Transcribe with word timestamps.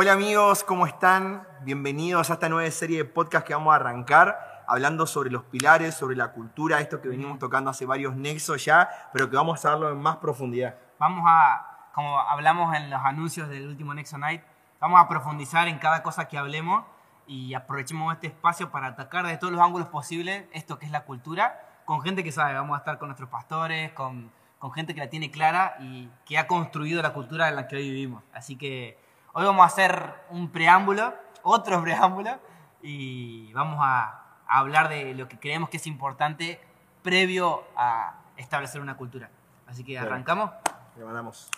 Hola 0.00 0.12
amigos, 0.12 0.62
¿cómo 0.62 0.86
están? 0.86 1.44
Bienvenidos 1.62 2.30
a 2.30 2.34
esta 2.34 2.48
nueva 2.48 2.70
serie 2.70 2.98
de 2.98 3.04
podcast 3.04 3.44
que 3.44 3.52
vamos 3.52 3.72
a 3.72 3.76
arrancar, 3.78 4.62
hablando 4.68 5.08
sobre 5.08 5.28
los 5.28 5.42
pilares, 5.42 5.96
sobre 5.96 6.14
la 6.14 6.30
cultura, 6.30 6.78
esto 6.78 7.00
que 7.00 7.08
venimos 7.08 7.40
tocando 7.40 7.70
hace 7.70 7.84
varios 7.84 8.14
nexos 8.14 8.64
ya, 8.64 8.88
pero 9.12 9.28
que 9.28 9.34
vamos 9.34 9.64
a 9.64 9.70
darlo 9.70 9.90
en 9.90 10.00
más 10.00 10.18
profundidad. 10.18 10.76
Vamos 11.00 11.24
a, 11.26 11.90
como 11.92 12.16
hablamos 12.16 12.76
en 12.76 12.90
los 12.90 13.00
anuncios 13.04 13.48
del 13.48 13.66
último 13.66 13.92
Nexo 13.92 14.18
Night, 14.18 14.40
vamos 14.78 15.00
a 15.00 15.08
profundizar 15.08 15.66
en 15.66 15.80
cada 15.80 16.04
cosa 16.04 16.28
que 16.28 16.38
hablemos 16.38 16.84
y 17.26 17.54
aprovechemos 17.54 18.14
este 18.14 18.28
espacio 18.28 18.70
para 18.70 18.86
atacar 18.86 19.26
de 19.26 19.36
todos 19.36 19.52
los 19.52 19.60
ángulos 19.60 19.88
posibles 19.88 20.44
esto 20.52 20.78
que 20.78 20.86
es 20.86 20.92
la 20.92 21.06
cultura, 21.06 21.80
con 21.86 22.02
gente 22.02 22.22
que 22.22 22.30
sabe, 22.30 22.54
vamos 22.54 22.76
a 22.76 22.78
estar 22.78 23.00
con 23.00 23.08
nuestros 23.08 23.30
pastores, 23.30 23.90
con, 23.94 24.30
con 24.60 24.70
gente 24.70 24.94
que 24.94 25.00
la 25.00 25.10
tiene 25.10 25.32
clara 25.32 25.74
y 25.80 26.08
que 26.24 26.38
ha 26.38 26.46
construido 26.46 27.02
la 27.02 27.12
cultura 27.12 27.48
en 27.48 27.56
la 27.56 27.66
que 27.66 27.74
hoy 27.74 27.90
vivimos. 27.90 28.22
Así 28.32 28.54
que 28.54 29.07
Hoy 29.34 29.44
vamos 29.44 29.62
a 29.62 29.66
hacer 29.66 30.14
un 30.30 30.50
preámbulo, 30.50 31.14
otro 31.42 31.82
preámbulo, 31.82 32.38
y 32.82 33.52
vamos 33.52 33.78
a, 33.82 34.24
hablar 34.50 34.88
de 34.88 35.12
lo 35.12 35.28
que 35.28 35.38
creemos 35.38 35.68
que 35.68 35.76
es 35.76 35.86
importante 35.86 36.58
previo 37.02 37.64
a 37.76 38.14
establecer 38.38 38.80
una 38.80 38.96
cultura. 38.96 39.28
Así 39.66 39.84
que 39.84 39.98
arrancamos. 39.98 40.50
Le 40.96 41.04
mandamos. 41.04 41.50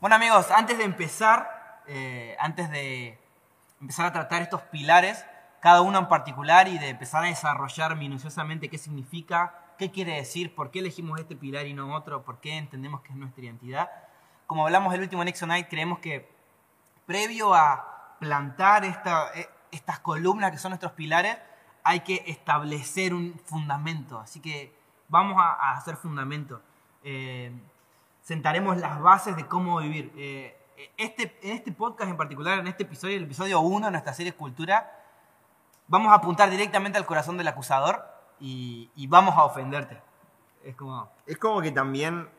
Bueno 0.00 0.16
amigos, 0.16 0.50
antes 0.50 0.78
de 0.78 0.84
empezar, 0.84 1.82
eh, 1.86 2.36
antes 2.40 2.68
de 2.72 3.20
empezar 3.80 4.06
a 4.06 4.12
tratar 4.12 4.42
estos 4.42 4.62
pilares, 4.62 5.24
cada 5.62 5.80
uno 5.80 6.00
en 6.00 6.08
particular 6.08 6.66
y 6.66 6.76
de 6.76 6.88
empezar 6.88 7.22
a 7.22 7.28
desarrollar 7.28 7.94
minuciosamente 7.94 8.68
qué 8.68 8.78
significa, 8.78 9.54
qué 9.78 9.92
quiere 9.92 10.16
decir, 10.16 10.56
por 10.56 10.72
qué 10.72 10.80
elegimos 10.80 11.20
este 11.20 11.36
pilar 11.36 11.68
y 11.68 11.72
no 11.72 11.94
otro, 11.94 12.24
por 12.24 12.40
qué 12.40 12.58
entendemos 12.58 13.00
que 13.02 13.12
es 13.12 13.16
nuestra 13.16 13.44
identidad. 13.44 13.88
Como 14.48 14.66
hablamos 14.66 14.90
del 14.90 15.02
último 15.02 15.22
Nexo 15.22 15.46
Night, 15.46 15.68
creemos 15.70 16.00
que 16.00 16.28
previo 17.06 17.54
a 17.54 18.16
plantar 18.18 18.84
e, 18.84 19.48
estas 19.70 20.00
columnas 20.00 20.50
que 20.50 20.58
son 20.58 20.70
nuestros 20.70 20.92
pilares, 20.94 21.38
hay 21.84 22.00
que 22.00 22.24
establecer 22.26 23.14
un 23.14 23.40
fundamento. 23.44 24.18
Así 24.18 24.40
que 24.40 24.76
vamos 25.08 25.40
a, 25.40 25.74
hacer 25.74 25.94
fundamento. 25.94 26.60
Eh, 27.04 27.52
sentaremos 28.20 28.78
las 28.78 29.00
bases 29.00 29.36
de 29.36 29.46
cómo 29.46 29.78
vivir. 29.78 30.12
Eh, 30.16 30.58
este, 30.96 31.38
en 31.40 31.52
este 31.52 31.70
podcast 31.70 32.10
en 32.10 32.16
particular, 32.16 32.58
en 32.58 32.66
este 32.66 32.82
episodio, 32.82 33.16
el 33.16 33.24
episodio 33.24 33.60
1 33.60 33.86
de 33.86 33.92
nuestra 33.92 34.12
serie 34.12 34.32
Cultura, 34.32 34.98
vamos 35.92 36.10
a 36.10 36.14
apuntar 36.14 36.48
directamente 36.48 36.96
al 36.96 37.04
corazón 37.04 37.36
del 37.36 37.46
acusador 37.48 38.02
y, 38.40 38.88
vamos 39.08 39.36
a 39.36 39.44
ofenderte. 39.44 40.00
Es 40.64 40.74
como... 40.74 41.12
Es 41.26 41.36
como 41.36 41.60
que 41.60 41.70
también 41.70 42.30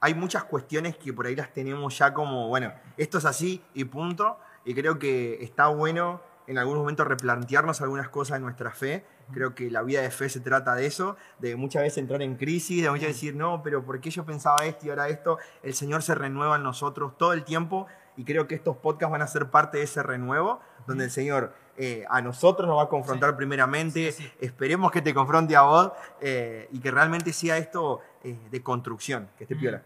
hay 0.00 0.14
muchas 0.14 0.44
cuestiones 0.44 0.98
que 0.98 1.14
por 1.14 1.26
ahí 1.26 1.34
las 1.34 1.50
tenemos 1.54 1.96
ya 1.96 2.12
como, 2.12 2.48
bueno, 2.48 2.70
esto 2.98 3.16
es 3.16 3.24
así 3.24 3.64
y 3.72 3.84
punto. 3.84 4.38
Y 4.66 4.74
creo 4.74 4.98
que 4.98 5.42
está 5.42 5.68
bueno 5.68 6.20
en 6.46 6.58
algún 6.58 6.76
momento 6.76 7.04
replantearnos 7.04 7.80
algunas 7.80 8.10
cosas 8.10 8.36
de 8.36 8.42
nuestra 8.42 8.70
fe. 8.70 9.06
Creo 9.32 9.54
que 9.54 9.70
la 9.70 9.80
vida 9.80 10.02
de 10.02 10.10
fe 10.10 10.28
se 10.28 10.40
trata 10.40 10.74
de 10.74 10.84
eso, 10.84 11.16
de 11.38 11.56
muchas 11.56 11.82
veces 11.82 11.98
entrar 11.98 12.20
en 12.20 12.36
crisis, 12.36 12.82
de 12.82 12.90
muchas 12.90 13.06
veces 13.06 13.16
decir, 13.22 13.34
no, 13.34 13.62
pero 13.62 13.82
¿por 13.82 13.98
qué 13.98 14.10
yo 14.10 14.26
pensaba 14.26 14.66
esto 14.66 14.86
y 14.86 14.90
ahora 14.90 15.08
esto? 15.08 15.38
El 15.62 15.72
Señor 15.72 16.02
se 16.02 16.14
renueva 16.14 16.56
en 16.56 16.64
nosotros 16.64 17.16
todo 17.16 17.32
el 17.32 17.44
tiempo 17.44 17.86
y 18.14 18.24
creo 18.24 18.46
que 18.46 18.54
estos 18.54 18.76
podcasts 18.76 19.10
van 19.10 19.22
a 19.22 19.26
ser 19.26 19.50
parte 19.50 19.78
de 19.78 19.84
ese 19.84 20.02
renuevo, 20.02 20.60
donde 20.86 21.04
el 21.04 21.10
Señor 21.10 21.54
eh, 21.76 22.04
a 22.10 22.20
nosotros 22.20 22.68
nos 22.68 22.76
va 22.76 22.82
a 22.82 22.88
confrontar 22.88 23.34
primeramente, 23.34 24.14
esperemos 24.40 24.90
que 24.90 25.00
te 25.00 25.14
confronte 25.14 25.56
a 25.56 25.62
vos 25.62 25.92
eh, 26.20 26.68
y 26.70 26.80
que 26.80 26.90
realmente 26.90 27.32
sea 27.32 27.56
esto 27.56 28.00
eh, 28.22 28.38
de 28.50 28.62
construcción, 28.62 29.30
que 29.38 29.44
esté 29.44 29.56
piola. 29.56 29.82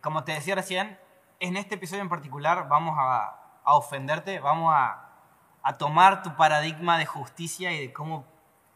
como 0.00 0.24
te 0.24 0.32
decía 0.32 0.54
recién, 0.54 0.98
en 1.38 1.56
este 1.58 1.74
episodio 1.74 2.02
en 2.02 2.08
particular 2.08 2.66
vamos 2.68 2.96
a, 2.98 3.42
ofenderte, 3.64 4.38
vamos 4.40 4.72
a, 4.74 5.10
a 5.62 5.76
tomar 5.76 6.22
tu 6.22 6.34
paradigma 6.36 6.98
de 6.98 7.04
justicia 7.04 7.72
y 7.72 7.88
de 7.88 7.92
cómo 7.92 8.24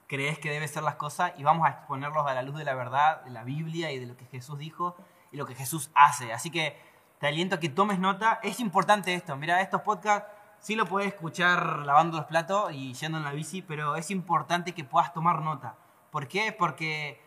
crees 0.07 0.39
que 0.39 0.51
deben 0.51 0.69
ser 0.69 0.83
las 0.83 0.97
cosas 0.97 1.33
y 1.39 1.43
vamos 1.43 1.67
a 1.67 1.71
exponerlos 1.71 2.27
a 2.27 2.35
la 2.35 2.43
luz 2.43 2.59
de 2.59 2.65
la 2.65 2.75
verdad, 2.75 3.23
de 3.23 3.31
la 3.31 3.45
Biblia 3.45 3.93
y 3.93 3.99
de 3.99 4.07
lo 4.07 4.17
que 4.17 4.27
Jesús 4.27 4.59
dijo 4.59 4.97
y 5.33 5.37
lo 5.37 5.47
que 5.47 5.55
Jesús 5.55 5.91
hace. 5.95 6.33
Así 6.33 6.51
que 6.51 6.77
te 7.19 7.29
aliento 7.29 7.55
a 7.55 7.61
que 7.61 7.69
tomes 7.69 7.99
nota. 7.99 8.41
Es 8.43 8.61
importante 8.61 9.15
esto. 9.15 9.37
Mira, 9.37 9.61
estos 9.61 9.83
podcasts 9.83 10.29
sí 10.61 10.77
lo 10.77 10.87
puedes 10.87 11.09
escuchar 11.09 11.85
lavando 11.85 12.19
los 12.19 12.27
platos 12.27 12.73
y 12.73 12.93
yendo 12.93 13.19
en 13.19 13.25
la 13.25 13.33
bici, 13.33 13.63
pero 13.63 13.97
es 13.97 14.11
importante 14.11 14.73
que 14.73 14.85
puedas 14.85 15.13
tomar 15.13 15.43
nota. 15.43 15.75
¿Por 16.11 16.29
qué? 16.29 16.53
Porque 16.53 17.21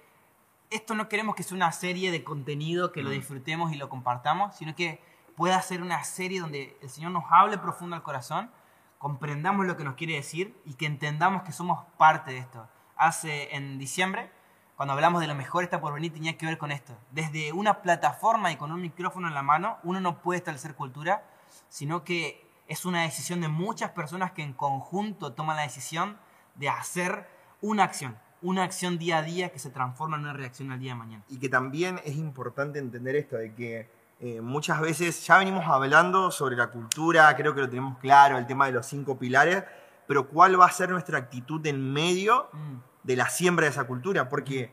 esto 0.70 0.96
no 0.96 1.10
queremos 1.10 1.36
que 1.36 1.44
sea 1.44 1.56
una 1.56 1.72
serie 1.72 2.12
de 2.12 2.24
contenido 2.24 2.92
que 2.92 3.04
lo 3.04 3.10
mm. 3.10 3.14
disfrutemos 3.14 3.72
y 3.74 3.76
lo 3.76 3.90
compartamos, 3.90 4.56
sino 4.56 4.76
que 4.76 5.02
pueda 5.36 5.62
ser 5.62 5.82
una 5.82 6.04
serie 6.04 6.40
donde 6.40 6.78
el 6.82 6.90
Señor 6.90 7.12
nos 7.12 7.26
hable 7.30 7.58
profundo 7.58 7.96
al 7.96 8.04
corazón, 8.04 8.52
comprendamos 9.00 9.66
lo 9.66 9.76
que 9.76 9.84
nos 9.84 9.96
quiere 9.96 10.14
decir 10.14 10.56
y 10.66 10.76
que 10.76 10.86
entendamos 10.86 11.44
que 11.44 11.52
somos 11.52 11.86
parte 11.98 12.32
de 12.32 12.38
esto. 12.38 12.68
Hace 12.96 13.56
en 13.56 13.80
diciembre, 13.80 14.32
cuando 14.76 14.94
hablamos 14.94 15.22
de 15.22 15.28
lo 15.28 15.36
mejor 15.36 15.64
está 15.64 15.82
por 15.82 15.94
venir, 15.94 16.14
tenía 16.14 16.38
que 16.38 16.46
ver 16.46 16.58
con 16.58 16.72
esto. 16.72 16.96
Desde 17.12 17.52
una 17.52 17.82
plataforma 17.82 18.52
y 18.52 18.58
con 18.58 18.72
un 18.72 18.82
micrófono 18.82 19.28
en 19.28 19.34
la 19.34 19.42
mano, 19.42 19.78
uno 19.84 20.00
no 20.00 20.22
puede 20.22 20.38
establecer 20.38 20.76
cultura, 20.76 21.26
sino 21.70 22.04
que 22.04 22.53
es 22.68 22.86
una 22.86 23.04
decisión 23.04 23.42
de 23.42 23.48
muchas 23.48 23.92
personas 23.92 24.32
que 24.32 24.42
en 24.42 24.54
conjunto 24.54 25.34
toman 25.34 25.58
la 25.58 25.64
decisión 25.64 26.18
de 26.56 26.70
hacer 26.70 27.28
una 27.62 27.84
acción, 27.84 28.18
una 28.42 28.64
acción 28.64 28.98
día 28.98 29.20
a 29.20 29.22
día 29.22 29.50
que 29.50 29.60
se 29.60 29.70
transforma 29.70 30.18
en 30.18 30.24
una 30.24 30.34
reacción 30.34 30.72
al 30.72 30.80
día 30.80 30.92
de 30.92 30.98
mañana. 30.98 31.24
Y 31.30 31.38
que 31.38 31.50
también 31.50 32.00
es 32.04 32.16
importante 32.16 32.80
entender 32.80 33.16
esto, 33.16 33.38
de 33.38 33.54
que 33.54 33.90
eh, 34.20 34.42
muchas 34.42 34.80
veces 34.80 35.26
ya 35.26 35.38
venimos 35.38 35.66
hablando 35.68 36.32
sobre 36.32 36.56
la 36.56 36.68
cultura, 36.68 37.36
creo 37.36 37.54
que 37.54 37.62
lo 37.62 37.70
tenemos 37.70 37.98
claro, 38.00 38.38
el 38.38 38.48
tema 38.48 38.68
de 38.68 38.74
los 38.74 38.86
cinco 38.86 39.18
pilares, 39.18 39.64
pero 40.08 40.28
¿cuál 40.28 40.60
va 40.60 40.66
a 40.66 40.72
ser 40.72 40.90
nuestra 40.90 41.18
actitud 41.18 41.66
en 41.66 41.92
medio 41.92 42.50
mm. 42.52 42.76
de 43.04 43.16
la 43.16 43.30
siembra 43.30 43.66
de 43.66 43.72
esa 43.72 43.86
cultura? 43.86 44.30
Porque 44.30 44.72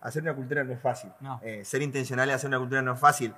hacer 0.00 0.22
una 0.22 0.34
cultura 0.34 0.64
no 0.64 0.72
es 0.72 0.80
fácil. 0.80 1.10
Eh, 1.42 1.64
ser 1.64 1.82
intencional 1.82 2.28
y 2.28 2.32
hacer 2.32 2.48
una 2.48 2.58
cultura 2.58 2.82
no 2.82 2.92
es 2.92 3.00
fácil. 3.00 3.34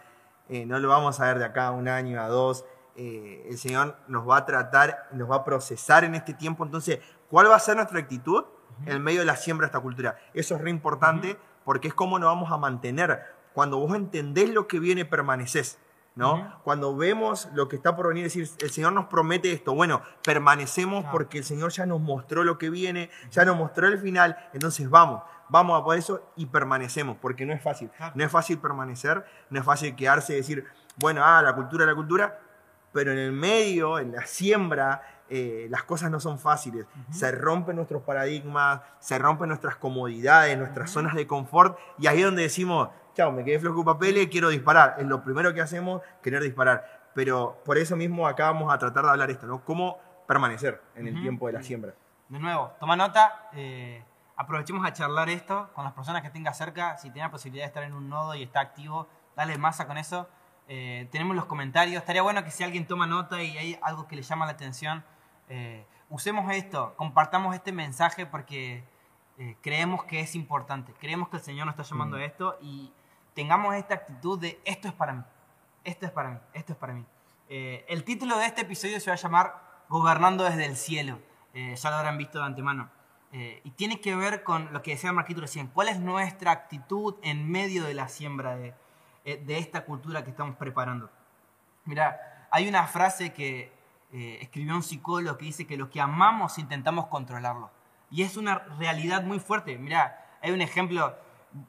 Eh, 0.49 0.66
no 0.66 0.78
lo 0.78 0.89
vamos 0.89 1.21
a 1.21 1.27
ver 1.27 1.39
de 1.39 1.44
acá 1.44 1.69
a 1.69 1.71
un 1.71 1.89
año, 1.89 2.21
a 2.21 2.28
dos. 2.28 2.65
Eh, 2.97 3.47
el 3.49 3.59
Señor 3.59 3.97
nos 4.09 4.28
va 4.28 4.39
a 4.39 4.47
tratar, 4.47 5.09
nos 5.12 5.31
va 5.31 5.37
a 5.37 5.45
procesar 5.45 6.05
en 6.05 6.15
este 6.15 6.34
tiempo. 6.34 6.65
Entonces, 6.65 7.01
¿cuál 7.28 7.51
va 7.51 7.56
a 7.56 7.61
ser 7.61 7.77
nuestra 7.77 7.99
actitud 7.99 8.45
en 8.87 9.03
medio 9.03 9.21
de 9.21 9.27
la 9.27 9.37
siembra 9.37 9.67
de 9.67 9.69
esta 9.69 9.81
cultura? 9.81 10.17
Eso 10.34 10.55
es 10.55 10.61
re 10.61 10.71
importante 10.71 11.37
porque 11.65 11.89
es 11.89 11.95
cómo 11.95 12.19
nos 12.19 12.28
vamos 12.28 12.53
a 12.53 12.56
mantener. 12.56 13.23
Cuando 13.53 13.78
vos 13.78 13.95
entendés 13.95 14.51
lo 14.51 14.67
que 14.67 14.78
viene, 14.78 15.05
permaneces. 15.05 15.78
¿no? 16.17 16.61
Cuando 16.65 16.97
vemos 16.97 17.49
lo 17.55 17.69
que 17.69 17.77
está 17.77 17.97
por 17.97 18.09
venir, 18.09 18.25
decir, 18.25 18.49
el 18.61 18.71
Señor 18.71 18.93
nos 18.93 19.07
promete 19.07 19.53
esto, 19.53 19.75
bueno, 19.75 20.03
permanecemos 20.25 21.05
porque 21.11 21.39
el 21.39 21.45
Señor 21.45 21.71
ya 21.71 21.87
nos 21.87 22.01
mostró 22.01 22.45
lo 22.45 22.59
que 22.59 22.69
viene, 22.69 23.11
ya 23.31 23.45
nos 23.45 23.57
mostró 23.57 23.87
el 23.87 23.99
final, 23.99 24.37
entonces 24.53 24.91
vamos, 24.91 25.22
vamos 25.49 25.81
a 25.81 25.84
por 25.84 25.97
eso 25.97 26.31
y 26.37 26.47
permanecemos, 26.47 27.17
porque 27.21 27.47
no 27.47 27.53
es 27.53 27.62
fácil, 27.62 27.91
no 28.15 28.25
es 28.25 28.31
fácil 28.31 28.59
permanecer, 28.59 29.25
no 29.51 29.61
es 29.61 29.65
fácil 29.65 29.95
quedarse 29.97 30.34
y 30.34 30.37
decir, 30.37 30.67
bueno, 30.97 31.22
ah, 31.25 31.43
la 31.43 31.55
cultura, 31.55 31.87
la 31.87 31.95
cultura, 31.95 32.39
pero 32.93 33.12
en 33.12 33.19
el 33.19 33.33
medio, 33.33 33.99
en 33.99 34.12
la 34.12 34.27
siembra, 34.27 35.03
eh, 35.28 35.69
las 35.71 35.84
cosas 35.84 36.11
no 36.11 36.19
son 36.19 36.39
fáciles. 36.39 36.87
Se 37.11 37.31
rompen 37.31 37.77
nuestros 37.77 38.03
paradigmas, 38.03 38.81
se 38.99 39.19
rompen 39.19 39.49
nuestras 39.49 39.77
comodidades, 39.77 40.59
nuestras 40.59 40.91
zonas 40.91 41.15
de 41.15 41.27
confort, 41.27 41.78
y 41.99 42.09
ahí 42.09 42.19
es 42.19 42.25
donde 42.25 42.43
decimos, 42.43 42.89
chao, 43.15 43.31
me 43.31 43.45
quedé 43.45 43.61
flojo 43.61 43.84
papeles, 43.84 44.27
quiero 44.28 44.49
disparar. 44.49 44.97
Es 44.99 45.06
lo 45.06 45.23
primero 45.23 45.55
que 45.55 45.61
hacemos, 45.61 46.03
querer 46.23 46.43
disparar. 46.43 47.11
Pero 47.15 47.61
por 47.65 47.78
eso 47.78 47.97
mismo 47.97 48.27
acá 48.27 48.47
vamos 48.47 48.73
a 48.73 48.78
tratar 48.78 49.05
de 49.05 49.11
hablar 49.11 49.31
esto, 49.31 49.47
¿no? 49.47 49.65
Cómo 49.65 49.99
permanecer 50.27 50.81
en 50.95 51.07
el 51.07 51.21
tiempo 51.21 51.47
de 51.47 51.53
la 51.53 51.62
siembra. 51.62 51.95
De 52.28 52.39
nuevo, 52.39 52.72
toma 52.78 52.95
nota, 52.97 53.49
eh, 53.53 54.05
aprovechemos 54.37 54.87
a 54.87 54.93
charlar 54.93 55.28
esto 55.28 55.71
con 55.75 55.84
las 55.84 55.93
personas 55.93 56.22
que 56.22 56.31
tengas 56.31 56.57
cerca, 56.57 56.97
si 56.97 57.10
tiene 57.10 57.27
la 57.27 57.31
posibilidad 57.33 57.65
de 57.65 57.69
estar 57.69 57.83
en 57.83 57.93
un 57.93 58.09
nodo 58.09 58.34
y 58.36 58.45
está 58.45 58.60
activo, 58.60 59.09
dale 59.36 59.59
masa 59.59 59.86
con 59.86 59.97
eso 59.97 60.28
eh, 60.72 61.09
tenemos 61.11 61.34
los 61.34 61.47
comentarios. 61.47 61.99
Estaría 61.99 62.22
bueno 62.22 62.45
que 62.45 62.53
si 62.53 62.63
alguien 62.63 62.87
toma 62.87 63.05
nota 63.05 63.43
y 63.43 63.59
hay 63.59 63.77
algo 63.83 64.07
que 64.07 64.15
le 64.15 64.22
llama 64.22 64.47
la 64.47 64.53
atención, 64.53 65.05
eh, 65.49 65.84
usemos 66.09 66.49
esto, 66.53 66.95
compartamos 66.97 67.57
este 67.57 67.72
mensaje 67.72 68.25
porque 68.25 68.84
eh, 69.37 69.57
creemos 69.63 70.05
que 70.05 70.21
es 70.21 70.37
importante. 70.37 70.95
Creemos 71.01 71.28
que 71.28 71.39
el 71.39 71.43
Señor 71.43 71.67
nos 71.67 71.72
está 71.72 71.83
llamando 71.83 72.19
a 72.19 72.25
esto 72.25 72.57
y 72.63 72.93
tengamos 73.34 73.75
esta 73.75 73.95
actitud 73.95 74.39
de 74.39 74.61
esto 74.65 74.87
es 74.87 74.95
para 74.95 75.13
mí, 75.13 75.25
esto 75.83 76.07
es 76.07 76.13
para 76.13 76.31
mí, 76.31 76.39
esto 76.53 76.72
es 76.75 76.78
para 76.78 76.93
mí. 76.93 77.05
el 77.49 78.05
título 78.05 78.39
de 78.39 78.47
este 78.47 78.61
episodio 78.61 79.01
se 79.01 79.11
va 79.11 79.15
a 79.15 79.19
llamar 79.19 79.84
Gobernando 79.89 80.45
desde 80.45 80.67
el 80.67 80.77
cielo. 80.77 81.19
ya 81.53 81.91
lo 81.91 81.97
habrán 81.97 82.17
visto 82.17 82.39
de 82.39 82.45
antemano. 82.45 82.91
y 83.33 83.71
tiene 83.72 84.01
que 84.01 84.15
ver 84.15 84.45
con 84.45 84.72
lo 84.72 84.83
que 84.83 84.93
decía 84.93 85.13
Marquito 85.13 85.41
recién. 85.41 85.67
¿Cuál 85.67 85.89
es 85.89 85.99
nuestra 85.99 86.53
actitud 86.53 87.17
en 87.22 87.51
medio 87.51 87.83
de 87.83 87.95
la 87.95 88.07
siembra 88.07 88.55
de, 88.57 88.72
eh, 89.25 89.43
de 89.45 89.59
esta 89.59 89.84
cultura 89.84 90.25
que 90.25 90.31
estamos 90.31 90.57
preparando. 90.57 91.11
Mira, 91.84 92.47
hay 92.51 92.69
una 92.69 92.87
frase 92.87 93.33
que 93.33 93.72
eh, 94.13 94.39
escribió 94.41 94.75
un 94.75 94.83
psicólogo 94.83 95.37
que 95.39 95.45
dice 95.47 95.67
que 95.67 95.77
lo 95.77 95.89
que 95.91 96.01
amamos 96.01 96.59
intentamos 96.59 97.07
controlarlo. 97.07 97.71
Y 98.11 98.22
es 98.22 98.37
una 98.37 98.59
realidad 98.78 99.22
muy 99.22 99.39
fuerte. 99.39 99.78
Mira, 99.78 100.27
hay 100.43 100.51
un 100.51 100.61
ejemplo. 100.61 101.17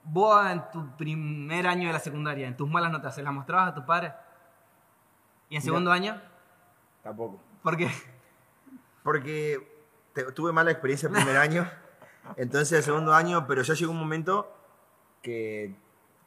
Vos 0.04 0.46
en 0.50 0.64
tu 0.72 0.96
primer 0.96 1.66
año 1.68 1.88
de 1.88 1.94
la 1.94 2.00
secundaria, 2.00 2.48
en 2.48 2.56
tus 2.56 2.70
malas 2.70 2.92
notas, 2.92 3.16
¿se 3.16 3.24
las 3.24 3.34
mostrabas 3.34 3.70
a 3.70 3.74
tu 3.76 3.86
padre? 3.86 4.14
¿Y 5.50 5.56
en 5.56 5.62
segundo 5.62 5.92
año? 5.92 6.22
Tampoco. 7.04 7.40
¿Por 7.64 7.78
qué? 7.78 7.90
Porque 9.04 9.68
te- 10.14 10.32
tuve 10.32 10.52
mala 10.52 10.72
experiencia 10.72 11.08
el 11.10 11.16
primer 11.16 11.38
año, 11.38 11.70
entonces 12.38 12.72
el 12.78 12.84
segundo 12.84 13.14
año, 13.14 13.48
pero 13.48 13.62
ya 13.64 13.74
llegó 13.74 13.92
un 13.92 13.98
momento 14.00 14.56
que 15.22 15.76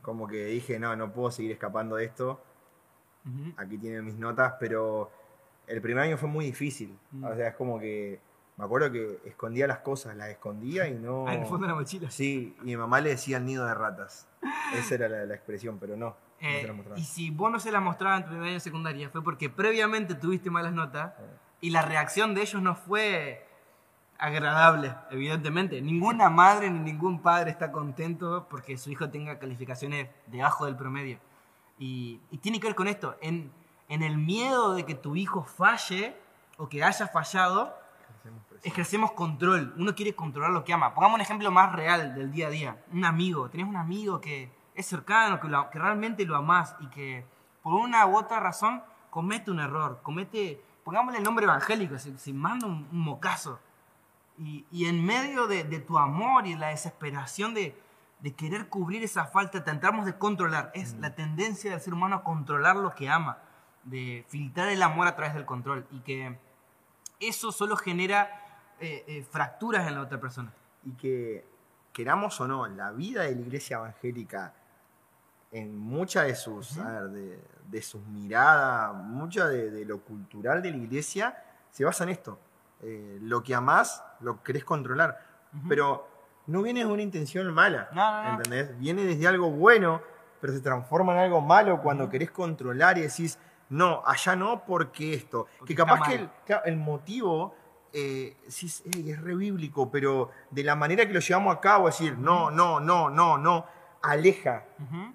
como 0.04 0.28
que 0.28 0.44
dije, 0.46 0.78
no, 0.78 0.94
no 0.94 1.12
puedo 1.12 1.30
seguir 1.32 1.50
escapando 1.50 1.96
de 1.96 2.04
esto, 2.04 2.40
aquí 3.56 3.78
tienen 3.78 4.04
mis 4.04 4.16
notas, 4.16 4.54
pero 4.60 5.10
el 5.66 5.80
primer 5.80 6.04
año 6.04 6.16
fue 6.18 6.28
muy 6.28 6.44
difícil, 6.44 6.96
Mm. 7.10 7.24
o 7.24 7.34
sea, 7.34 7.48
es 7.48 7.54
como 7.54 7.80
que, 7.80 8.20
me 8.56 8.64
acuerdo 8.64 8.92
que 8.92 9.18
escondía 9.24 9.66
las 9.66 9.78
cosas, 9.78 10.14
las 10.16 10.28
escondía 10.28 10.86
y 10.86 10.94
no... 10.94 11.26
Ah, 11.26 11.34
en 11.34 11.40
el 11.40 11.46
fondo 11.46 11.66
de 11.66 11.72
la 11.72 11.78
mochila. 11.78 12.10
Sí, 12.10 12.54
y 12.60 12.64
mi 12.64 12.76
mamá 12.76 13.00
le 13.00 13.10
decía 13.10 13.38
el 13.38 13.46
nido 13.46 13.66
de 13.66 13.74
ratas, 13.74 14.28
esa 14.74 14.94
era 14.94 15.08
la, 15.08 15.24
la 15.24 15.34
expresión, 15.34 15.78
pero 15.80 15.96
no, 15.96 16.06
no 16.08 16.16
Eh, 16.48 16.60
se 16.60 16.66
la 16.66 16.72
mostraba. 16.74 16.98
y 17.00 17.04
si 17.04 17.30
vos 17.30 17.50
no 17.50 17.58
se 17.58 17.72
la 17.72 17.80
mostrabas 17.80 18.18
en 18.18 18.24
tu 18.24 18.30
primer 18.30 18.46
año 18.48 18.54
de 18.54 18.60
secundaria, 18.60 19.08
fue 19.08 19.24
porque 19.24 19.48
previamente 19.48 20.14
tuviste 20.14 20.50
malas 20.50 20.72
notas 20.74 21.14
y 21.60 21.70
la 21.70 21.80
reacción 21.82 22.34
de 22.34 22.42
ellos 22.42 22.60
no 22.60 22.74
fue 22.76 23.46
agradable, 24.19 24.94
evidentemente. 25.11 25.81
Ninguna 25.81 26.31
madre 26.31 26.70
ni 26.70 26.78
ningún 26.93 27.20
padre 27.20 27.50
está 27.50 27.70
contento 27.72 28.46
porque 28.49 28.76
su 28.78 28.90
hijo 28.90 29.11
tenga 29.11 29.38
calificaciones 29.38 30.08
debajo 30.26 30.66
del 30.66 30.76
promedio. 30.76 31.19
Y, 31.78 32.20
y 32.31 32.38
tiene 32.38 32.61
que 32.61 32.66
ver 32.69 32.76
con 32.76 32.87
esto, 32.88 33.16
en, 33.20 33.50
en 33.88 34.02
el 34.02 34.16
miedo 34.16 34.75
de 34.75 34.84
que 34.87 34.94
tu 34.94 35.16
hijo 35.16 35.43
falle 35.43 36.16
o 36.56 36.69
que 36.69 36.84
haya 36.84 37.08
fallado, 37.08 37.75
ejercemos 38.62 39.12
control. 39.12 39.75
Uno 39.76 39.94
quiere 39.94 40.14
controlar 40.14 40.50
lo 40.52 40.64
que 40.64 40.72
ama. 40.72 40.94
Pongamos 40.94 41.16
un 41.16 41.20
ejemplo 41.20 41.50
más 41.50 41.72
real 41.72 42.14
del 42.14 42.31
día 42.32 42.46
a 42.46 42.50
día. 42.50 42.76
Un 42.93 43.05
amigo. 43.05 43.49
Tenés 43.50 43.66
un 43.66 43.76
amigo 43.76 44.20
que 44.20 44.50
es 44.75 44.87
cercano, 44.87 45.40
que, 45.40 45.49
lo- 45.49 45.69
que 45.70 45.78
realmente 45.78 46.25
lo 46.25 46.37
amás 46.37 46.76
y 46.81 46.87
que 46.87 47.25
por 47.62 47.75
una 47.75 48.06
u 48.06 48.16
otra 48.16 48.40
razón 48.40 48.82
comete 49.11 49.50
un 49.50 49.61
error. 49.61 50.00
Comete, 50.02 50.62
pongámosle 50.84 51.19
el 51.19 51.25
nombre 51.25 51.44
evangélico, 51.44 51.99
se, 51.99 52.16
se 52.16 52.32
manda 52.32 52.66
un, 52.66 52.88
un 52.90 53.00
mocazo. 53.00 53.58
Y, 54.38 54.66
y 54.70 54.86
en 54.86 55.04
medio 55.04 55.46
de, 55.46 55.64
de 55.64 55.78
tu 55.78 55.98
amor 55.98 56.46
y 56.46 56.54
la 56.56 56.69
desesperación 56.69 57.54
de, 57.54 57.76
de 58.20 58.34
querer 58.34 58.69
cubrir 58.69 59.04
esa 59.04 59.26
falta, 59.26 59.62
tratamos 59.62 60.06
de 60.06 60.19
controlar. 60.19 60.70
Es 60.75 60.94
la 60.94 61.14
tendencia 61.14 61.70
del 61.70 61.81
ser 61.81 61.94
humano 61.94 62.16
a 62.16 62.25
controlar 62.25 62.76
lo 62.76 62.94
que 62.94 63.08
ama, 63.08 63.38
de 63.84 64.25
filtrar 64.28 64.69
el 64.69 64.82
amor 64.82 65.06
a 65.06 65.14
través 65.14 65.34
del 65.34 65.44
control. 65.44 65.86
Y 65.90 66.00
que 66.00 66.38
eso 67.20 67.52
solo 67.52 67.76
genera 67.76 68.40
eh, 68.81 69.04
eh, 69.06 69.26
fracturas 69.31 69.86
en 69.86 69.94
la 69.94 70.02
otra 70.02 70.20
persona. 70.20 70.52
y 70.84 70.92
que 70.92 71.44
queramos 71.92 72.40
o 72.40 72.48
no, 72.48 72.66
la 72.66 72.90
vida 72.90 73.22
de 73.22 73.34
la 73.34 73.40
iglesia 73.40 73.76
evangélica 73.76 74.52
en 75.52 75.78
muchas 75.78 76.26
de 76.26 76.34
sus, 76.34 76.78
a 76.78 77.00
ver, 77.00 77.10
de, 77.10 77.44
de 77.69 77.82
sus 77.82 78.04
miradas, 78.06 78.94
mucha 78.94 79.46
de, 79.46 79.70
de 79.70 79.84
lo 79.84 80.00
cultural 80.00 80.60
de 80.60 80.70
la 80.72 80.76
iglesia, 80.76 81.42
se 81.70 81.84
basa 81.84 82.04
en 82.04 82.10
esto. 82.10 82.38
Eh, 82.86 83.19
lo 83.22 83.42
que 83.42 83.54
amás, 83.54 84.04
lo 84.20 84.42
querés 84.42 84.64
controlar. 84.64 85.19
Pero 85.69 86.06
no 86.46 86.62
viene 86.62 86.81
de 86.81 86.86
una 86.86 87.02
intención 87.02 87.52
mala, 87.54 87.88
No, 87.92 88.22
no. 88.22 88.31
¿entendés? 88.36 88.78
Viene 88.78 89.04
desde 89.04 89.26
algo 89.26 89.50
bueno, 89.50 90.02
pero 90.40 90.52
se 90.52 90.60
transforma 90.60 91.12
en 91.14 91.20
algo 91.20 91.40
malo 91.40 91.81
cuando 91.81 92.10
querés 92.10 92.31
controlar 92.31 92.98
y 92.98 93.02
decís, 93.02 93.38
no, 93.70 94.02
allá 94.04 94.36
no, 94.36 94.64
porque 94.66 95.14
esto. 95.14 95.46
Porque 95.58 95.75
que 95.75 95.76
capaz 95.76 96.08
que 96.08 96.28
el, 96.66 96.76
motivo 96.76 97.54
eh, 97.92 98.36
sí 98.48 98.66
es, 98.66 99.20
re 99.20 99.34
bíblico, 99.34 99.90
pero 99.90 100.30
de 100.50 100.64
la 100.64 100.76
manera 100.76 101.06
que 101.06 101.14
lo 101.14 101.20
llevamos 101.20 101.56
a 101.56 101.60
cabo, 101.60 101.87
decir, 101.87 102.19
no, 102.19 102.50
no, 102.50 102.80
no, 102.80 103.08
no, 103.08 103.38
no, 103.38 103.66
aleja, 104.02 104.64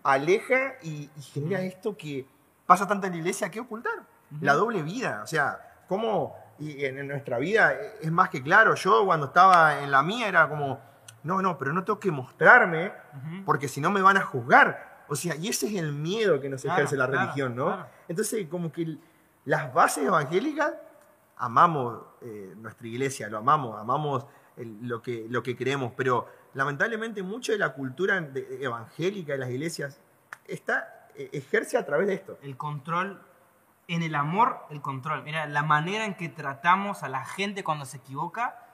aleja 0.04 0.76
y, 0.82 1.10
y 1.16 1.22
genera 1.22 1.62
esto 1.62 1.96
que 1.96 2.26
pasa 2.66 2.88
tanto 2.88 3.06
en 3.06 3.14
la 3.14 3.20
iglesia 3.20 3.52
que 3.52 3.60
ocultar. 3.60 4.08
La 4.42 4.54
doble 4.54 4.84
vida, 4.84 5.22
o 5.24 5.28
sea, 5.28 5.84
cómo 5.88 6.36
y 6.60 6.86
en, 6.86 7.08
nuestra 7.08 7.38
vida 7.40 7.74
es 8.02 8.12
más 8.12 8.30
que 8.30 8.42
claro. 8.44 8.76
Yo 8.76 9.06
cuando 9.06 9.28
estaba 9.28 9.82
en 9.82 9.92
la 9.92 10.04
mía 10.04 10.28
era 10.28 10.48
como, 10.50 10.80
no, 11.24 11.42
no, 11.42 11.58
pero 11.58 11.72
no 11.74 11.84
tengo 11.84 12.00
que 12.00 12.12
mostrarme 12.12 12.92
porque 13.46 13.68
si 13.68 13.80
no 13.82 13.90
me 13.92 14.02
van 14.02 14.18
a 14.18 14.22
juzgar. 14.22 15.06
O 15.08 15.16
sea, 15.16 15.36
y 15.36 15.48
ese 15.48 15.68
es 15.68 15.76
el 15.76 15.92
miedo 15.92 16.40
que 16.40 16.50
nos 16.50 16.62
Claro, 16.62 16.78
ejerce 16.78 16.96
la 16.96 17.08
claro, 17.08 17.22
religión, 17.22 17.56
¿no? 17.56 17.66
claro. 17.68 17.88
Entonces, 18.08 18.48
como 18.48 18.72
que 18.72 18.98
las 19.46 19.74
bases 19.74 20.06
evangélicas, 20.06 20.74
amamos 21.38 22.00
eh, 22.22 22.54
nuestra 22.58 22.88
iglesia, 22.88 23.30
lo 23.30 23.38
amamos, 23.38 23.80
amamos 23.80 24.26
el- 24.58 24.88
lo, 24.88 25.02
que, 25.02 25.26
lo 25.30 25.42
que 25.42 25.56
creemos, 25.56 25.94
pero 25.96 26.28
lamentablemente 26.54 27.24
mucho 27.24 27.52
de 27.54 27.58
la 27.58 27.74
cultura 27.74 28.20
de- 28.20 28.60
evangélica 28.64 29.32
de 29.34 29.40
las 29.40 29.50
iglesias 29.50 30.00
está, 30.46 31.08
eh, 31.16 31.30
ejerce 31.32 31.78
a 31.78 31.86
través 31.86 32.08
de 32.08 32.14
esto. 32.16 32.38
El 32.44 32.58
control, 32.58 33.22
en 33.90 34.04
el 34.04 34.14
amor, 34.14 34.66
el 34.70 34.82
control. 34.82 35.24
Mira, 35.24 35.48
la 35.48 35.64
manera 35.64 36.06
en 36.06 36.14
que 36.14 36.30
tratamos 36.30 37.02
a 37.02 37.10
la 37.10 37.26
gente 37.26 37.64
cuando 37.64 37.86
se 37.86 37.98
equivoca 37.98 38.68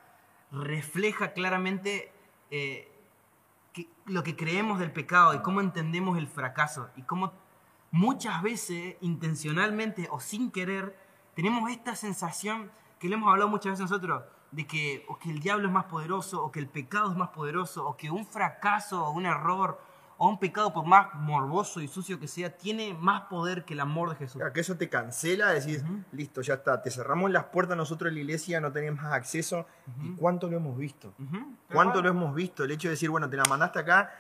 refleja 0.52 1.32
claramente 1.32 2.12
eh, 2.52 2.92
lo 4.06 4.24
que 4.24 4.36
creemos 4.36 4.78
del 4.78 4.92
pecado 4.92 5.34
y 5.34 5.40
cómo 5.40 5.62
entendemos 5.62 6.18
el 6.18 6.28
fracaso 6.28 6.90
y 6.98 7.04
cómo 7.04 7.32
muchas 7.92 8.42
veces, 8.42 8.98
intencionalmente 9.00 10.10
o 10.12 10.20
sin 10.20 10.52
querer, 10.52 10.98
tenemos 11.34 11.72
esta 11.72 11.96
sensación 11.96 12.70
que 13.00 13.08
le 13.08 13.16
hemos 13.16 13.30
hablado 13.30 13.50
muchas 13.50 13.72
veces 13.72 13.90
nosotros, 13.90 14.24
de 14.52 14.68
que, 14.68 15.06
o 15.08 15.18
que 15.18 15.32
el 15.32 15.40
diablo 15.40 15.68
es 15.68 15.74
más 15.74 15.86
poderoso, 15.86 16.44
o 16.44 16.52
que 16.52 16.60
el 16.60 16.68
pecado 16.68 17.12
es 17.12 17.18
más 17.18 17.30
poderoso, 17.30 17.88
o 17.88 17.96
que 17.96 18.12
un 18.12 18.26
fracaso, 18.26 19.06
o 19.06 19.12
un 19.12 19.26
error, 19.26 19.82
o 20.18 20.30
un 20.30 20.40
pecado, 20.40 20.72
por 20.74 20.86
más 20.86 21.14
morboso 21.16 21.82
y 21.82 21.88
sucio 21.88 22.20
que 22.20 22.28
sea, 22.28 22.56
tiene 22.56 22.94
más 22.94 23.24
poder 23.24 23.66
que 23.66 23.74
el 23.74 23.82
amor 23.82 24.10
de 24.12 24.16
Jesús. 24.16 24.38
Claro, 24.38 24.54
que 24.54 24.62
eso 24.62 24.78
te 24.78 24.88
cancela, 24.90 25.50
decís, 25.52 25.84
listo, 26.12 26.42
ya 26.42 26.56
está, 26.56 26.82
te 26.82 26.90
cerramos 26.90 27.32
las 27.32 27.46
puertas 27.46 27.76
nosotros 27.76 28.10
en 28.10 28.16
la 28.16 28.22
iglesia, 28.22 28.62
no 28.62 28.72
tenemos 28.72 29.02
más 29.02 29.14
acceso. 29.14 29.66
¿Y 30.02 30.12
cuánto 30.16 30.50
lo 30.50 30.58
hemos 30.58 30.78
visto? 30.78 31.14
Ujú, 31.20 31.56
¿Cuánto 31.72 31.96
tal 31.96 32.04
lo 32.04 32.10
hemos 32.10 32.34
visto? 32.34 32.64
El 32.64 32.72
hecho 32.72 32.88
de 32.88 32.92
decir, 32.94 33.10
bueno, 33.10 33.30
te 33.30 33.36
la 33.38 33.44
mandaste 33.50 33.80
acá 33.80 34.14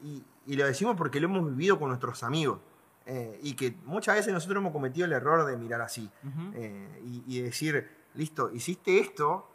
y, 0.00 0.24
y 0.46 0.56
lo 0.56 0.66
decimos 0.66 0.96
porque 0.96 1.20
lo 1.20 1.28
hemos 1.28 1.46
vivido 1.46 1.78
con 1.78 1.88
nuestros 1.88 2.22
amigos. 2.22 2.58
Eh, 3.06 3.40
y 3.42 3.54
que 3.54 3.74
muchas 3.86 4.16
veces 4.16 4.34
nosotros 4.34 4.60
hemos 4.60 4.72
cometido 4.72 5.06
el 5.06 5.12
error 5.12 5.46
de 5.46 5.56
mirar 5.56 5.80
así. 5.80 6.10
Eh, 6.52 7.00
y, 7.04 7.38
y 7.38 7.40
decir, 7.40 7.88
listo, 8.14 8.50
hiciste 8.52 8.98
esto, 8.98 9.48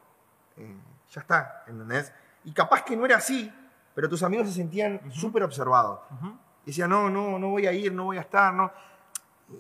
eh, 0.58 0.76
ya 1.12 1.22
está, 1.22 1.64
¿entendés? 1.68 2.12
Y 2.46 2.52
capaz 2.52 2.84
que 2.84 2.96
no 2.96 3.06
era 3.06 3.18
así, 3.18 3.54
pero 3.94 4.10
tus 4.10 4.24
amigos 4.24 4.48
se 4.48 4.54
sentían 4.54 5.02
súper 5.12 5.44
observados. 5.44 6.00
Y 6.64 6.68
decían, 6.68 6.90
no, 6.90 7.10
no, 7.10 7.38
no 7.40 7.50
voy 7.50 7.68
a 7.68 7.74
ir, 7.74 7.94
no 7.94 8.06
voy 8.06 8.18
a 8.18 8.22
estar, 8.22 8.54
no. 8.54 8.72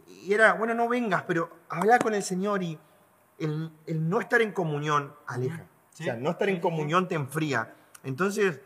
Y 0.08 0.34
era, 0.34 0.54
bueno, 0.54 0.74
no 0.74 0.88
vengas, 0.88 1.24
pero 1.24 1.50
habla 1.70 2.00
con 2.00 2.14
el 2.14 2.24
Señor 2.24 2.64
y 2.64 2.80
el, 3.38 3.72
el 3.86 4.10
no 4.10 4.20
estar 4.20 4.42
en 4.42 4.52
comunión 4.52 5.14
aleja. 5.28 5.66
Sí. 5.92 6.04
O 6.04 6.06
sea, 6.06 6.16
no 6.16 6.32
estar 6.32 6.50
en 6.50 6.60
comunión 6.60 7.08
te 7.08 7.16
enfría. 7.16 7.74
Entonces, 8.04 8.60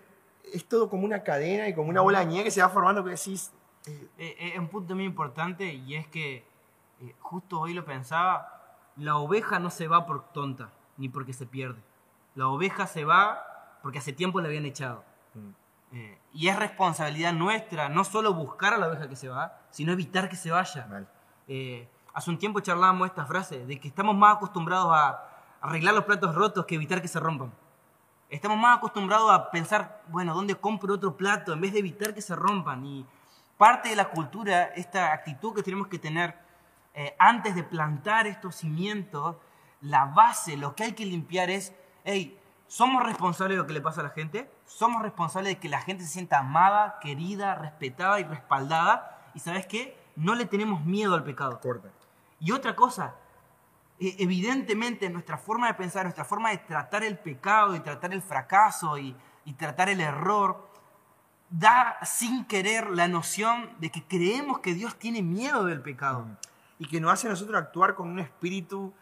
es 0.54 0.66
todo 0.66 0.90
como 0.90 1.04
una 1.04 1.24
cadena 1.24 1.68
y 1.68 1.74
como 1.74 1.90
una 1.90 2.02
bola 2.02 2.20
de 2.20 2.28
nieve 2.28 2.46
que 2.46 2.52
se 2.52 2.62
va 2.62 2.70
formando 2.70 3.04
que 3.04 3.12
decís, 3.12 3.52
eh, 3.86 4.10
Eh, 4.18 4.36
eh, 4.40 4.52
Es 4.54 4.60
un 4.60 4.68
punto 4.70 4.96
muy 4.96 5.04
importante 5.04 5.74
y 5.74 5.96
es 5.96 6.08
que, 6.08 6.46
eh, 7.02 7.16
justo 7.20 7.60
hoy 7.60 7.74
lo 7.74 7.84
pensaba, 7.84 8.78
la 8.96 9.18
oveja 9.18 9.60
no 9.60 9.70
se 9.70 9.88
va 9.88 10.06
por 10.06 10.32
tonta, 10.32 10.70
ni 10.98 11.10
porque 11.10 11.34
se 11.34 11.46
pierde. 11.46 11.82
La 12.36 12.48
oveja 12.48 12.88
se 12.88 13.04
va 13.04 13.80
porque 13.82 13.98
hace 14.00 14.14
tiempo 14.14 14.40
la 14.42 14.48
habían 14.48 14.66
echado. 14.66 15.04
Eh, 15.92 16.20
y 16.34 16.50
es 16.50 16.56
responsabilidad 16.58 17.34
nuestra 17.34 17.88
no 17.90 18.04
solo 18.04 18.34
buscar 18.34 18.74
a 18.74 18.78
la 18.78 18.88
oveja 18.88 19.08
que 19.08 19.16
se 19.16 19.30
va, 19.30 19.60
sino 19.70 19.92
evitar 19.92 20.30
que 20.30 20.36
se 20.36 20.52
vaya. 20.52 20.88
Eh, 21.48 21.88
hace 22.14 22.30
un 22.30 22.38
tiempo 22.38 22.60
charlábamos 22.60 23.08
esta 23.08 23.26
frase, 23.26 23.66
de 23.66 23.80
que 23.80 23.88
estamos 23.88 24.16
más 24.16 24.36
acostumbrados 24.36 24.92
a 24.94 25.24
arreglar 25.62 25.94
los 25.94 26.04
platos 26.04 26.36
rotos 26.36 26.66
que 26.66 26.76
evitar 26.76 27.02
que 27.02 27.08
se 27.08 27.20
rompan. 27.20 27.54
Estamos 28.30 28.58
más 28.58 28.78
acostumbrados 28.78 29.32
a 29.32 29.50
pensar, 29.52 30.02
bueno, 30.10 30.36
¿dónde 30.36 30.56
compro 30.56 30.96
otro 30.96 31.16
plato? 31.16 31.54
En 31.54 31.62
vez 31.62 31.72
de 31.72 31.80
evitar 31.80 32.14
que 32.14 32.22
se 32.22 32.36
rompan. 32.36 32.86
Y 32.86 33.06
parte 33.58 33.90
de 33.90 33.96
la 33.96 34.10
cultura, 34.10 34.64
esta 34.76 35.14
actitud 35.14 35.54
que 35.56 35.64
tenemos 35.64 35.88
que 35.88 35.98
tener 35.98 36.38
eh, 36.94 37.16
antes 37.20 37.56
de 37.56 37.64
plantar 37.64 38.28
estos 38.28 38.56
cimientos, 38.56 39.38
la 39.82 40.06
base, 40.06 40.58
lo 40.58 40.76
que 40.76 40.84
hay 40.84 40.94
que 40.94 41.06
limpiar 41.06 41.50
es, 41.50 41.74
hey, 42.04 42.38
somos 42.68 43.04
responsables 43.04 43.56
de 43.56 43.62
lo 43.62 43.68
que 43.68 43.74
le 43.74 43.82
pasa 43.82 44.02
a 44.02 44.06
la 44.06 44.10
gente, 44.10 44.52
somos 44.66 45.02
responsables 45.02 45.54
de 45.54 45.60
que 45.60 45.70
la 45.70 45.82
gente 45.82 46.04
se 46.04 46.12
sienta 46.12 46.40
amada, 46.40 47.00
querida, 47.02 47.56
respetada 47.56 48.20
y 48.20 48.24
respaldada. 48.26 49.30
Y 49.34 49.40
sabes 49.40 49.66
qué? 49.66 49.98
No 50.16 50.36
le 50.36 50.46
tenemos 50.46 50.84
miedo 50.84 51.16
al 51.16 51.24
pecado. 51.24 51.60
Corta. 51.62 51.90
Y 52.40 52.52
otra 52.52 52.76
cosa, 52.76 53.16
eh, 54.00 54.16
evidentemente 54.20 55.10
nuestra 55.10 55.38
forma 55.38 55.68
de 55.68 55.74
pensar, 55.76 56.04
nuestra 56.04 56.26
forma 56.26 56.50
de 56.52 56.58
tratar 56.58 57.04
el 57.04 57.18
pecado 57.18 57.76
y 57.76 57.80
tratar 57.80 58.14
el 58.14 58.22
fracaso 58.22 58.98
y, 58.98 59.16
y 59.46 59.54
tratar 59.54 59.90
el 59.90 60.02
error, 60.02 60.68
da 61.50 61.98
sin 62.04 62.46
querer 62.46 62.90
la 62.90 63.08
noción 63.08 63.70
de 63.80 63.90
que 63.90 64.04
creemos 64.04 64.60
que 64.60 64.74
Dios 64.74 64.98
tiene 64.98 65.22
miedo 65.22 65.64
del 65.66 65.82
pecado. 65.82 66.28
Y 66.80 66.88
que 66.88 67.00
nos 67.00 67.12
hace 67.14 67.28
a 67.28 67.32
nosotros 67.32 67.58
actuar 67.58 67.96
con 67.96 68.10
un 68.10 68.20
espíritu 68.20 68.94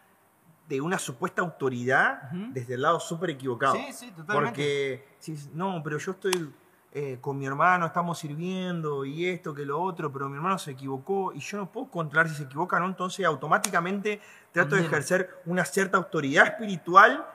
de 0.68 0.82
una 0.82 0.98
supuesta 0.98 1.42
autoridad 1.42 2.32
desde 2.32 2.74
el 2.74 2.82
lado 2.82 3.00
súper 3.00 3.32
equivocado. 3.32 3.76
Sí, 3.76 3.94
sí, 3.94 4.12
totalmente. 4.12 4.34
Porque, 4.34 5.08
si, 5.20 5.38
no, 5.54 5.82
pero 5.84 5.98
yo 5.98 6.12
estoy 6.12 6.54
eh, 6.92 7.18
con 7.20 7.38
mi 7.38 7.46
hermano, 7.46 7.86
estamos 7.86 8.18
sirviendo 8.18 9.06
y 9.06 9.28
esto, 9.28 9.54
que 9.54 9.66
lo 9.66 9.82
otro, 9.82 10.12
pero 10.12 10.30
mi 10.30 10.38
hermano 10.38 10.58
se 10.58 10.72
equivocó 10.72 11.34
y 11.34 11.40
yo 11.40 11.58
no 11.58 11.72
puedo 11.72 11.88
controlar 11.88 12.30
si 12.30 12.36
se 12.36 12.44
equivoca 12.44 12.78
o 12.78 12.80
no, 12.80 12.88
entonces 12.88 13.26
automáticamente 13.26 14.22
trato 14.52 14.76
de 14.76 14.82
ejercer 14.82 15.42
una 15.46 15.66
cierta 15.66 15.98
autoridad 15.98 16.48
espiritual 16.48 17.26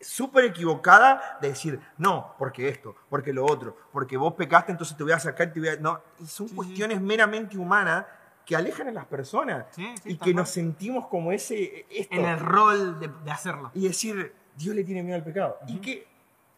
súper 0.00 0.44
equivocada 0.44 1.38
de 1.40 1.48
decir, 1.48 1.80
no, 1.98 2.34
porque 2.38 2.68
esto, 2.68 2.94
porque 3.08 3.32
lo 3.32 3.44
otro, 3.44 3.76
porque 3.92 4.16
vos 4.16 4.34
pecaste, 4.34 4.72
entonces 4.72 4.96
te 4.96 5.02
voy 5.02 5.12
a 5.12 5.18
sacar, 5.18 5.48
y 5.48 5.52
te 5.52 5.60
voy 5.60 5.68
a... 5.70 5.76
No, 5.76 6.00
y 6.18 6.26
son 6.26 6.48
sí. 6.48 6.54
cuestiones 6.54 7.00
meramente 7.00 7.58
humanas 7.58 8.04
que 8.50 8.56
alejan 8.56 8.88
a 8.88 8.90
las 8.90 9.04
personas 9.06 9.66
Sí, 9.70 9.94
sí, 10.02 10.10
y 10.10 10.16
que 10.18 10.34
nos 10.34 10.50
sentimos 10.50 11.06
como 11.06 11.30
ese... 11.30 11.86
Esto, 11.88 12.16
En 12.16 12.24
el 12.24 12.36
rol 12.40 12.98
de, 12.98 13.06
de 13.24 13.30
hacerlo. 13.30 13.70
y 13.74 13.86
decir, 13.86 14.34
Dios 14.56 14.74
le 14.74 14.82
tiene 14.82 15.04
miedo 15.04 15.14
al 15.14 15.22
pecado. 15.22 15.56
Y 15.68 15.76
que 15.78 16.04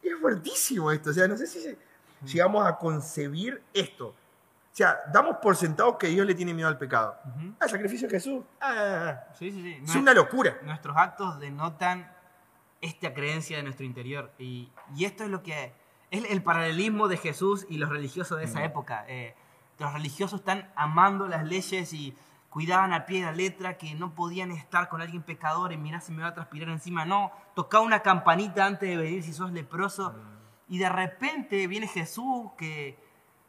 es 0.02 0.12
fuertísimo 0.18 0.90
esto. 0.90 1.10
O 1.10 1.12
sea, 1.12 1.28
no 1.28 1.36
sé 1.36 1.46
si 1.46 1.60
se- 1.60 1.76
llegamos 2.24 2.66
a 2.66 2.78
concebir 2.78 3.62
esto. 3.74 4.06
O 4.08 4.74
sea, 4.74 5.00
damos 5.12 5.36
por 5.42 5.54
sentado 5.54 5.98
que 5.98 6.06
Dios 6.06 6.26
le 6.26 6.34
tiene 6.34 6.54
miedo 6.54 6.66
al 6.68 6.78
pecado. 6.78 7.14
Ujú. 7.36 7.52
Al 7.60 7.68
sacrificio 7.68 8.08
de 8.08 8.14
Jesús. 8.14 8.42
ah, 8.62 9.24
Sí, 9.38 9.50
sí, 9.52 9.62
sí. 9.62 9.80
es 9.84 9.94
una 9.94 10.14
locura. 10.14 10.56
Nuestros 10.62 10.96
actos 10.96 11.38
denotan 11.40 12.10
esta 12.80 13.12
creencia 13.12 13.58
de 13.58 13.64
nuestro 13.64 13.84
interior. 13.84 14.32
Y, 14.38 14.70
y 14.96 15.04
esto 15.04 15.24
es 15.24 15.28
lo 15.30 15.42
que 15.42 15.74
es 16.10 16.24
el 16.30 16.42
paralelismo 16.42 17.06
de 17.08 17.18
Jesús 17.18 17.66
y 17.68 17.76
los 17.76 17.90
religiosos 17.90 18.38
de 18.38 18.44
esa 18.44 18.64
época. 18.64 19.04
Eh, 19.08 19.34
los 19.82 19.92
religiosos 19.92 20.40
están 20.40 20.70
amando 20.74 21.28
las 21.28 21.44
leyes 21.44 21.92
y 21.92 22.16
cuidaban 22.48 22.92
al 22.92 23.04
pie 23.04 23.20
de 23.20 23.26
la 23.26 23.32
letra 23.32 23.78
que 23.78 23.94
no 23.94 24.14
podían 24.14 24.50
estar 24.50 24.88
con 24.88 25.00
alguien 25.00 25.22
pecador 25.22 25.72
y 25.72 25.76
mira 25.76 26.00
si 26.00 26.12
me 26.12 26.22
va 26.22 26.28
a 26.28 26.34
transpirar 26.34 26.68
encima. 26.68 27.04
No, 27.04 27.32
tocaba 27.54 27.84
una 27.84 28.00
campanita 28.00 28.66
antes 28.66 28.88
de 28.88 28.96
venir 28.96 29.22
si 29.22 29.32
sos 29.32 29.52
leproso. 29.52 30.14
Y 30.68 30.78
de 30.78 30.88
repente 30.88 31.66
viene 31.66 31.88
Jesús 31.88 32.50
que 32.56 32.98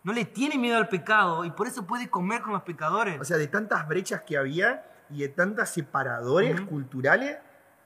no 0.03 0.13
le 0.13 0.25
tiene 0.25 0.57
miedo 0.57 0.77
al 0.77 0.89
pecado 0.89 1.45
y 1.45 1.51
por 1.51 1.67
eso 1.67 1.85
puede 1.85 2.09
comer 2.09 2.41
con 2.41 2.53
los 2.53 2.63
pecadores. 2.63 3.19
O 3.19 3.23
sea, 3.23 3.37
de 3.37 3.47
tantas 3.47 3.87
brechas 3.87 4.21
que 4.21 4.37
había 4.37 4.85
y 5.09 5.19
de 5.19 5.29
tantos 5.29 5.69
separadores 5.69 6.59
culturales, 6.61 7.37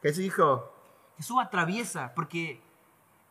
que 0.02 0.10
Jesús 0.10 0.24
dijo, 0.24 0.74
Jesús 1.18 1.38
atraviesa, 1.42 2.14
porque 2.16 2.62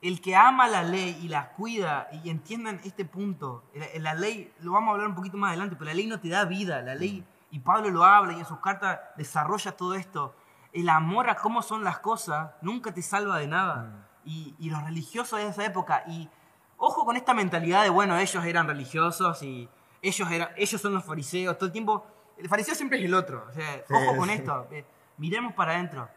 el 0.08 0.20
que 0.20 0.36
ama 0.36 0.68
la 0.68 0.82
ley 0.82 1.18
y 1.22 1.28
la 1.28 1.52
cuida, 1.52 2.08
y 2.12 2.30
entiendan 2.30 2.80
este 2.84 3.04
punto, 3.04 3.64
la, 3.74 3.86
la 4.00 4.14
ley, 4.14 4.52
lo 4.60 4.72
vamos 4.72 4.88
a 4.88 4.92
hablar 4.92 5.08
un 5.08 5.14
poquito 5.14 5.36
más 5.36 5.48
adelante, 5.48 5.76
pero 5.76 5.90
la 5.90 5.94
ley 5.94 6.06
no 6.06 6.20
te 6.20 6.28
da 6.28 6.44
vida, 6.44 6.82
la 6.82 6.94
ley, 6.94 7.24
y 7.50 7.60
Pablo 7.60 7.90
lo 7.90 8.04
habla 8.04 8.32
y 8.34 8.38
en 8.38 8.44
sus 8.44 8.58
cartas 8.60 9.00
desarrolla 9.16 9.72
todo 9.72 9.94
esto, 9.94 10.34
el 10.72 10.88
amor 10.88 11.30
a 11.30 11.36
cómo 11.36 11.62
son 11.62 11.84
las 11.84 11.98
cosas 12.00 12.50
nunca 12.60 12.92
te 12.92 13.00
salva 13.00 13.38
de 13.38 13.46
nada. 13.46 14.08
Y, 14.24 14.54
y 14.58 14.70
los 14.70 14.82
religiosos 14.82 15.38
de 15.38 15.48
esa 15.48 15.64
época, 15.64 16.02
y 16.06 16.28
ojo 16.76 17.04
con 17.04 17.16
esta 17.16 17.32
mentalidad 17.32 17.82
de, 17.82 17.90
bueno, 17.90 18.18
ellos 18.18 18.44
eran 18.44 18.66
religiosos 18.66 19.42
y 19.42 19.68
ellos, 20.02 20.30
eran, 20.30 20.50
ellos 20.56 20.80
son 20.80 20.94
los 20.94 21.04
fariseos, 21.04 21.56
todo 21.56 21.66
el 21.66 21.72
tiempo, 21.72 22.04
el 22.36 22.48
fariseo 22.48 22.74
siempre 22.74 22.98
es 22.98 23.04
el 23.04 23.14
otro, 23.14 23.46
o 23.48 23.52
sea, 23.52 23.84
ojo 23.90 24.16
con 24.16 24.30
esto, 24.30 24.66
eh, 24.70 24.84
miremos 25.16 25.54
para 25.54 25.72
adentro. 25.72 26.08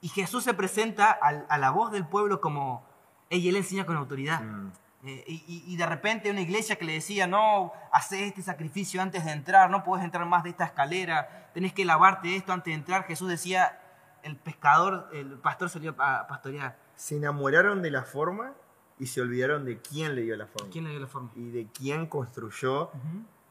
Y 0.00 0.08
Jesús 0.08 0.44
se 0.44 0.52
presenta 0.52 1.10
a, 1.12 1.58
la 1.58 1.70
voz 1.70 1.90
del 1.90 2.06
pueblo 2.06 2.40
como, 2.40 2.84
"Ey, 3.30 3.48
él 3.48 3.56
enseña 3.56 3.84
con 3.86 3.96
autoridad. 3.96 4.40
Mm. 4.42 4.72
Eh, 5.06 5.24
y, 5.26 5.34
y- 5.46 5.64
y 5.72 5.76
de 5.76 5.84
repente 5.86 6.30
una 6.30 6.40
iglesia 6.40 6.76
que 6.76 6.84
le 6.86 6.94
decía, 6.94 7.26
no, 7.26 7.72
haces 7.92 8.20
este 8.22 8.40
sacrificio 8.42 9.02
antes 9.02 9.24
de 9.24 9.32
entrar, 9.32 9.70
no 9.70 9.84
puedes 9.84 10.02
entrar 10.04 10.24
más 10.26 10.44
de 10.44 10.50
esta 10.50 10.64
escalera, 10.64 11.50
tenés 11.52 11.74
que 11.74 11.84
lavarte 11.84 12.34
esto 12.36 12.52
antes 12.54 12.70
de 12.72 12.76
entrar. 12.76 13.04
Jesús 13.04 13.28
decía, 13.28 13.78
el 14.22 14.36
pescador, 14.36 15.10
el 15.12 15.38
pastor 15.38 15.68
salió 15.68 15.94
a 15.98 16.26
pastorear. 16.26 16.78
se 16.96 17.16
enamoraron 17.16 17.82
de 17.82 17.90
la 17.90 18.02
forma 18.04 18.54
y 18.98 19.06
se 19.08 19.20
olvidaron 19.20 19.64
de 19.66 19.78
quién 19.78 20.14
le 20.14 20.22
dio 20.22 20.36
la 20.36 20.46
forma. 20.46 20.70
¿Quién 20.70 20.84
le 20.84 20.90
dio 20.90 21.00
la 21.00 21.06
forma? 21.06 21.30
Y 21.36 21.50
de 21.50 21.66
quién 21.66 22.06
construyó 22.06 22.90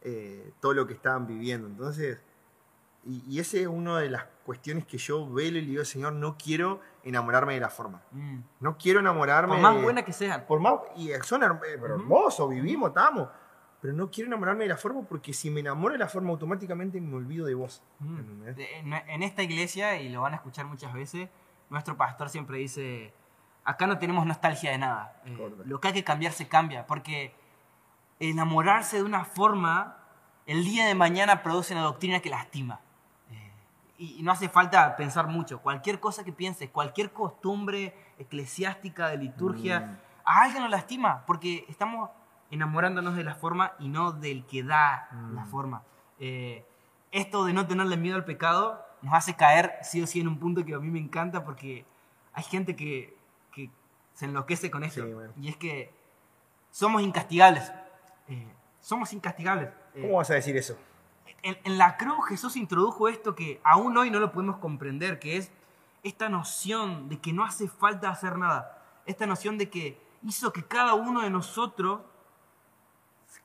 eh, 0.02 0.54
todo 0.60 0.74
lo 0.74 0.88
que 0.88 0.94
estaban 0.94 1.28
viviendo. 1.28 1.68
Entonces, 1.68 2.20
y, 3.06 3.24
y 3.28 3.40
esa 3.40 3.58
es 3.58 3.68
una 3.68 4.00
de 4.00 4.10
las 4.10 4.26
cuestiones 4.46 4.86
que 4.86 4.98
yo 4.98 5.28
velo 5.30 5.58
y 5.58 5.62
le 5.62 5.68
digo, 5.68 5.86
Señor, 5.86 6.14
no 6.14 6.38
quiero 6.38 6.82
enamorarme 7.04 7.54
de 7.56 7.60
la 7.60 7.70
forma. 7.70 8.02
Mm. 8.12 8.40
No 8.62 8.78
quiero 8.78 9.00
enamorarme 9.00 9.54
Por 9.54 9.62
más 9.62 9.76
de- 9.76 9.82
buena 9.82 10.04
que 10.04 10.14
sean. 10.14 10.46
Por 10.48 10.60
más, 10.60 10.76
y 10.96 11.10
son 11.24 11.42
herm- 11.42 11.58
eh, 11.66 11.78
pero 11.82 11.96
Ujú. 11.96 12.04
hermosos, 12.04 12.50
vivimos, 12.50 12.90
estamos. 12.90 13.28
Pero 13.82 13.94
no 13.94 14.10
quiero 14.10 14.28
enamorarme 14.30 14.64
de 14.64 14.70
la 14.70 14.78
forma 14.78 15.02
porque 15.02 15.34
si 15.34 15.50
me 15.50 15.60
enamoro 15.60 15.92
de 15.94 16.00
la 16.00 16.08
forma, 16.08 16.30
automáticamente 16.30 17.02
me 17.02 17.16
olvido 17.16 17.46
de 17.46 17.54
vos. 17.56 17.82
Mm. 18.00 18.48
En, 18.58 18.94
en 18.94 19.24
esta 19.24 19.44
iglesia, 19.44 20.00
y 20.00 20.08
lo 20.10 20.22
van 20.22 20.34
a 20.34 20.38
escuchar 20.38 20.66
muchas 20.66 20.94
veces, 20.94 21.30
nuestro 21.70 21.98
pastor 21.98 22.30
siempre 22.30 22.58
dice, 22.60 23.14
acá 23.66 23.86
no 23.88 23.98
tenemos 23.98 24.26
nostalgia 24.26 24.72
de 24.72 24.78
nada. 24.78 25.22
Eh, 25.26 25.56
lo 25.66 25.82
que 25.82 25.90
hay 25.90 25.94
que 25.94 26.04
cambiar 26.06 26.32
se 26.32 26.48
cambia, 26.48 26.88
porque 26.88 27.34
enamorarse 28.20 28.98
de 28.98 29.04
una 29.04 29.26
forma, 29.26 29.98
el 30.46 30.64
día 30.64 30.86
de 30.88 30.96
mañana 30.96 31.44
produce 31.44 31.74
una 31.74 31.84
doctrina 31.84 32.20
que 32.22 32.30
lastima. 32.30 32.80
Y, 33.98 34.22
no 34.24 34.32
hace 34.32 34.50
falta 34.50 34.96
pensar 34.96 35.28
mucho. 35.28 35.62
Cualquier 35.62 36.00
cosa 36.00 36.24
que 36.24 36.32
pienses, 36.34 36.70
cualquier 36.70 37.12
costumbre 37.12 37.94
eclesiástica 38.18 39.10
de 39.10 39.18
liturgia, 39.18 39.80
Mm. 39.80 39.98
a 40.26 40.42
alguien 40.44 40.64
lo 40.64 40.70
lastima, 40.70 41.24
porque 41.26 41.66
estamos 41.70 42.10
enamorándonos 42.52 43.16
de 43.16 43.24
la 43.24 43.36
forma 43.36 43.74
y 43.80 43.90
no 43.90 44.12
del 44.12 44.46
que 44.46 44.64
da 44.64 45.08
Mm. 45.12 45.36
la 45.36 45.46
forma. 45.46 45.84
Eh, 46.20 46.66
esto 47.12 47.46
de 47.46 47.54
no 47.54 47.68
tenerle 47.68 47.98
miedo 47.98 48.16
al 48.16 48.26
pecado 48.26 48.84
nos 49.02 49.14
hace 49.14 49.36
caer 49.36 49.74
sí 49.84 50.02
o 50.02 50.08
sí 50.08 50.22
en 50.22 50.28
un 50.28 50.40
punto 50.40 50.64
que 50.66 50.74
a 50.74 50.80
mí 50.80 50.90
me 50.90 51.00
encanta 51.00 51.44
porque 51.44 51.86
hay 52.34 52.44
gente 52.44 52.76
que, 52.76 53.16
que 53.52 53.70
se 54.14 54.26
enloquece 54.26 54.72
con 54.72 54.84
eso. 54.84 55.06
Sí, 55.06 55.14
bueno. 55.14 55.34
Y 55.40 55.50
es 55.50 55.58
que 55.58 55.92
somos 56.72 57.02
incastigables. 57.02 57.72
Eh, 58.28 58.48
somos 58.80 59.12
incastigables. 59.14 59.70
Eh, 59.94 60.02
¿Cómo 60.02 60.18
vas 60.18 60.30
a 60.32 60.36
decir 60.36 60.56
eso? 60.58 60.78
En, 61.42 61.58
en 61.64 61.78
la 61.78 61.98
cruz 61.98 62.26
Jesús 62.28 62.56
introdujo 62.56 63.08
esto 63.08 63.36
que 63.36 63.60
aún 63.64 63.98
hoy 63.98 64.10
no 64.12 64.20
lo 64.20 64.32
podemos 64.32 64.58
comprender, 64.58 65.20
que 65.20 65.38
es 65.38 65.52
esta 66.04 66.30
noción 66.30 67.10
de 67.10 67.20
que 67.20 67.34
no 67.34 67.44
hace 67.46 67.68
falta 67.68 68.10
hacer 68.10 68.38
nada. 68.38 68.82
Esta 69.06 69.26
noción 69.26 69.58
de 69.58 69.70
que 69.70 70.02
hizo 70.24 70.52
que 70.54 70.64
cada 70.66 70.94
uno 70.94 71.22
de 71.22 71.30
nosotros 71.30 72.02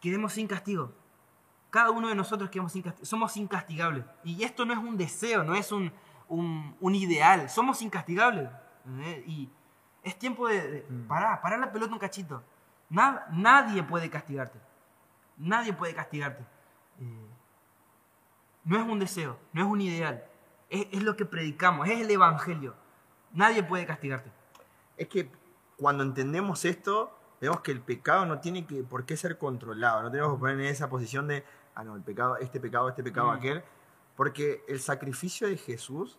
quedemos 0.00 0.32
sin 0.32 0.46
castigo. 0.46 0.92
Cada 1.70 1.90
uno 1.90 2.08
de 2.08 2.14
nosotros 2.14 2.50
quedemos 2.50 2.72
sin 2.72 2.82
castigo. 2.82 3.04
Somos 3.04 3.36
incastigables. 3.36 4.04
Y 4.24 4.42
esto 4.42 4.64
no 4.64 4.72
es 4.72 4.78
un 4.78 4.96
deseo, 4.96 5.44
no 5.44 5.54
es 5.54 5.70
un, 5.72 5.92
un- 6.28 6.76
un 6.80 6.94
ideal. 6.94 7.50
Somos 7.50 7.82
incastigables. 7.82 8.48
¿entendés? 8.84 9.26
Y 9.28 9.50
es 10.02 10.18
tiempo 10.18 10.48
de, 10.48 10.70
de 10.70 10.86
Mm. 10.88 11.06
parar, 11.08 11.40
parar 11.42 11.58
la 11.58 11.70
pelota 11.72 11.92
un 11.92 11.98
cachito. 11.98 12.42
Na- 12.88 13.26
nadie 13.30 13.82
puede 13.82 14.08
castigarte. 14.08 14.58
Nadie 15.36 15.72
puede 15.72 15.94
castigarte. 15.94 16.42
Eh, 17.00 17.27
no 18.68 18.78
es 18.78 18.86
un 18.86 18.98
deseo, 18.98 19.38
no 19.52 19.62
es 19.62 19.66
un 19.66 19.80
ideal. 19.80 20.24
Es, 20.70 20.86
es 20.92 21.02
lo 21.02 21.16
que 21.16 21.24
predicamos, 21.24 21.88
es 21.88 22.00
el 22.00 22.10
evangelio. 22.10 22.74
Nadie 23.32 23.62
puede 23.62 23.86
castigarte. 23.86 24.30
Es 24.96 25.08
que 25.08 25.30
cuando 25.76 26.02
entendemos 26.02 26.64
esto, 26.64 27.16
vemos 27.40 27.60
que 27.60 27.72
el 27.72 27.80
pecado 27.80 28.26
no 28.26 28.40
tiene 28.40 28.66
que, 28.66 28.82
por 28.82 29.04
qué 29.06 29.16
ser 29.16 29.38
controlado. 29.38 30.02
No 30.02 30.10
tenemos 30.10 30.34
que 30.34 30.40
poner 30.40 30.60
en 30.60 30.66
esa 30.66 30.88
posición 30.90 31.26
de, 31.28 31.44
ah, 31.74 31.84
no, 31.84 31.96
el 31.96 32.02
pecado, 32.02 32.36
este 32.36 32.60
pecado, 32.60 32.88
este 32.88 33.02
pecado, 33.02 33.28
Mm. 33.28 33.36
aquel. 33.36 33.62
Porque 34.16 34.64
el 34.68 34.80
sacrificio 34.80 35.46
de 35.48 35.56
Jesús, 35.56 36.18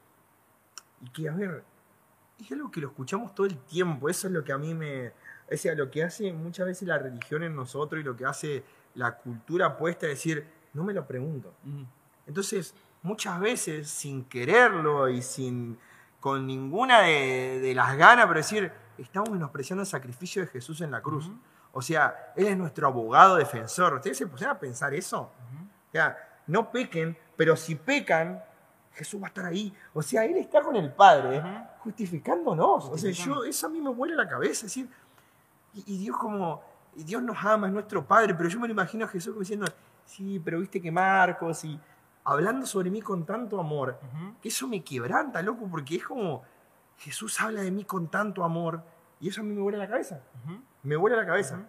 y 1.02 1.10
que, 1.10 1.30
a 1.30 1.34
ver, 1.34 1.64
es 2.40 2.52
algo 2.52 2.72
que 2.72 2.80
lo 2.82 2.88
escuchamos 2.88 3.36
todo 3.36 3.46
el 3.46 3.58
tiempo. 3.58 4.10
Eso 4.10 4.28
es 4.28 4.34
lo 4.34 4.44
que 4.44 4.54
a 4.54 4.58
mí 4.58 4.74
me. 4.74 5.12
O 5.52 5.58
sea, 5.58 5.76
lo 5.76 5.92
que 5.92 6.04
hace 6.04 6.32
muchas 6.32 6.66
veces 6.66 6.88
la 6.88 6.98
religión 6.98 7.44
en 7.44 7.56
nosotros 7.56 8.02
y 8.02 8.04
lo 8.04 8.16
que 8.16 8.26
hace 8.26 8.64
la 8.96 9.18
cultura 9.18 9.78
puesta 9.78 10.06
es 10.08 10.14
decir, 10.14 10.48
no 10.74 10.84
me 10.84 10.94
lo 10.94 11.06
pregunto. 11.06 11.54
Mm. 11.64 11.84
Entonces, 12.30 12.76
muchas 13.02 13.40
veces, 13.40 13.90
sin 13.90 14.24
quererlo 14.24 15.10
y 15.10 15.22
sin 15.22 15.78
con 16.20 16.46
ninguna 16.46 17.02
de, 17.02 17.60
de 17.60 17.74
las 17.74 17.98
ganas, 17.98 18.28
pero 18.28 18.38
decir, 18.38 18.72
estamos 18.98 19.32
menospreciando 19.32 19.82
el 19.82 19.88
sacrificio 19.88 20.44
de 20.44 20.48
Jesús 20.48 20.82
en 20.82 20.92
la 20.92 21.02
cruz. 21.02 21.32
O 21.72 21.82
sea, 21.82 22.34
Él 22.36 22.48
es 22.48 22.58
nuestro 22.58 22.88
abogado 22.88 23.36
defensor. 23.36 23.96
¿Ustedes 23.96 24.18
se 24.18 24.28
pusieron 24.28 24.56
a 24.56 24.60
pensar 24.60 24.94
eso? 24.94 25.22
Ujú. 25.22 25.66
O 25.66 25.92
sea, 25.92 26.18
no 26.46 26.72
pequen, 26.72 27.18
pero 27.36 27.56
si 27.56 27.76
pecan, 27.76 28.44
Jesús 28.94 29.20
va 29.22 29.26
a 29.26 29.30
estar 29.30 29.46
ahí. 29.46 29.74
O 29.94 30.02
sea, 30.02 30.26
Él 30.26 30.38
está 30.38 30.62
con 30.62 30.76
el 30.76 30.92
Padre, 30.92 31.42
justificándonos. 31.80 32.90
O 32.90 32.98
sea, 32.98 33.12
yo, 33.12 33.44
eso 33.44 33.68
a 33.68 33.70
mí 33.70 33.80
me 33.82 33.90
vuela 33.90 34.16
la 34.16 34.28
cabeza. 34.28 34.68
Es 34.68 34.74
decir, 34.76 34.90
y, 35.74 35.96
y 35.96 35.98
Dios 35.98 36.18
como, 36.18 36.62
y 36.96 37.04
Dios 37.04 37.24
nos 37.24 37.44
ama, 37.44 37.68
es 37.68 37.74
nuestro 37.74 38.06
Padre, 38.06 38.36
pero 38.36 38.50
yo 38.50 38.60
me 38.60 38.68
lo 38.68 38.74
imagino 38.74 39.06
a 39.06 39.08
Jesús 39.08 39.32
como 39.32 39.42
diciendo, 39.42 39.66
sí, 40.06 40.40
pero 40.44 40.60
viste 40.60 40.82
que 40.82 40.92
Marcos, 40.92 41.64
y 41.64 41.80
hablando 42.30 42.66
sobre 42.66 42.90
mí 42.92 43.02
con 43.02 43.26
tanto 43.26 43.60
amor, 43.60 44.00
eso 44.44 44.68
me 44.68 44.84
quebranta, 44.84 45.42
loco, 45.42 45.68
porque 45.70 45.96
es 45.96 46.04
como, 46.04 46.44
Jesús 46.98 47.40
habla 47.42 47.62
de 47.62 47.72
mí 47.72 47.84
con 47.84 48.10
tanto 48.10 48.44
amor, 48.44 48.84
y 49.20 49.30
eso 49.30 49.42
a 49.42 49.44
mí 49.44 49.54
me 49.54 49.62
vuela 49.62 49.78
la 49.78 49.88
cabeza. 49.88 50.22
Ujú. 50.44 50.62
Me 50.84 50.96
vuela 50.96 51.18
la 51.18 51.26
cabeza. 51.26 51.68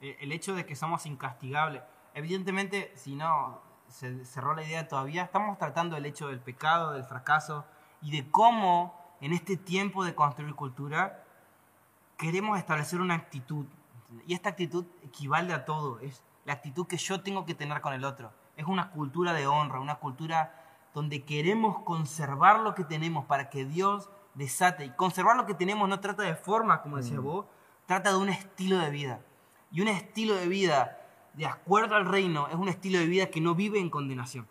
Eh, 0.00 0.16
El 0.20 0.32
hecho 0.32 0.54
de 0.54 0.66
que 0.66 0.76
somos 0.76 1.06
incastigables. 1.06 1.82
Evidentemente, 2.14 2.92
si 2.94 3.16
no 3.16 3.60
se 3.88 4.24
cerró 4.24 4.54
la 4.54 4.62
idea 4.62 4.88
todavía, 4.88 5.24
estamos 5.24 5.58
tratando 5.58 5.96
el 5.96 6.06
hecho 6.06 6.28
del 6.28 6.40
pecado, 6.40 6.92
del 6.92 7.04
fracaso, 7.04 7.64
y 8.00 8.10
de 8.10 8.30
cómo 8.30 9.00
en 9.20 9.32
este 9.32 9.56
tiempo 9.56 10.04
de 10.04 10.14
construir 10.14 10.54
cultura 10.54 11.24
queremos 12.16 12.58
establecer 12.58 13.00
una 13.00 13.14
actitud. 13.14 13.66
Y 14.26 14.34
esta 14.34 14.50
actitud 14.50 14.84
equivale 15.02 15.52
a 15.54 15.64
todo, 15.64 16.00
es 16.00 16.22
la 16.44 16.52
actitud 16.54 16.86
que 16.86 16.96
yo 16.96 17.22
tengo 17.22 17.44
que 17.44 17.54
tener 17.54 17.80
con 17.80 17.92
el 17.94 18.04
otro. 18.04 18.32
Es 18.56 18.66
una 18.66 18.90
cultura 18.90 19.32
de 19.32 19.46
honra, 19.46 19.80
una 19.80 19.96
cultura 19.96 20.62
donde 20.94 21.24
queremos 21.24 21.80
conservar 21.80 22.60
lo 22.60 22.74
que 22.74 22.84
tenemos 22.84 23.24
para 23.24 23.48
que 23.48 23.64
Dios 23.64 24.10
desate. 24.34 24.84
Y 24.84 24.90
conservar 24.90 25.36
lo 25.36 25.46
que 25.46 25.54
tenemos 25.54 25.88
no 25.88 26.00
trata 26.00 26.22
de 26.22 26.34
forma, 26.34 26.82
como 26.82 26.98
decías 26.98 27.20
vos, 27.20 27.46
trata 27.86 28.10
de 28.10 28.16
un 28.16 28.28
estilo 28.28 28.78
de 28.78 28.90
vida. 28.90 29.20
Y 29.70 29.80
un 29.80 29.88
estilo 29.88 30.34
de 30.34 30.48
vida 30.48 30.98
de 31.34 31.46
acuerdo 31.46 31.96
al 31.96 32.06
reino 32.06 32.48
es 32.48 32.54
un 32.54 32.68
estilo 32.68 32.98
de 32.98 33.06
vida 33.06 33.26
que 33.26 33.40
no 33.40 33.54
vive 33.54 33.78
en 33.78 33.88
condenación. 33.88 34.46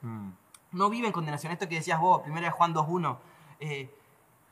No 0.72 0.89
vive 0.89 1.08
en 1.08 1.13
condenación. 1.13 1.51
Esto 1.51 1.67
que 1.70 1.75
decías 1.75 2.00
vos, 2.00 2.22
primero 2.22 2.46
de 2.46 2.51
Juan 2.51 2.74
2.1. 2.74 3.17
Eh, 3.60 3.96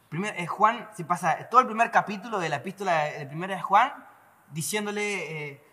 primer, 0.09 0.47
Juan 0.47 0.89
se 0.95 1.05
pasa 1.05 1.49
todo 1.49 1.61
el 1.61 1.67
primer 1.67 1.89
capítulo 1.89 2.39
de 2.39 2.49
la 2.49 2.57
epístola 2.57 3.05
de 3.05 3.25
primera 3.25 3.55
de 3.55 3.61
Juan 3.61 3.91
diciéndole, 4.51 5.01
eh, 5.01 5.51
eh, 5.51 5.63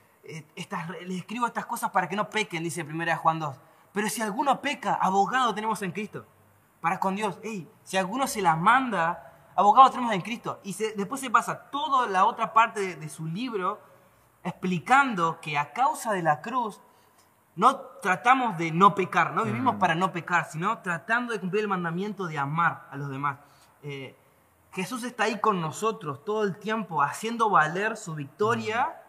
estas, 0.54 0.88
les 0.88 1.18
escribo 1.18 1.46
estas 1.46 1.66
cosas 1.66 1.90
para 1.90 2.08
que 2.08 2.16
no 2.16 2.28
pequen, 2.30 2.62
dice 2.62 2.84
primera 2.84 3.12
de 3.12 3.18
Juan 3.18 3.38
2. 3.38 3.56
Pero 3.92 4.08
si 4.08 4.22
alguno 4.22 4.60
peca, 4.60 4.94
abogado 4.94 5.54
tenemos 5.54 5.80
en 5.82 5.92
Cristo. 5.92 6.26
Para 6.80 7.00
con 7.00 7.16
Dios. 7.16 7.38
Ey, 7.42 7.68
si 7.82 7.96
alguno 7.96 8.26
se 8.26 8.42
la 8.42 8.56
manda, 8.56 9.50
abogado 9.54 9.90
tenemos 9.90 10.12
en 10.12 10.20
Cristo. 10.20 10.60
Y 10.64 10.74
después 10.74 11.20
se 11.20 11.30
pasa 11.30 11.70
toda 11.70 12.06
la 12.06 12.26
otra 12.26 12.52
parte 12.52 12.96
de 12.96 13.08
su 13.08 13.26
libro 13.26 13.80
explicando 14.42 15.40
que 15.40 15.58
a 15.58 15.72
causa 15.72 16.12
de 16.12 16.22
la 16.22 16.40
cruz 16.40 16.80
no 17.56 17.76
tratamos 18.02 18.58
de 18.58 18.70
no 18.70 18.94
pecar, 18.94 19.32
no 19.32 19.44
vivimos 19.44 19.74
mm. 19.74 19.78
para 19.78 19.94
no 19.94 20.12
pecar, 20.12 20.44
sino 20.44 20.78
tratando 20.78 21.32
de 21.32 21.40
cumplir 21.40 21.62
el 21.62 21.68
mandamiento 21.68 22.26
de 22.26 22.38
amar 22.38 22.86
a 22.90 22.96
los 22.96 23.08
demás. 23.08 23.38
Eh, 23.82 24.14
Jesús 24.72 25.02
está 25.04 25.24
ahí 25.24 25.40
con 25.40 25.60
nosotros 25.60 26.24
todo 26.24 26.44
el 26.44 26.58
tiempo, 26.58 27.02
haciendo 27.02 27.48
valer 27.48 27.96
su 27.96 28.14
victoria 28.14 28.88
mm. 28.88 29.05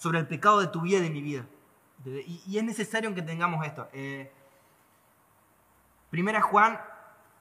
Sobre 0.00 0.18
el 0.18 0.26
pecado 0.26 0.60
de 0.60 0.68
tu 0.68 0.80
vida 0.80 0.96
y 0.98 1.02
de 1.02 1.10
mi 1.10 1.20
vida. 1.20 1.44
Y, 2.06 2.56
es 2.56 2.64
necesario 2.64 3.14
que 3.14 3.20
tengamos 3.20 3.64
esto. 3.66 3.86
Eh, 3.92 4.32
Juan 6.40 6.80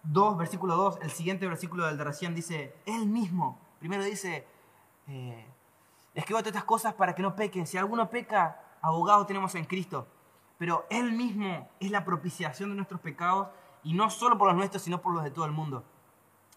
2, 0.03 0.37
versículo 0.37 0.75
2, 0.75 0.99
el 1.01 1.11
siguiente 1.11 1.47
versículo 1.47 1.87
del 1.87 1.97
de 1.97 2.03
recién 2.03 2.35
dice, 2.35 2.75
Él 2.85 3.05
mismo, 3.05 3.57
primero 3.79 4.03
dice, 4.03 4.45
eh, 5.07 5.47
Escribo 6.13 6.39
todas 6.39 6.47
estas 6.47 6.65
cosas 6.65 6.93
para 6.95 7.15
que 7.15 7.21
no 7.21 7.33
pequen. 7.33 7.65
Si 7.65 7.77
alguno 7.77 8.09
peca, 8.09 8.61
abogado 8.81 9.25
tenemos 9.25 9.55
en 9.55 9.63
Cristo. 9.63 10.05
Pero 10.57 10.85
Él 10.89 11.13
mismo 11.13 11.69
es 11.79 11.91
la 11.91 12.03
propiciación 12.03 12.71
de 12.71 12.75
nuestros 12.75 12.99
pecados 12.99 13.47
y 13.83 13.93
no 13.93 14.09
solo 14.09 14.37
por 14.37 14.49
los 14.49 14.57
nuestros, 14.57 14.83
sino 14.83 15.01
por 15.01 15.13
los 15.13 15.23
de 15.23 15.31
todo 15.31 15.45
el 15.45 15.53
mundo. 15.53 15.85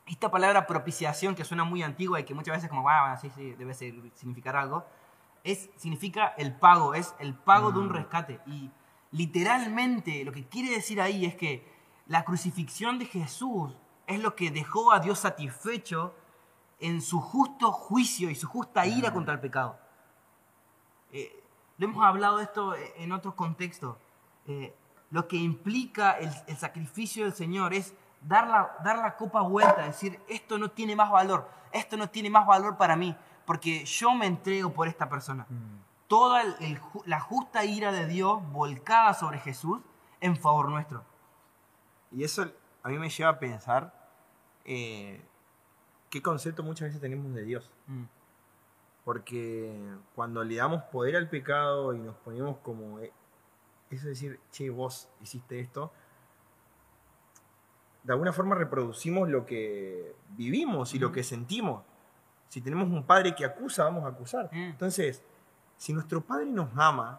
Esta 0.04 0.32
palabra 0.32 0.66
propiciación, 0.66 1.37
que 1.37 1.44
suena 1.44 1.62
muy 1.62 1.85
antigua 1.85 2.18
y 2.18 2.25
que 2.25 2.35
muchas 2.35 2.56
veces 2.56 2.68
como, 2.68 2.88
ah, 2.88 3.16
sí, 3.21 3.30
sí, 3.30 3.52
debe 3.52 3.73
significar 3.73 4.56
algo, 4.56 4.85
es, 5.44 5.70
significa 5.76 6.34
el 6.38 6.54
pago, 6.54 6.94
es 6.94 7.14
el 7.18 7.34
pago 7.34 7.72
de 7.72 7.78
un 7.78 7.88
mm. 7.88 7.92
rescate. 7.92 8.40
Y 8.46 8.70
literalmente 9.11 10.25
lo 10.25 10.32
que 10.32 10.46
quiere 10.46 10.70
decir 10.70 11.00
ahí 11.00 11.25
es 11.25 11.34
que 11.34 11.70
la 12.06 12.25
crucifixión 12.25 12.99
de 12.99 13.06
Jesús 13.06 13.72
es 14.06 14.20
lo 14.20 14.34
que 14.34 14.50
dejó 14.50 14.92
a 14.92 15.00
Dios 15.00 15.20
satisfecho 15.20 16.14
en 16.80 17.00
su 17.00 17.20
justo 17.20 17.70
juicio 17.70 18.28
y 18.28 18.34
su 18.34 18.49
justa 18.49 18.87
ira 18.87 19.12
contra 19.12 19.34
el 19.34 19.40
pecado. 19.40 19.78
Eh, 21.12 21.42
lo 21.78 21.87
hemos 21.87 22.04
hablado 22.04 22.38
de 22.38 22.44
esto 22.44 22.75
en 22.96 23.12
otros 23.12 23.34
contextos. 23.34 23.96
Eh, 24.46 24.75
lo 25.11 25.28
que 25.28 25.37
implica 25.37 26.12
el, 26.12 26.56
sacrificio 26.56 27.25
del 27.25 27.34
Señor 27.34 27.75
es 27.75 27.94
dar 28.22 28.49
la, 28.49 28.76
dar 28.82 28.99
la 28.99 29.16
copa 29.16 29.42
vuelta, 29.42 29.82
decir, 29.82 30.18
esto 30.28 30.58
no 30.58 30.70
tiene 30.70 30.96
más 30.96 31.11
valor, 31.11 31.49
esto 31.70 31.96
no 31.96 32.08
tiene 32.08 32.30
más 32.30 32.46
valor 32.46 32.76
para 32.76 32.96
mí, 32.96 33.14
porque 33.44 33.84
yo 33.84 34.14
me 34.14 34.26
entrego 34.26 34.72
por 34.72 34.88
esta 34.88 35.08
persona. 35.08 35.46
Mm. 35.49 35.82
Toda 36.08 36.42
la 37.06 37.20
justa 37.20 37.64
ira 37.64 37.90
de 37.90 38.06
Dios 38.06 38.40
volcada 38.52 39.14
sobre 39.14 39.38
Jesús 39.38 39.81
en 40.20 40.37
favor 40.37 40.68
nuestro. 40.68 41.05
Y 42.11 42.24
eso 42.24 42.50
a 42.83 42.88
mí 42.88 42.98
me 42.98 43.09
lleva 43.09 43.31
a 43.31 43.38
pensar 43.38 43.94
eh, 44.64 45.22
qué 46.11 46.20
concepto 46.20 46.62
muchas 46.62 46.88
veces 46.88 47.00
tenemos 47.00 47.35
de 47.35 47.44
Dios. 47.44 47.70
Mm. 47.87 48.05
Porque 49.05 49.74
cuando 50.14 50.44
le 50.44 50.57
damos 50.57 50.83
poder 50.85 51.16
al 51.16 51.28
pecado 51.28 51.94
y 51.94 51.98
nos 51.98 52.16
ponemos 52.16 52.59
como... 52.59 52.98
Eh, 53.00 53.12
eso 53.90 54.09
decir, 54.09 54.40
che, 54.50 54.70
vos 54.70 55.09
hiciste 55.20 55.61
esto, 55.61 55.92
de 58.02 58.12
alguna 58.12 58.33
forma 58.33 58.55
reproducimos 58.55 59.28
lo 59.28 59.46
que 59.46 60.14
vivimos 60.31 60.94
y 60.94 60.98
lo 60.98 61.12
que 61.12 61.22
sentimos. 61.22 61.85
Si 62.53 62.61
tenemos 62.61 62.91
un 62.91 63.03
padre 63.03 63.35
que 63.35 63.47
acusa, 63.47 63.85
vamos 63.85 64.05
a 64.05 64.09
acusar. 64.09 64.51
Mm. 64.53 64.73
Entonces, 64.73 65.23
si 65.79 65.95
nuestro 65.95 66.21
padre 66.21 66.45
nos 66.45 66.69
ama 66.77 67.19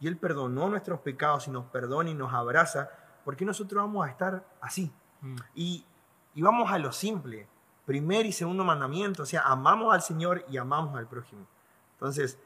y 0.00 0.08
él 0.08 0.16
perdonó 0.16 0.68
nuestros 0.68 0.98
pecados 0.98 1.46
y 1.46 1.52
nos 1.52 1.66
perdona 1.66 2.10
y 2.10 2.14
nos 2.14 2.34
abraza, 2.34 2.90
¿por 3.24 3.36
qué 3.36 3.44
nosotros 3.44 3.80
vamos 3.80 4.04
a 4.04 4.10
estar 4.10 4.44
así? 4.60 4.90
Mm. 5.20 5.36
Y, 5.54 5.86
y, 6.34 6.42
vamos 6.42 6.72
a 6.72 6.78
lo 6.80 6.90
simple 6.90 7.46
primer 7.86 8.26
y 8.26 8.32
segundo 8.32 8.64
mandamiento, 8.64 9.22
o 9.22 9.26
sea, 9.26 9.42
amamos 9.42 9.94
al 9.94 10.02
Señor 10.02 10.44
y 10.48 10.56
amamos 10.56 10.98
al 10.98 11.06
prójimo. 11.06 11.46
Entonces, 11.92 12.36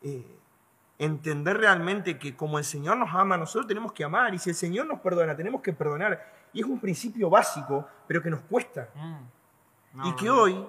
eh, 0.00 0.38
entender 0.98 1.58
realmente 1.58 2.18
que 2.18 2.34
como 2.34 2.56
el 2.56 2.64
Señor 2.64 2.96
nos 2.96 3.12
ama, 3.12 3.36
nosotros 3.36 3.66
tenemos 3.66 3.92
que 3.92 4.04
amar, 4.04 4.32
y 4.32 4.38
si 4.38 4.48
el 4.48 4.56
Señor 4.56 4.86
nos 4.86 5.00
perdona, 5.00 5.36
tenemos 5.36 5.60
que 5.60 5.74
perdonar. 5.74 6.32
Y 6.54 6.60
es 6.60 6.66
un 6.66 6.80
principio 6.80 7.28
básico, 7.28 7.86
pero 8.06 8.22
que 8.22 8.30
nos 8.30 8.40
cuesta. 8.40 8.88
Mm. 8.94 10.06
y 10.06 10.16
que 10.16 10.30
hoy, 10.30 10.66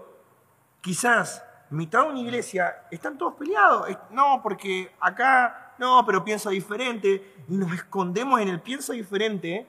quizás, 0.85 1.43
mitad 1.71 2.03
de 2.03 2.09
una 2.09 2.19
iglesia, 2.19 2.83
están 2.91 3.17
todos 3.17 3.33
peleados. 3.33 3.89
No, 4.11 4.39
porque 4.43 4.93
acá, 4.99 5.73
no, 5.79 6.05
pero 6.05 6.23
pienso 6.23 6.51
diferente, 6.51 7.43
y 7.49 7.57
nos 7.57 7.73
escondemos 7.73 8.39
en 8.39 8.49
el 8.49 8.61
pienso 8.61 8.93
diferente 8.93 9.67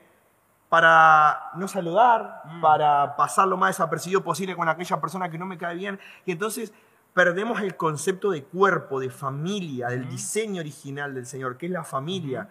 para 0.69 1.53
no 1.55 1.69
saludar, 1.69 2.43
mm. 2.45 2.61
para 2.61 3.17
pasar 3.17 3.49
lo 3.49 3.57
más 3.57 3.71
desapercibido 3.71 4.23
posible 4.23 4.55
con 4.55 4.69
aquella 4.69 5.01
persona 5.01 5.31
que 5.31 5.39
no 5.39 5.47
me 5.47 5.57
cae 5.57 5.75
bien. 5.75 5.99
Y 6.27 6.33
entonces 6.33 6.75
perdemos 7.15 7.63
el 7.63 7.79
concepto 7.79 8.31
de 8.31 8.45
cuerpo, 8.45 9.01
de 9.01 9.09
familia, 9.09 9.89
del 9.89 10.05
mm. 10.05 10.11
diseño 10.11 10.61
original 10.61 11.15
del 11.15 11.25
Señor, 11.25 11.57
que 11.57 11.65
es 11.65 11.73
la 11.73 11.85
familia. 11.85 12.51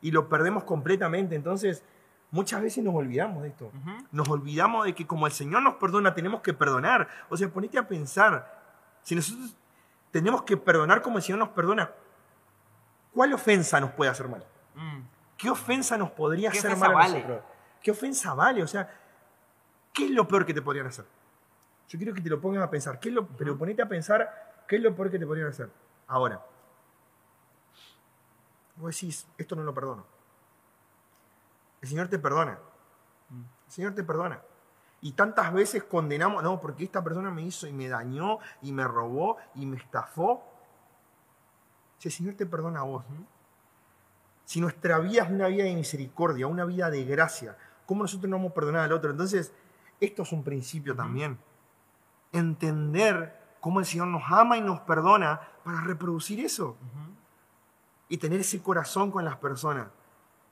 Y 0.00 0.12
lo 0.12 0.28
perdemos 0.28 0.62
completamente. 0.62 1.34
Entonces, 1.34 1.82
muchas 2.30 2.62
veces 2.62 2.84
nos 2.84 2.94
olvidamos 2.94 3.42
de 3.42 3.48
esto. 3.48 3.70
Nos 4.12 4.28
olvidamos 4.28 4.86
de 4.86 4.94
que 4.94 5.06
como 5.06 5.26
el 5.26 5.32
Señor 5.32 5.62
nos 5.62 5.74
perdona, 5.74 6.14
tenemos 6.14 6.40
que 6.40 6.52
perdonar. 6.52 7.08
O 7.28 7.36
sea, 7.36 7.48
ponete 7.48 7.78
a 7.78 7.86
pensar, 7.86 8.60
si 9.02 9.14
nosotros 9.14 9.54
tenemos 10.10 10.42
que 10.42 10.56
perdonar 10.56 11.02
como 11.02 11.18
el 11.18 11.22
Señor 11.22 11.38
nos 11.38 11.50
perdona, 11.50 11.90
¿cuál 13.12 13.32
ofensa 13.32 13.80
nos 13.80 13.92
puede 13.92 14.10
hacer 14.10 14.28
mal? 14.28 14.44
Mm. 14.74 15.00
¿Qué 15.36 15.50
ofensa 15.50 15.96
nos 15.96 16.10
podría 16.10 16.50
hacer 16.50 16.76
mal 16.76 16.96
a 16.96 17.08
nosotros? 17.08 17.42
¿Qué 17.82 17.90
ofensa 17.90 18.34
vale? 18.34 18.62
O 18.62 18.66
sea, 18.66 18.92
¿qué 19.92 20.06
es 20.06 20.10
lo 20.10 20.26
peor 20.26 20.44
que 20.44 20.54
te 20.54 20.62
podrían 20.62 20.86
hacer? 20.86 21.04
Yo 21.88 21.98
quiero 21.98 22.12
que 22.12 22.20
te 22.20 22.28
lo 22.28 22.40
pongas 22.40 22.62
a 22.62 22.68
pensar. 22.68 22.98
¿Qué 23.00 23.08
es 23.08 23.14
lo, 23.14 23.26
pero 23.26 23.56
ponete 23.56 23.80
a 23.80 23.88
pensar 23.88 24.48
qué 24.68 24.76
es 24.76 24.82
lo 24.82 24.94
peor 24.94 25.10
que 25.10 25.18
te 25.18 25.26
podrían 25.26 25.48
hacer. 25.48 25.70
Ahora, 26.06 26.44
vos 28.76 28.94
decís, 28.94 29.26
esto 29.36 29.56
no 29.56 29.64
lo 29.64 29.74
perdono. 29.74 30.17
El 31.80 31.88
Señor 31.88 32.08
te 32.08 32.18
perdona. 32.18 32.58
El 33.30 33.72
Señor 33.72 33.94
te 33.94 34.02
perdona. 34.02 34.40
Y 35.00 35.12
tantas 35.12 35.52
veces 35.52 35.84
condenamos, 35.84 36.42
no, 36.42 36.60
porque 36.60 36.84
esta 36.84 37.04
persona 37.04 37.30
me 37.30 37.42
hizo 37.42 37.66
y 37.66 37.72
me 37.72 37.88
dañó 37.88 38.38
y 38.62 38.72
me 38.72 38.84
robó 38.84 39.36
y 39.54 39.64
me 39.64 39.76
estafó. 39.76 40.42
Si 41.98 42.08
el 42.08 42.12
Señor 42.12 42.34
te 42.34 42.46
perdona 42.46 42.80
a 42.80 42.84
vos, 42.84 43.04
si 44.44 44.60
nuestra 44.60 44.98
vida 44.98 45.24
es 45.24 45.30
una 45.30 45.46
vida 45.48 45.64
de 45.64 45.74
misericordia, 45.74 46.46
una 46.46 46.64
vida 46.64 46.90
de 46.90 47.04
gracia, 47.04 47.56
¿cómo 47.86 48.02
nosotros 48.02 48.30
no 48.30 48.36
vamos 48.36 48.52
a 48.52 48.54
perdonar 48.54 48.84
al 48.84 48.92
otro? 48.92 49.10
Entonces, 49.10 49.52
esto 50.00 50.22
es 50.22 50.32
un 50.32 50.42
principio 50.42 50.96
también. 50.96 51.38
Entender 52.32 53.56
cómo 53.60 53.80
el 53.80 53.86
Señor 53.86 54.08
nos 54.08 54.22
ama 54.26 54.56
y 54.56 54.60
nos 54.60 54.80
perdona 54.80 55.40
para 55.64 55.82
reproducir 55.82 56.44
eso. 56.44 56.76
Y 58.08 58.16
tener 58.16 58.40
ese 58.40 58.62
corazón 58.62 59.10
con 59.10 59.24
las 59.24 59.36
personas. 59.36 59.88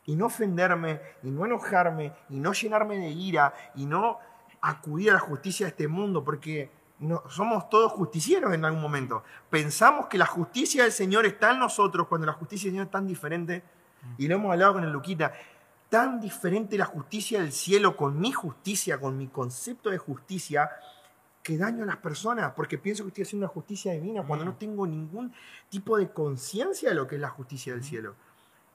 Y 0.06 0.16
no 0.16 0.26
ofenderme, 0.26 1.00
y 1.22 1.30
no 1.30 1.44
enojarme, 1.44 2.12
y 2.30 2.38
no 2.38 2.52
llenarme 2.52 2.96
de 2.96 3.10
ira, 3.10 3.52
y 3.74 3.86
no 3.86 4.18
acudir 4.60 5.10
a 5.10 5.14
la 5.14 5.20
justicia 5.20 5.66
de 5.66 5.70
este 5.70 5.88
mundo, 5.88 6.24
porque 6.24 6.70
no, 7.00 7.22
somos 7.28 7.68
todos 7.68 7.92
justicieros 7.92 8.54
en 8.54 8.64
algún 8.64 8.80
momento. 8.80 9.22
Pensamos 9.50 10.06
que 10.06 10.18
la 10.18 10.26
justicia 10.26 10.84
del 10.84 10.92
Señor 10.92 11.26
está 11.26 11.52
en 11.52 11.58
nosotros 11.58 12.06
cuando 12.06 12.26
la 12.26 12.32
justicia 12.32 12.66
del 12.66 12.74
Señor 12.74 12.86
es 12.86 12.92
tan 12.92 13.06
diferente 13.06 13.62
y 14.18 14.28
lo 14.28 14.36
hemos 14.36 14.52
hablado 14.52 14.74
con 14.74 14.84
el 14.84 14.90
Luquita, 14.90 15.32
tan 15.88 16.20
diferente 16.20 16.78
la 16.78 16.84
justicia 16.84 17.40
del 17.40 17.52
cielo 17.52 17.96
con 17.96 18.18
mi 18.18 18.32
justicia, 18.32 19.00
con 19.00 19.16
mi 19.16 19.28
concepto 19.28 19.90
de 19.90 19.98
justicia, 19.98 20.70
que 21.42 21.56
daño 21.56 21.84
a 21.84 21.86
las 21.86 21.98
personas, 21.98 22.52
porque 22.56 22.76
pienso 22.76 23.04
que 23.04 23.08
estoy 23.08 23.22
haciendo 23.22 23.46
una 23.46 23.52
justicia 23.52 23.92
divina 23.92 24.24
cuando 24.24 24.44
no 24.44 24.52
mm. 24.52 24.58
tengo 24.58 24.86
ningún 24.86 25.32
tipo 25.68 25.96
de 25.96 26.10
conciencia 26.10 26.88
de 26.88 26.94
lo 26.96 27.06
que 27.06 27.16
es 27.16 27.20
la 27.20 27.28
justicia 27.28 27.72
del 27.72 27.84
cielo. 27.84 28.16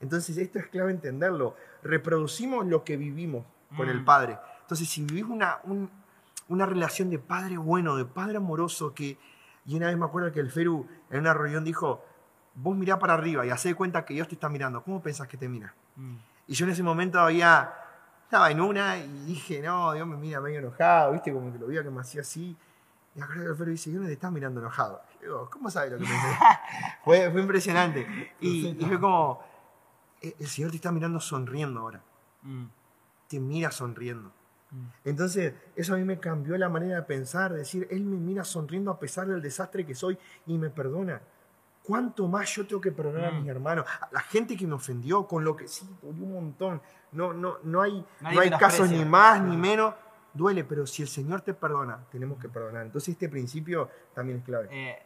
Entonces 0.02 0.38
esto 0.38 0.60
es 0.60 0.68
clave 0.68 0.92
entenderlo. 0.92 1.56
Reproducimos 1.84 2.66
lo 2.66 2.84
que 2.84 2.98
vivimos 2.98 3.46
con 3.78 3.90
el 3.90 4.02
mm. 4.02 4.06
Padre. 4.06 4.38
Entonces 4.62 4.90
si 4.90 5.04
vivís 5.04 5.26
una, 5.26 5.60
una 6.50 6.66
relación 6.66 7.10
de 7.10 7.20
padre 7.20 7.58
bueno, 7.58 7.96
de 7.96 8.06
padre 8.06 8.38
amoroso, 8.38 8.94
que, 8.94 9.18
y 9.66 9.76
una 9.76 9.88
vez 9.88 9.98
me 9.98 10.06
acuerdo 10.06 10.32
que 10.32 10.40
el 10.40 10.52
Feru 10.52 10.88
en 11.10 11.20
una 11.20 11.34
reunión 11.34 11.64
dijo, 11.64 12.04
vos 12.56 12.76
mirá 12.76 13.00
para 13.00 13.14
arriba 13.14 13.46
y 13.46 13.50
hacé 13.50 13.70
de 13.70 13.76
cuenta 13.76 14.04
que 14.06 14.14
Dios 14.14 14.28
te 14.28 14.36
está 14.36 14.50
mirando, 14.50 14.84
¿cómo 14.84 15.02
pensás 15.02 15.28
que 15.28 15.38
te 15.38 15.48
mira? 15.48 15.74
Mm. 15.96 16.16
Y 16.48 16.54
yo 16.54 16.66
en 16.66 16.72
ese 16.72 16.84
momento 16.84 17.20
había, 17.20 17.72
estaba 18.24 18.52
en 18.52 18.60
una 18.60 18.98
y 18.98 19.08
dije, 19.26 19.62
no, 19.62 19.94
Dios 19.94 20.08
me 20.08 20.18
mira 20.18 20.42
medio 20.42 20.60
enojado, 20.60 21.14
viste, 21.14 21.32
como 21.32 21.52
que 21.52 21.60
lo 21.60 21.68
veía 21.68 21.84
que 21.84 21.90
me 21.92 22.02
hacía 22.02 22.22
así. 22.22 22.58
Y 23.14 23.20
me 23.20 23.26
acuerdo 23.26 23.44
que 23.44 23.50
el 23.50 23.56
Feru 23.56 23.72
dice, 23.72 23.90
Dios 23.90 24.02
no 24.02 24.08
te 24.08 24.14
está 24.14 24.32
mirando 24.32 24.60
enojado. 24.60 25.02
Y 25.20 25.24
digo, 25.26 25.50
¿cómo 25.50 25.70
sabes 25.70 25.92
lo 25.92 25.98
que 25.98 26.06
pensé? 26.06 26.28
fue, 27.04 27.30
fue 27.30 27.42
impresionante. 27.42 28.34
Y, 28.40 28.68
y 28.68 28.86
fue 28.86 29.00
como, 29.00 29.42
"Eh, 29.44 29.51
el 30.22 30.48
Señor 30.48 30.72
te 30.72 30.78
está 30.78 30.92
mirando 30.92 31.20
sonriendo 31.20 31.80
ahora, 31.82 32.02
Mm. 32.44 32.66
te 33.28 33.40
mira 33.40 33.72
sonriendo. 33.72 34.32
Mm. 34.72 34.86
Entonces, 35.06 35.54
eso 35.76 35.94
a 35.94 35.98
mí 35.98 36.04
me 36.04 36.20
cambió 36.20 36.58
la 36.58 36.70
manera 36.70 36.96
de 36.98 37.02
pensar, 37.04 37.52
de 37.52 37.60
decir, 37.60 37.88
Él 37.92 38.04
me 38.04 38.18
mira 38.18 38.44
sonriendo 38.44 38.92
a 38.92 39.00
pesar 39.00 39.28
del 39.28 39.42
desastre 39.42 39.86
que 39.86 39.96
soy 39.96 40.18
y 40.46 40.58
me 40.58 40.70
perdona. 40.70 41.22
¿Cuánto 41.84 42.28
más 42.28 42.48
yo 42.56 42.66
tengo 42.68 42.80
que 42.80 42.92
perdonar 42.92 43.26
a 43.26 43.32
Mm. 43.32 43.40
mis 43.42 43.50
hermanos? 43.50 43.86
A 44.02 44.10
la 44.12 44.20
gente 44.22 44.56
que 44.56 44.68
me 44.68 44.76
ofendió, 44.76 45.28
con 45.28 45.44
lo 45.44 45.56
que 45.56 45.68
sí, 45.68 45.88
dolió 46.02 46.24
un 46.24 46.34
montón. 46.34 46.82
No, 47.12 47.34
no, 47.34 47.58
no 47.64 47.82
hay, 47.82 48.06
Nadie 48.22 48.36
no 48.36 48.42
hay 48.42 48.50
casos 48.52 48.90
ni 48.90 49.04
más 49.04 49.42
ni 49.42 49.58
menos. 49.58 49.94
Duele, 50.34 50.64
pero 50.64 50.86
si 50.88 51.02
el 51.02 51.10
Señor 51.10 51.42
te 51.42 51.54
perdona, 51.54 52.06
tenemos 52.10 52.40
que 52.40 52.48
perdonar. 52.48 52.86
Entonces, 52.86 53.10
este 53.14 53.28
principio 53.28 53.90
también 54.14 54.38
es 54.40 54.46
clave. 54.46 54.70
Eh, 54.72 54.98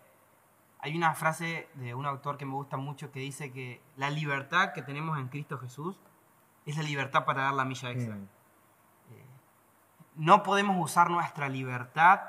hay 0.85 0.95
una 0.95 1.15
frase 1.15 1.67
de 1.73 1.95
un 1.95 2.05
autor 2.05 2.37
que 2.37 2.45
me 2.45 2.53
gusta 2.53 2.77
mucho 2.77 3.11
que 3.11 3.19
dice 3.19 3.51
que 3.51 3.81
la 3.97 4.11
libertad 4.11 4.71
que 4.71 4.83
tenemos 4.83 5.17
en 5.17 5.29
Cristo 5.29 5.57
Jesús 5.57 5.99
es 6.63 6.77
la 6.77 6.83
libertad 6.83 7.25
para 7.25 7.41
dar 7.41 7.55
la 7.55 7.65
milla 7.65 7.89
extra. 7.89 8.13
Mm. 8.13 8.27
No 10.17 10.43
podemos 10.43 10.77
usar 10.79 11.09
nuestra 11.09 11.49
libertad, 11.49 12.21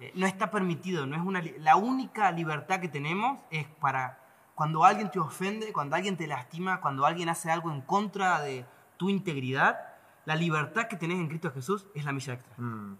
eh, 0.00 0.12
no 0.14 0.26
está 0.26 0.50
permitido, 0.50 1.06
no 1.06 1.16
es 1.16 1.22
una, 1.22 1.42
la 1.60 1.76
única 1.76 2.30
libertad 2.30 2.78
que 2.78 2.88
tenemos 2.88 3.38
es 3.50 3.66
para 3.66 4.18
cuando 4.54 4.84
alguien 4.84 5.10
te 5.10 5.18
ofende, 5.18 5.72
cuando 5.72 5.96
alguien 5.96 6.18
te 6.18 6.26
lastima, 6.26 6.82
cuando 6.82 7.06
alguien 7.06 7.30
hace 7.30 7.50
algo 7.50 7.70
en 7.70 7.80
contra 7.80 8.42
de 8.42 8.66
tu 8.98 9.08
integridad, 9.08 9.78
la 10.26 10.36
libertad 10.36 10.88
que 10.88 10.96
tenés 10.96 11.18
en 11.18 11.28
Cristo 11.28 11.50
Jesús 11.52 11.86
es 11.94 12.04
la 12.04 12.12
milla 12.12 12.34
extra. 12.34 12.52
Mm. 12.58 12.98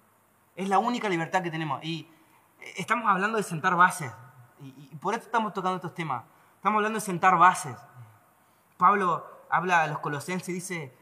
Es 0.56 0.66
la 0.70 0.78
única 0.78 1.10
libertad 1.10 1.42
que 1.42 1.50
tenemos. 1.50 1.84
Y 1.84 2.08
eh, 2.58 2.72
estamos 2.78 3.06
hablando 3.06 3.36
de 3.36 3.42
sentar 3.42 3.76
bases. 3.76 4.10
Y, 4.60 4.90
y 4.92 4.96
por 4.96 5.14
eso 5.14 5.24
estamos 5.24 5.52
tocando 5.52 5.76
estos 5.76 5.94
temas. 5.94 6.24
Estamos 6.56 6.78
hablando 6.78 6.98
de 6.98 7.04
sentar 7.04 7.38
bases. 7.38 7.76
Pablo 8.76 9.24
habla 9.50 9.82
a 9.82 9.86
los 9.86 9.98
colosenses 9.98 10.48
y 10.48 10.52
dice, 10.52 10.94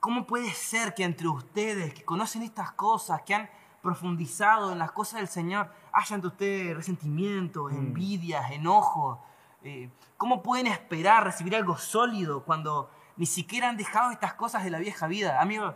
¿cómo 0.00 0.26
puede 0.26 0.50
ser 0.50 0.94
que 0.94 1.04
entre 1.04 1.28
ustedes 1.28 1.94
que 1.94 2.04
conocen 2.04 2.42
estas 2.42 2.72
cosas, 2.72 3.22
que 3.22 3.34
han 3.34 3.50
profundizado 3.82 4.72
en 4.72 4.78
las 4.78 4.92
cosas 4.92 5.20
del 5.20 5.28
Señor, 5.28 5.70
haya 5.92 6.14
entre 6.14 6.28
ustedes 6.28 6.76
resentimientos, 6.76 7.72
envidias, 7.72 8.50
enojos? 8.50 9.18
Eh, 9.62 9.90
¿Cómo 10.16 10.42
pueden 10.42 10.66
esperar 10.66 11.24
recibir 11.24 11.54
algo 11.56 11.76
sólido 11.76 12.44
cuando 12.44 12.90
ni 13.16 13.26
siquiera 13.26 13.68
han 13.68 13.76
dejado 13.76 14.10
estas 14.10 14.34
cosas 14.34 14.64
de 14.64 14.70
la 14.70 14.78
vieja 14.78 15.06
vida? 15.06 15.40
Amigos, 15.40 15.74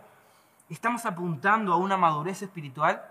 estamos 0.69 1.05
apuntando 1.05 1.73
a 1.73 1.77
una 1.77 1.97
madurez 1.97 2.41
espiritual, 2.41 3.03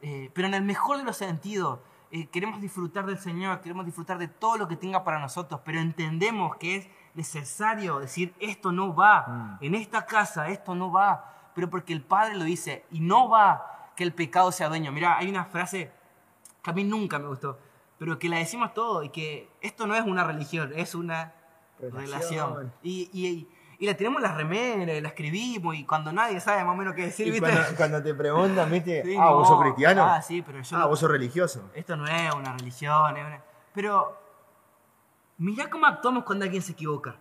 eh, 0.00 0.30
pero 0.34 0.48
en 0.48 0.54
el 0.54 0.62
mejor 0.62 0.98
de 0.98 1.04
los 1.04 1.16
sentidos. 1.16 1.80
Eh, 2.10 2.26
queremos 2.28 2.60
disfrutar 2.60 3.04
del 3.04 3.18
Señor, 3.18 3.60
queremos 3.60 3.84
disfrutar 3.84 4.16
de 4.18 4.28
todo 4.28 4.56
lo 4.56 4.66
que 4.66 4.76
tenga 4.76 5.04
para 5.04 5.18
nosotros, 5.18 5.60
pero 5.64 5.78
entendemos 5.78 6.56
que 6.56 6.76
es 6.76 6.88
necesario 7.14 7.98
decir, 7.98 8.34
esto 8.40 8.72
no 8.72 8.94
va, 8.94 9.26
Mm. 9.60 9.64
en 9.64 9.74
esta 9.74 10.06
casa 10.06 10.48
esto 10.48 10.74
no 10.74 10.90
va, 10.90 11.50
pero 11.54 11.68
porque 11.68 11.92
el 11.92 12.00
Padre 12.02 12.36
lo 12.36 12.44
dice, 12.44 12.84
y 12.90 13.00
no 13.00 13.28
va 13.28 13.90
que 13.94 14.04
el 14.04 14.14
pecado 14.14 14.52
sea 14.52 14.68
dueño. 14.68 14.90
Mira, 14.92 15.18
hay 15.18 15.28
una 15.28 15.44
frase 15.44 15.90
que 16.62 16.70
a 16.70 16.72
mí 16.72 16.84
nunca 16.84 17.18
me 17.18 17.26
gustó, 17.26 17.58
pero 17.98 18.18
que 18.18 18.28
la 18.28 18.36
decimos 18.38 18.72
todo 18.72 19.02
y 19.02 19.10
que 19.10 19.50
esto 19.60 19.86
no 19.86 19.94
es 19.94 20.02
una 20.04 20.24
religión, 20.24 20.72
es 20.74 20.94
una 20.94 21.34
Relación. 21.80 22.00
relación. 22.54 22.72
Y, 22.82 23.10
y- 23.12 23.48
y 23.80 23.86
la 23.86 23.94
tenemos 23.94 24.18
en 24.18 24.22
las 24.24 24.36
remeras, 24.36 25.00
la 25.02 25.08
escribimos, 25.08 25.74
y 25.76 25.84
cuando 25.84 26.12
nadie 26.12 26.40
sabe 26.40 26.64
más 26.64 26.74
o 26.74 26.76
menos 26.76 26.94
qué 26.94 27.02
decir, 27.04 27.28
Y 27.28 27.30
¿viste? 27.30 27.50
cuando, 27.50 27.76
cuando 27.76 28.02
te 28.02 28.14
preguntan, 28.14 28.70
¿viste? 28.70 29.02
Sí, 29.04 29.16
ah, 29.18 29.30
vos 29.30 29.46
sos 29.48 29.60
cristiano. 29.60 30.04
Ah, 30.04 30.20
sí, 30.20 30.42
pero 30.42 30.60
yo 30.60 30.76
Ah, 30.76 30.80
no- 30.80 30.88
vos 30.88 30.98
sos 30.98 31.10
religioso. 31.10 31.70
esto 31.74 31.96
no 31.96 32.06
es 32.06 32.34
una 32.34 32.52
religión, 32.56 33.16
es 33.16 33.24
una- 33.26 33.42
pero 33.72 34.18
mirá 35.38 35.70
cómo 35.70 35.86
actuamos 35.86 36.24
cuando 36.24 36.44
alguien 36.44 36.62
se 36.62 36.72
equivoca. 36.72 37.14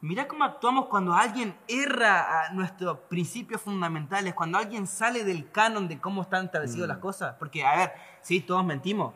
Mirá 0.00 0.28
cómo 0.28 0.44
actuamos 0.44 0.86
cuando 0.86 1.14
alguien 1.14 1.56
erra 1.66 2.42
a 2.44 2.50
nuestros 2.52 2.98
principios 3.08 3.62
fundamentales, 3.62 4.34
cuando 4.34 4.58
alguien 4.58 4.86
sale 4.86 5.24
del 5.24 5.50
canon 5.50 5.88
de 5.88 5.98
cómo 5.98 6.20
están 6.22 6.44
establecidas 6.46 6.86
Mm. 6.86 6.90
las 6.90 6.98
cosas. 6.98 7.36
Porque, 7.38 7.64
a 7.64 7.76
ver, 7.76 7.92
sí, 8.20 8.40
todos 8.42 8.62
mentimos, 8.66 9.14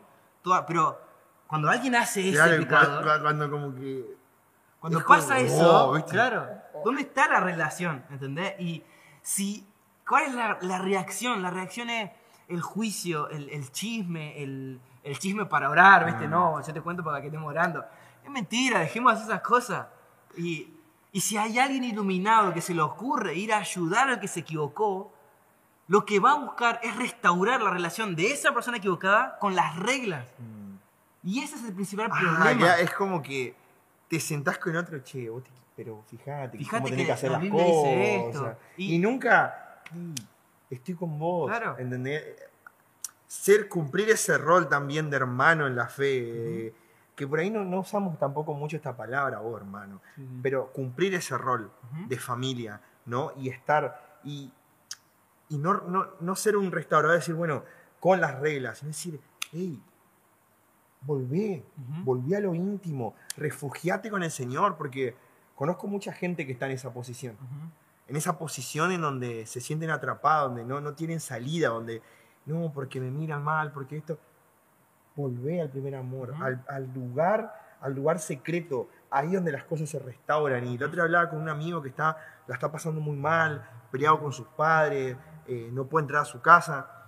pero 0.67 0.99
cuando 1.45 1.69
alguien 1.69 1.95
hace 1.95 2.21
ese 2.29 2.31
Claro, 2.37 2.57
pecado, 2.57 3.21
cuando 3.21 3.49
como 3.51 3.75
que... 3.75 4.17
cuando 4.79 5.05
pasa 5.05 5.35
oh, 5.35 5.37
eso, 5.37 5.91
¿viste? 5.93 6.11
claro, 6.11 6.47
¿dónde 6.85 7.01
está 7.01 7.27
la 7.27 7.39
relación? 7.39 8.03
¿Entendés? 8.09 8.53
Y 8.59 8.83
si, 9.21 9.65
¿cuál 10.07 10.23
es 10.25 10.33
la, 10.33 10.57
la 10.61 10.77
reacción? 10.79 11.41
La 11.41 11.49
reacción 11.49 11.89
es 11.89 12.11
el 12.47 12.61
juicio, 12.61 13.29
el, 13.29 13.49
el 13.49 13.71
chisme, 13.71 14.41
el, 14.41 14.79
el 15.03 15.19
chisme 15.19 15.45
para 15.45 15.69
orar, 15.69 16.05
¿viste? 16.05 16.27
Mm. 16.27 16.31
No, 16.31 16.65
yo 16.65 16.73
te 16.73 16.81
cuento 16.81 17.03
para 17.03 17.19
que 17.21 17.27
estemos 17.27 17.47
orando. 17.49 17.83
Es 18.23 18.29
mentira, 18.31 18.79
dejemos 18.79 19.19
esas 19.21 19.41
cosas. 19.41 19.87
Y, 20.37 20.73
y 21.11 21.21
si 21.21 21.37
hay 21.37 21.59
alguien 21.59 21.83
iluminado 21.83 22.53
que 22.53 22.61
se 22.61 22.73
le 22.73 22.81
ocurre 22.81 23.35
ir 23.35 23.53
a 23.53 23.57
ayudar 23.57 24.09
al 24.09 24.19
que 24.19 24.27
se 24.27 24.41
equivocó, 24.41 25.11
lo 25.87 26.05
que 26.05 26.19
va 26.19 26.31
a 26.33 26.35
buscar 26.35 26.79
es 26.83 26.95
restaurar 26.95 27.61
la 27.61 27.71
relación 27.71 28.15
de 28.15 28.31
esa 28.31 28.53
persona 28.53 28.77
equivocada 28.77 29.37
con 29.39 29.55
las 29.55 29.75
reglas. 29.75 30.25
Y 31.23 31.41
ese 31.43 31.55
es 31.55 31.63
el 31.65 31.73
principal 31.73 32.09
Ah, 32.11 32.19
problema. 32.19 32.67
ya, 32.67 32.79
es 32.79 32.93
como 32.93 33.21
que 33.21 33.55
te 34.09 34.19
sentás 34.19 34.57
con 34.57 34.75
otro, 34.75 34.99
che, 35.03 35.29
vos 35.29 35.43
te- 35.43 35.51
pero 35.75 36.03
fíjate, 36.07 36.57
Fíjate 36.57 36.77
cómo 36.77 36.89
tenés 36.89 37.01
que 37.03 37.05
que 37.07 37.11
hacer 37.13 37.31
la 37.31 37.39
las 37.39 37.49
cosas. 38.33 38.57
Y, 38.75 38.95
Y- 38.95 38.99
nunca, 38.99 39.81
"Sí, 39.91 40.13
estoy 40.69 40.95
con 40.95 41.17
vos, 41.17 41.49
Claro. 41.49 41.77
¿entendés? 41.79 42.23
Ser, 43.27 43.69
cumplir 43.69 44.09
ese 44.09 44.37
rol 44.37 44.67
también 44.67 45.09
de 45.09 45.17
hermano 45.17 45.67
en 45.67 45.75
la 45.75 45.87
fe, 45.87 46.73
que 47.15 47.27
por 47.27 47.39
ahí 47.39 47.49
no, 47.51 47.63
no 47.63 47.81
usamos 47.81 48.17
tampoco 48.17 48.53
mucho 48.53 48.75
esta 48.75 48.95
palabra, 48.97 49.39
vos 49.39 49.59
hermano, 49.61 50.01
Sí, 50.15 50.21
sí. 50.25 50.39
pero 50.41 50.71
cumplir 50.73 51.13
ese 51.13 51.37
rol 51.37 51.71
de 52.07 52.17
familia, 52.17 52.81
¿no? 53.05 53.31
Y 53.37 53.49
estar, 53.49 54.19
y, 54.23 54.51
y 55.49 55.57
no, 55.59 55.75
no, 55.81 56.07
no 56.19 56.35
ser 56.35 56.57
un 56.57 56.71
restaurador, 56.71 57.17
decir, 57.19 57.35
bueno, 57.35 57.63
con 57.99 58.19
las 58.19 58.39
reglas, 58.39 58.79
sino 58.79 58.89
decir, 58.89 59.19
hey, 59.51 59.79
volvé, 61.01 61.63
Ujú. 61.77 62.03
volví 62.03 62.35
a 62.35 62.39
lo 62.39 62.53
íntimo, 62.53 63.15
refugiate 63.37 64.09
con 64.09 64.23
el 64.23 64.31
Señor, 64.31 64.75
porque 64.77 65.15
conozco 65.55 65.87
mucha 65.87 66.11
gente 66.13 66.45
que 66.45 66.53
está 66.53 66.65
en 66.65 66.73
esa 66.73 66.91
posición, 66.93 67.35
en 68.07 68.15
esa 68.15 68.37
posición 68.37 68.91
en 68.91 69.01
donde 69.01 69.45
se 69.45 69.61
sienten 69.61 69.89
atrapados, 69.89 70.49
donde 70.49 70.65
no, 70.65 70.81
no 70.81 70.93
tienen 70.93 71.19
salida, 71.19 71.69
donde, 71.69 72.01
no, 72.45 72.71
porque 72.73 72.99
me 72.99 73.11
miran 73.11 73.43
mal, 73.43 73.71
porque 73.71 73.97
esto, 73.97 74.17
volvé 75.15 75.61
al 75.61 75.69
primer 75.69 75.95
amor, 75.95 76.33
al, 76.41 76.63
al 76.67 76.93
lugar, 76.93 77.77
al 77.81 77.93
lugar 77.93 78.19
secreto, 78.19 78.89
ahí 79.11 79.33
donde 79.33 79.51
las 79.51 79.63
cosas 79.63 79.89
se 79.89 79.99
restauran. 79.99 80.65
Y 80.67 80.75
otro 80.75 80.91
día 80.91 81.03
hablaba 81.03 81.29
con 81.29 81.41
un 81.41 81.49
amigo 81.49 81.81
que 81.81 81.89
está, 81.89 82.17
la 82.47 82.55
está 82.55 82.71
pasando 82.71 83.01
muy 83.01 83.15
mal, 83.17 83.67
peleado 83.91 84.19
con 84.19 84.31
sus 84.31 84.47
padres, 84.47 85.17
eh, 85.47 85.69
no 85.71 85.85
puede 85.85 86.03
entrar 86.03 86.21
a 86.21 86.25
su 86.25 86.41
casa. 86.41 86.98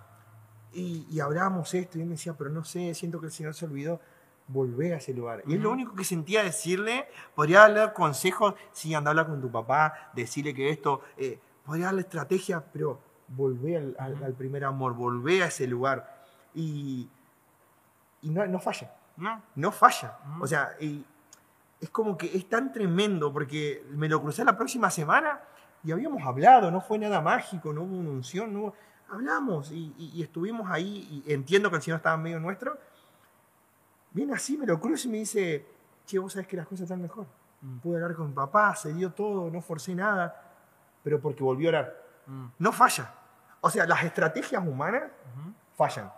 Y, 0.72 1.06
y 1.10 1.20
hablábamos 1.20 1.72
esto, 1.74 1.98
y 1.98 2.02
él 2.02 2.06
me 2.08 2.12
decía, 2.14 2.34
pero 2.36 2.50
no 2.50 2.64
sé, 2.64 2.94
siento 2.94 3.20
que 3.20 3.26
el 3.26 3.32
Señor 3.32 3.54
se 3.54 3.64
olvidó. 3.66 4.00
Volvé 4.48 4.92
a 4.92 4.96
ese 4.96 5.14
lugar. 5.14 5.42
Y 5.46 5.54
es 5.54 5.60
lo 5.60 5.70
único 5.70 5.94
que 5.94 6.04
sentía 6.04 6.42
decirle. 6.42 7.06
Podría 7.34 7.60
darle 7.60 7.92
consejos, 7.92 8.54
sí, 8.72 8.92
anda 8.94 9.10
a 9.10 9.12
hablar 9.12 9.26
con 9.28 9.40
tu 9.40 9.50
papá, 9.50 10.10
decirle 10.14 10.52
que 10.52 10.68
esto. 10.70 11.00
eh, 11.16 11.38
podría 11.64 11.86
darle 11.86 12.00
estrategia, 12.02 12.62
pero 12.72 12.98
volvé 13.28 13.76
al, 13.76 14.34
primer 14.36 14.64
amor, 14.64 14.94
volvé 14.94 15.42
a 15.42 15.46
ese 15.46 15.66
lugar. 15.66 16.24
Y, 16.54 17.08
y 18.22 18.30
no, 18.30 18.44
no 18.46 18.58
falla 18.58 18.92
¿No? 19.16 19.42
no 19.54 19.70
falla. 19.72 20.18
O 20.40 20.46
sea, 20.46 20.70
y 20.80 21.04
es 21.80 21.88
como 21.90 22.16
que 22.18 22.36
es 22.36 22.48
tan 22.48 22.72
tremendo 22.72 23.32
porque 23.32 23.84
me 23.90 24.08
lo 24.08 24.20
crucé 24.20 24.44
la 24.44 24.56
próxima 24.56 24.90
semana 24.90 25.40
y 25.84 25.92
habíamos 25.92 26.22
hablado, 26.24 26.70
no 26.70 26.80
fue 26.80 26.98
nada 26.98 27.20
mágico, 27.20 27.72
no 27.72 27.82
hubo 27.82 27.96
una 27.96 28.10
unción, 28.10 28.52
no 28.52 28.60
hubo- 28.60 28.74
hablamos 29.12 29.70
y, 29.70 29.92
y- 29.98 30.10
y 30.14 30.22
estuvimos 30.22 30.70
ahí 30.70 31.22
y 31.26 31.32
entiendo 31.32 31.70
que 31.70 31.76
el 31.76 31.82
Señor 31.82 31.98
estaba 31.98 32.16
en 32.16 32.22
medio 32.22 32.40
nuestro. 32.40 32.78
Viene 34.12 34.34
así, 34.34 34.56
me 34.58 34.66
lo 34.66 34.78
cruzo 34.80 35.08
y 35.08 35.10
me 35.10 35.18
dice, 35.18 35.66
che, 36.06 36.18
vos 36.18 36.32
sabés 36.32 36.46
que 36.48 36.56
las 36.56 36.66
cosas 36.66 36.82
están 36.82 37.00
mejor. 37.00 37.26
Mm. 37.60 37.78
Pude 37.78 37.96
hablar 37.96 38.14
con 38.16 38.28
mi 38.28 38.34
papá, 38.34 38.74
se 38.74 38.92
dio 38.92 39.10
todo, 39.12 39.50
no 39.50 39.60
forcé 39.60 39.94
nada, 39.94 40.52
pero 41.02 41.20
porque 41.20 41.42
volvió 41.42 41.68
a 41.68 41.70
orar. 41.70 42.02
Mm. 42.26 42.46
No 42.58 42.72
falla. 42.72 43.14
O 43.60 43.70
sea, 43.70 43.86
las 43.86 44.02
estrategias 44.04 44.66
humanas 44.66 45.04
fallan. 45.76 46.12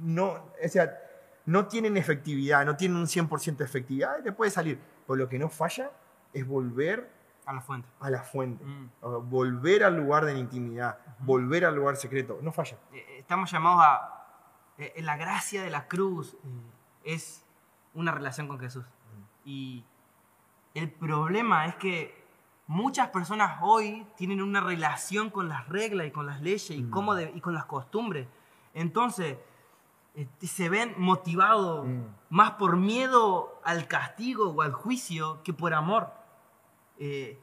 No, 0.00 0.26
o 0.64 0.68
sea, 0.68 0.98
no 1.46 1.66
tienen 1.66 1.96
efectividad, 1.96 2.64
no 2.64 2.76
tienen 2.76 2.96
un 2.96 3.06
100% 3.06 3.56
de 3.56 3.64
efectividad 3.64 4.18
y 4.20 4.22
te 4.22 4.32
puede 4.32 4.50
salir. 4.50 4.78
Pero 5.06 5.16
lo 5.16 5.28
que 5.28 5.38
no 5.38 5.48
falla 5.48 5.90
es 6.32 6.46
volver 6.46 7.10
A 7.46 7.52
la 7.52 7.60
fuente. 7.60 7.88
a 8.00 8.10
la 8.10 8.22
fuente. 8.22 8.64
Mm. 8.64 8.90
Volver 9.28 9.84
al 9.84 9.96
lugar 9.96 10.24
de 10.24 10.32
la 10.32 10.38
intimidad, 10.38 10.98
volver 11.20 11.64
al 11.66 11.74
lugar 11.76 11.96
secreto. 11.96 12.38
No 12.42 12.52
falla. 12.52 12.78
Eh, 12.92 13.16
Estamos 13.18 13.50
llamados 13.50 13.82
a... 13.84 14.26
eh, 14.78 14.94
la 15.02 15.16
gracia 15.16 15.62
de 15.62 15.70
la 15.70 15.86
cruz 15.86 16.34
eh, 16.42 16.48
es 17.14 17.44
una 17.94 18.12
relación 18.12 18.48
con 18.48 18.58
Jesús. 18.58 18.84
Y 19.44 19.84
el 20.74 20.90
problema 20.90 21.66
es 21.66 21.76
que 21.76 22.24
muchas 22.66 23.08
personas 23.10 23.58
hoy 23.62 24.06
tienen 24.16 24.40
una 24.40 24.60
relación 24.60 25.28
con 25.30 25.48
las 25.50 25.68
reglas 25.68 26.06
y 26.06 26.10
con 26.10 26.24
las 26.26 26.40
leyes 26.40 26.70
y, 26.70 26.82
Mm. 26.82 26.90
cómo 26.90 27.14
de- 27.14 27.30
y 27.34 27.40
con 27.42 27.52
las 27.54 27.66
costumbres. 27.66 28.26
Entonces, 28.72 29.36
eh, 30.14 30.26
se 30.40 30.68
ven 30.70 30.94
motivados 30.96 31.86
Mm. 31.86 32.04
más 32.30 32.52
por 32.52 32.76
miedo 32.76 33.60
al 33.64 33.86
castigo 33.86 34.50
o 34.50 34.62
al 34.62 34.72
juicio 34.72 35.42
que 35.42 35.52
por 35.52 35.74
amor. 35.74 36.10
Eh, 36.98 37.38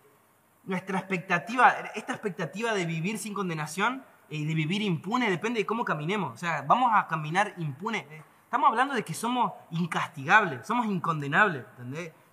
nuestra 0.63 0.99
expectativa, 0.99 1.69
esta 1.95 2.13
expectativa 2.13 2.73
de 2.73 2.85
vivir 2.85 3.17
sin 3.17 3.33
condenación 3.33 4.03
y 4.29 4.45
de 4.45 4.53
vivir 4.53 4.81
impune 4.81 5.29
depende 5.29 5.59
de 5.59 5.65
cómo 5.65 5.83
caminemos. 5.85 6.33
O 6.33 6.37
sea, 6.37 6.61
vamos 6.61 6.91
a 6.93 7.07
caminar 7.07 7.53
impune. 7.57 8.07
Eh, 8.09 8.23
Estamos 8.51 8.67
hablando 8.67 8.95
de 8.95 9.03
que 9.05 9.13
somos 9.13 9.53
incastigables, 9.69 10.67
somos 10.67 10.85
incondenables. 10.85 11.63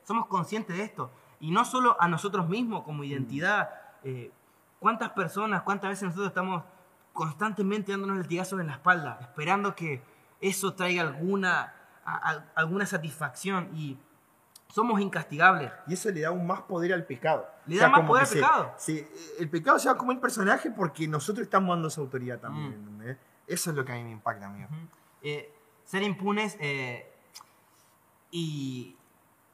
Somos 0.02 0.26
conscientes 0.26 0.76
de 0.76 0.82
esto. 0.82 1.12
Y 1.38 1.52
no 1.52 1.64
solo 1.64 1.96
a 2.00 2.08
nosotros 2.08 2.48
mismos 2.48 2.82
como 2.82 3.04
identidad. 3.04 3.70
eh, 4.02 4.32
¿Cuántas 4.80 5.10
personas, 5.10 5.62
cuántas 5.62 5.90
veces 5.90 6.02
nosotros 6.02 6.26
estamos 6.26 6.64
constantemente 7.12 7.92
dándonos 7.92 8.16
latigazos 8.16 8.60
en 8.60 8.66
la 8.66 8.72
espalda, 8.72 9.18
esperando 9.20 9.76
que 9.76 10.02
eso 10.40 10.74
traiga 10.74 11.02
alguna, 11.02 11.72
alguna 12.56 12.84
satisfacción? 12.84 13.70
Y 13.76 13.96
somos 14.68 15.00
incastigables. 15.00 15.72
Y 15.86 15.94
eso 15.94 16.10
le 16.10 16.20
da 16.20 16.28
aún 16.28 16.46
más 16.46 16.60
poder 16.62 16.92
al 16.92 17.04
pecado. 17.04 17.48
Le 17.66 17.76
da 17.78 17.88
más 17.88 18.02
poder 18.02 18.24
al 18.24 18.28
pecado. 18.30 18.74
se- 18.76 19.08
el 19.38 19.48
pecado 19.48 19.78
se 19.78 19.88
va 19.88 19.96
como 19.96 20.12
el 20.12 20.18
personaje 20.18 20.70
porque 20.70 21.08
nosotros 21.08 21.44
estamos 21.44 21.74
dando 21.76 21.88
esa 21.88 22.00
autoridad 22.00 22.38
también. 22.38 22.98
Mm. 22.98 23.16
Eso 23.46 23.70
es 23.70 23.76
lo 23.76 23.84
que 23.84 23.92
a 23.92 23.94
mí 23.96 24.04
me 24.04 24.10
impacta, 24.12 24.46
amigo. 24.46 24.68
Eh, 25.22 25.52
ser 25.84 26.02
impunes 26.02 26.56
eh, 26.60 27.10
y 28.30 28.94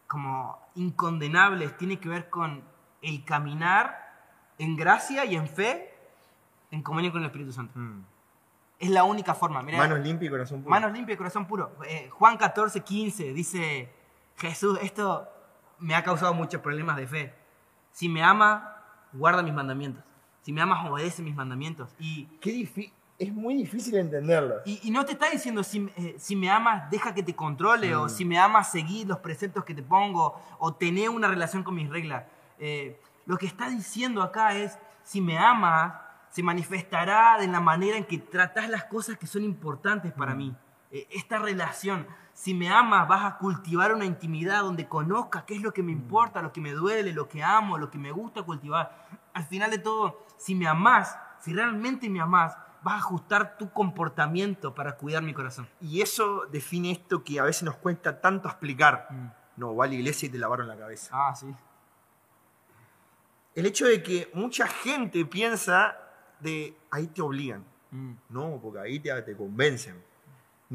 como 0.07 0.59
incondenables 0.75 1.77
tiene 1.77 1.99
que 1.99 2.09
ver 2.09 2.29
con 2.29 2.63
el 3.03 3.25
caminar 3.25 4.13
en 4.59 4.77
gracia 4.77 5.25
y 5.25 5.37
en 5.37 5.49
fe 5.49 5.95
en 6.71 6.83
comunión 6.83 7.13
con 7.13 7.21
el 7.23 7.27
Espíritu 7.27 7.53
Santo. 7.53 7.79
Mm. 7.79 8.05
Es 8.81 8.91
la 8.91 9.05
única 9.05 9.35
forma. 9.35 9.63
Manos 9.63 10.01
limpias 10.01 10.29
y 10.29 10.31
corazón 10.31 10.61
puro. 10.63 10.71
manos 10.71 10.93
limpias 10.93 11.15
y 11.15 11.19
corazón 11.19 11.47
puro. 11.47 11.77
Eh, 11.87 12.09
Juan 12.11 12.37
14, 12.37 12.81
15 12.81 13.33
dice, 13.33 13.89
Jesús, 14.37 14.79
esto 14.83 15.29
me 15.79 15.95
ha 15.95 16.03
causado 16.03 16.35
muchos 16.35 16.61
problemas 16.61 16.97
de 16.97 17.07
fe. 17.07 17.35
Si 17.93 18.09
me 18.09 18.23
ama, 18.23 18.77
guarda 19.13 19.43
mis 19.43 19.55
mandamientos. 19.55 20.03
Si 20.43 20.53
me 20.53 20.61
amas, 20.61 20.89
obedece 20.91 21.23
mis 21.23 21.35
mandamientos. 21.35 21.95
Y 21.99 22.27
Qué 22.41 22.69
es 23.19 23.33
muy 23.33 23.55
difícil 23.55 23.95
entenderlo. 23.97 24.57
Y, 24.65 24.81
y 24.83 24.91
no 24.91 25.05
te 25.05 25.13
está 25.13 25.31
diciendo 25.31 25.63
si, 25.63 25.89
eh, 25.97 26.17
si 26.19 26.35
me 26.35 26.51
amas, 26.51 26.91
deja 26.91 27.15
que 27.15 27.23
te 27.23 27.35
controle, 27.35 27.95
o 27.95 28.07
Mm. 28.07 28.09
si 28.09 28.25
me 28.25 28.39
amas, 28.39 28.73
seguir 28.73 29.07
los 29.07 29.19
preceptos 29.19 29.65
que 29.65 29.75
te 29.75 29.83
pongo, 29.83 30.41
o 30.59 30.75
tener 30.75 31.09
una 31.11 31.29
relación 31.29 31.63
con 31.63 31.77
mis 31.77 31.89
reglas. 31.89 32.25
Eh, 32.59 33.01
lo 33.27 33.37
que 33.39 33.47
está 33.47 33.69
diciendo 33.71 34.21
acá 34.23 34.55
es, 34.57 34.77
si 35.05 35.21
me 35.21 35.39
amas, 35.39 35.95
se 36.31 36.43
manifestará 36.43 37.39
de 37.39 37.47
la 37.47 37.61
manera 37.61 37.97
en 37.97 38.05
que 38.05 38.19
tratas 38.19 38.69
las 38.69 38.85
cosas 38.85 39.17
que 39.17 39.27
son 39.29 39.45
importantes 39.45 40.13
para 40.13 40.35
mí. 40.35 40.55
Eh, 40.95 41.09
esta 41.11 41.41
relación, 41.41 42.07
si 42.33 42.55
me 42.55 42.71
amas, 42.71 43.09
vas 43.09 43.25
a 43.25 43.37
cultivar 43.39 43.93
una 43.93 44.05
intimidad 44.05 44.63
donde 44.63 44.87
conozcas 44.87 45.43
qué 45.43 45.57
es 45.57 45.61
lo 45.61 45.75
que 45.75 45.83
me 45.83 45.91
importa, 45.91 46.41
lo 46.41 46.53
que 46.53 46.61
me 46.61 46.71
duele, 46.71 47.13
lo 47.13 47.29
que 47.29 47.43
amo, 47.43 47.79
lo 47.79 47.91
que 47.91 47.99
me 47.99 48.13
gusta 48.13 48.45
cultivar. 48.45 49.09
Al 49.33 49.45
final 49.45 49.73
de 49.73 49.79
todo, 49.79 50.25
si 50.37 50.55
me 50.55 50.69
amas, 50.69 51.19
si 51.41 51.53
realmente 51.53 52.09
me 52.09 52.21
amas, 52.21 52.57
vas 52.85 52.95
a 52.95 52.99
ajustar 52.99 53.59
tu 53.59 53.73
comportamiento 53.73 54.73
para 54.73 54.97
cuidar 54.97 55.25
mi 55.25 55.35
corazón. 55.35 55.69
Y 55.81 56.01
eso 56.01 56.47
define 56.53 56.93
esto 56.93 57.25
que 57.25 57.41
a 57.41 57.43
veces 57.43 57.65
nos 57.65 57.77
cuesta 57.77 58.21
tanto 58.21 58.47
explicar. 58.47 59.09
Mm. 59.11 59.27
No, 59.57 59.75
va 59.75 59.87
a 59.87 59.89
la 59.89 59.95
iglesia 59.95 60.27
y 60.27 60.31
te 60.31 60.39
lavaron 60.39 60.69
la 60.69 60.77
cabeza. 60.77 61.11
Ah, 61.13 61.35
sí. 61.35 61.53
El 63.57 63.67
hecho 63.67 63.87
de 63.87 64.01
que 64.01 64.31
mucha 64.33 64.69
gente 64.69 65.25
piensa 65.25 65.97
de 66.39 66.77
ahí 66.93 67.09
te 67.09 67.21
obligan. 67.21 67.65
Mm. 67.91 68.13
No, 68.29 68.61
porque 68.63 68.79
ahí 68.79 69.01
te, 69.01 69.23
te 69.23 69.37
convencen. 69.37 70.14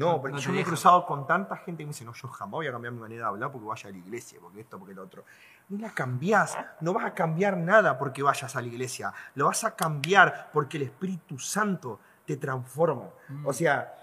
No, 0.00 0.20
porque 0.20 0.34
no 0.36 0.40
yo 0.40 0.52
me 0.52 0.60
he 0.60 0.64
cruzado 0.64 1.04
con 1.06 1.26
tanta 1.26 1.56
gente 1.56 1.82
que 1.82 1.86
me 1.86 1.92
dice, 1.92 2.04
no, 2.04 2.12
yo 2.12 2.28
jamás 2.28 2.52
voy 2.52 2.66
a 2.66 2.72
cambiar 2.72 2.92
mi 2.94 3.00
manera 3.00 3.22
de 3.24 3.28
hablar 3.28 3.52
porque 3.52 3.66
vaya 3.66 3.88
a 3.88 3.92
la 3.92 3.98
iglesia, 3.98 4.38
porque 4.40 4.60
esto, 4.60 4.78
porque 4.78 4.94
lo 4.94 5.02
otro. 5.02 5.24
No 5.68 5.78
la 5.78 5.92
cambiás, 5.94 6.56
no 6.80 6.92
vas 6.92 7.04
a 7.04 7.14
cambiar 7.14 7.56
nada 7.56 7.98
porque 7.98 8.22
vayas 8.22 8.54
a 8.56 8.60
la 8.60 8.66
iglesia. 8.66 9.12
Lo 9.34 9.46
vas 9.46 9.62
a 9.64 9.74
cambiar 9.76 10.50
porque 10.52 10.76
el 10.78 10.84
Espíritu 10.84 11.38
Santo 11.38 12.00
te 12.26 12.36
transforma. 12.36 13.08
Mm. 13.28 13.46
O 13.46 13.52
sea, 13.52 13.94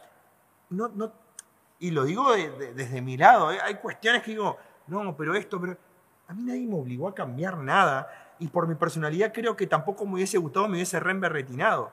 no, 0.69 0.87
no, 0.89 1.11
y 1.79 1.91
lo 1.91 2.03
digo 2.05 2.31
de- 2.33 2.49
de- 2.51 2.73
desde 2.73 3.01
mi 3.01 3.17
lado, 3.17 3.51
¿eh? 3.51 3.59
hay 3.63 3.75
cuestiones 3.75 4.23
que 4.23 4.31
digo, 4.31 4.57
no, 4.87 5.15
pero 5.15 5.35
esto, 5.35 5.59
pero 5.59 5.77
a 6.27 6.33
mí 6.33 6.43
nadie 6.43 6.65
me 6.67 6.75
obligó 6.75 7.07
a 7.07 7.15
cambiar 7.15 7.57
nada 7.57 8.07
y 8.39 8.47
por 8.47 8.67
mi 8.67 8.75
personalidad 8.75 9.31
creo 9.33 9.55
que 9.55 9.67
tampoco 9.67 10.05
me 10.05 10.13
hubiese 10.15 10.37
gustado, 10.37 10.67
me 10.67 10.73
hubiese 10.75 10.99
retinado. 10.99 11.91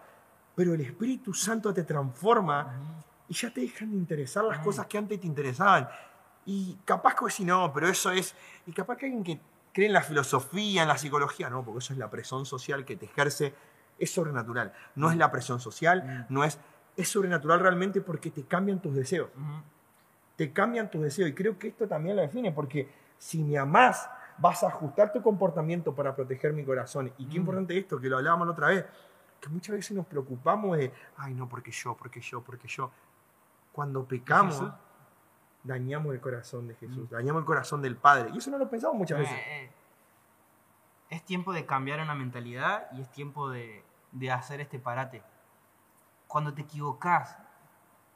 Pero 0.54 0.74
el 0.74 0.80
Espíritu 0.80 1.34
Santo 1.34 1.74
te 1.74 1.82
transforma 1.82 2.74
y 3.28 3.34
ya 3.34 3.52
te 3.52 3.60
dejan 3.62 3.90
de 3.90 3.96
interesar 3.96 4.44
las 4.44 4.60
Mm. 4.60 4.64
cosas 4.64 4.86
que 4.86 4.98
antes 4.98 5.20
te 5.20 5.26
interesaban. 5.26 5.88
Y 6.46 6.76
capaz 6.84 7.14
que 7.14 7.30
si 7.30 7.44
no, 7.44 7.72
pero 7.72 7.88
eso 7.88 8.10
es, 8.10 8.34
y 8.66 8.72
capaz 8.72 8.96
que 8.96 9.06
alguien 9.06 9.24
que 9.24 9.40
cree 9.72 9.86
en 9.86 9.92
la 9.94 10.02
filosofía, 10.02 10.82
en 10.82 10.88
la 10.88 10.98
psicología, 10.98 11.48
no, 11.50 11.64
porque 11.64 11.78
eso 11.78 11.92
es 11.94 11.98
la 11.98 12.10
presión 12.10 12.44
social 12.46 12.84
que 12.84 12.96
te 12.96 13.06
ejerce, 13.06 13.54
es 13.98 14.10
sobrenatural. 14.12 14.72
No 14.94 15.10
es 15.10 15.16
la 15.16 15.30
presión 15.30 15.58
social, 15.60 16.26
no 16.28 16.44
es, 16.44 16.58
es 16.96 17.08
sobrenatural 17.08 17.60
realmente 17.60 18.00
porque 18.00 18.30
te 18.30 18.44
cambian 18.44 18.80
tus 18.80 18.94
deseos 18.94 19.28
te 20.36 20.52
cambian 20.52 20.90
tus 20.90 21.00
deseos. 21.02 21.30
Y 21.30 21.32
creo 21.32 21.56
que 21.58 21.68
esto 21.68 21.86
también 21.86 22.16
lo 22.16 22.22
define, 22.22 22.50
porque 22.50 22.88
si 23.18 23.42
me 23.44 23.56
amás, 23.56 24.10
vas 24.38 24.64
a 24.64 24.66
ajustar 24.66 25.12
tu 25.12 25.22
comportamiento 25.22 25.94
para 25.94 26.14
proteger 26.14 26.52
mi 26.52 26.64
corazón. 26.64 27.12
Y 27.18 27.26
qué 27.26 27.34
Mm. 27.34 27.42
importante 27.42 27.78
esto, 27.78 28.00
que 28.00 28.08
lo 28.08 28.16
hablábamos 28.18 28.48
la 28.48 28.52
otra 28.52 28.66
vez, 28.68 28.84
que 29.40 29.48
muchas 29.48 29.76
veces 29.76 29.96
nos 29.96 30.06
preocupamos 30.06 30.76
de, 30.76 30.92
ay, 31.18 31.34
no, 31.34 31.48
porque 31.48 31.70
yo, 31.70 31.96
porque 31.96 32.20
yo, 32.20 32.40
porque 32.42 32.66
yo. 32.66 32.90
Cuando 33.74 34.04
pecamos, 34.06 34.54
Jesús? 34.54 34.72
dañamos 35.64 36.14
el 36.14 36.20
corazón 36.20 36.68
de 36.68 36.74
Jesús, 36.76 37.10
Mm. 37.10 37.14
dañamos 37.14 37.40
el 37.40 37.46
corazón 37.46 37.82
del 37.82 37.96
Padre. 37.96 38.30
Y 38.34 38.38
eso 38.38 38.50
no 38.50 38.58
lo 38.58 38.68
pensamos 38.70 38.96
muchas 38.96 39.18
veces. 39.18 39.34
Eh, 39.36 39.64
eh, 39.64 39.70
es 41.10 41.24
tiempo 41.24 41.52
de 41.52 41.66
cambiar 41.66 42.00
una 42.00 42.14
mentalidad 42.14 42.86
y 42.92 43.00
es 43.00 43.10
tiempo 43.10 43.50
de, 43.50 43.84
de 44.12 44.30
hacer 44.30 44.60
este 44.60 44.78
parate. 44.78 45.22
Cuando 46.28 46.52
te 46.54 46.62
equivocas, 46.62 47.38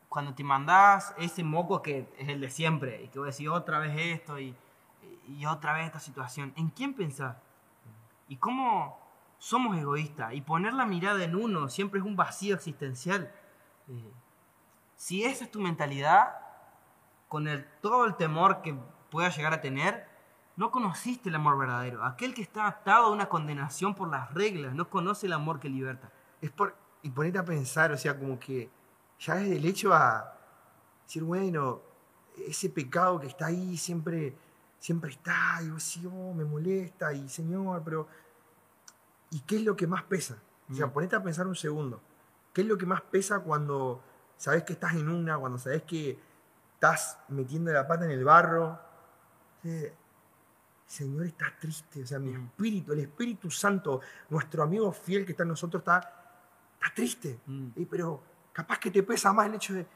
cuando 0.08 0.34
te 0.34 0.42
mandás 0.44 1.14
ese 1.18 1.42
moco 1.44 1.82
que 1.82 2.08
es 2.18 2.28
el 2.28 2.40
de 2.40 2.50
siempre 2.50 3.02
y 3.02 3.08
que 3.08 3.18
voy 3.18 3.26
a 3.28 3.30
decir 3.32 3.48
otra 3.50 3.78
vez 3.78 3.92
esto 3.96 4.38
y, 4.38 4.54
y 5.26 5.44
otra 5.46 5.72
vez 5.74 5.86
esta 5.86 6.00
situación, 6.00 6.52
¿en 6.56 6.70
quién 6.70 6.94
pensás? 6.94 7.36
¿Y 8.28 8.36
cómo 8.36 8.98
somos 9.38 9.76
egoístas? 9.76 10.32
Y 10.34 10.40
poner 10.40 10.72
la 10.74 10.84
mirada 10.86 11.22
en 11.24 11.34
uno 11.36 11.68
siempre 11.68 12.00
es 12.00 12.06
un 12.06 12.16
vacío 12.16 12.54
existencial. 12.54 13.30
Eh, 13.88 14.12
si 14.98 15.24
esa 15.24 15.44
es 15.44 15.50
tu 15.50 15.60
mentalidad, 15.60 16.34
con 17.28 17.46
el, 17.46 17.64
todo 17.80 18.04
el 18.04 18.16
temor 18.16 18.62
que 18.62 18.76
puedas 19.10 19.36
llegar 19.36 19.54
a 19.54 19.60
tener, 19.60 20.08
no 20.56 20.72
conociste 20.72 21.28
el 21.28 21.36
amor 21.36 21.56
verdadero. 21.56 22.04
Aquel 22.04 22.34
que 22.34 22.42
está 22.42 22.66
atado 22.66 23.06
a 23.06 23.10
una 23.12 23.28
condenación 23.28 23.94
por 23.94 24.10
las 24.10 24.34
reglas, 24.34 24.74
no 24.74 24.90
conoce 24.90 25.26
el 25.26 25.34
amor 25.34 25.60
que 25.60 25.68
liberta. 25.68 26.10
Es 26.40 26.50
por, 26.50 26.76
y 27.02 27.10
ponete 27.10 27.38
a 27.38 27.44
pensar, 27.44 27.92
o 27.92 27.96
sea, 27.96 28.18
como 28.18 28.40
que 28.40 28.70
ya 29.20 29.36
desde 29.36 29.56
el 29.56 29.66
hecho 29.66 29.94
a 29.94 30.34
decir, 31.04 31.22
bueno, 31.22 31.80
ese 32.36 32.68
pecado 32.68 33.20
que 33.20 33.28
está 33.28 33.46
ahí 33.46 33.76
siempre, 33.76 34.36
siempre 34.80 35.12
está, 35.12 35.60
y 35.62 35.70
vos 35.70 35.94
decís, 35.94 36.10
oh, 36.12 36.34
me 36.34 36.44
molesta, 36.44 37.12
y 37.12 37.28
Señor, 37.28 37.82
pero 37.84 38.08
¿y 39.30 39.40
qué 39.42 39.56
es 39.56 39.62
lo 39.62 39.76
que 39.76 39.86
más 39.86 40.02
pesa? 40.02 40.38
O 40.68 40.74
sea, 40.74 40.92
ponete 40.92 41.14
a 41.14 41.22
pensar 41.22 41.46
un 41.46 41.54
segundo. 41.54 42.00
¿Qué 42.52 42.62
es 42.62 42.66
lo 42.66 42.76
que 42.76 42.86
más 42.86 43.02
pesa 43.02 43.38
cuando 43.38 44.02
sabes 44.38 44.62
que 44.64 44.72
estás 44.72 44.94
en 44.94 45.08
una, 45.10 45.36
cuando 45.36 45.58
sabes 45.58 45.82
que 45.82 46.18
estás 46.74 47.18
metiendo 47.28 47.70
la 47.72 47.86
pata 47.86 48.06
en 48.06 48.12
el 48.12 48.24
barro? 48.24 48.78
Eh, 49.64 49.92
Señor 50.86 51.26
está 51.26 51.46
triste, 51.60 52.02
o 52.02 52.06
sea, 52.06 52.18
mi 52.18 52.30
Mm. 52.30 52.44
espíritu, 52.46 52.92
el 52.94 53.00
Espíritu 53.00 53.50
Santo, 53.50 54.00
nuestro 54.30 54.62
amigo 54.62 54.90
fiel 54.90 55.26
que 55.26 55.32
está 55.32 55.42
en 55.42 55.50
nosotros, 55.50 55.82
está, 55.82 55.98
está 56.80 56.94
triste. 56.94 57.38
Mm. 57.44 57.68
Pero 57.90 58.22
capaz 58.54 58.78
que 58.78 58.90
te 58.90 59.02
pesa 59.02 59.30
más 59.34 59.48
el 59.48 59.54
hecho 59.56 59.74
de, 59.74 59.86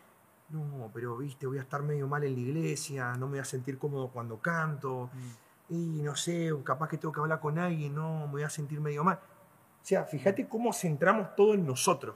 no, 0.51 0.91
pero 0.93 1.17
viste, 1.17 1.47
voy 1.47 1.57
a 1.57 1.63
estar 1.63 1.83
medio 1.83 2.07
mal 2.07 2.23
en 2.25 2.35
la 2.35 2.41
iglesia, 2.41 3.13
no 3.15 3.27
me 3.27 3.33
voy 3.33 3.39
a 3.39 3.45
sentir 3.45 3.79
cómodo 3.79 4.09
cuando 4.09 4.39
canto, 4.39 5.09
Mm. 5.15 5.73
y 5.75 6.03
no 6.03 6.15
sé, 6.15 6.51
capaz 6.63 6.89
que 6.89 6.99
tengo 6.99 7.13
que 7.13 7.21
hablar 7.21 7.41
con 7.41 7.59
alguien, 7.59 7.95
no, 7.95 8.27
me 8.27 8.33
voy 8.33 8.43
a 8.43 8.51
sentir 8.51 8.79
medio 8.79 9.03
mal. 9.03 9.17
O 9.17 9.85
sea, 9.85 10.05
fíjate 10.05 10.47
cómo 10.47 10.73
centramos 10.75 11.35
todo 11.35 11.55
en 11.55 11.67
nosotros. 11.67 12.15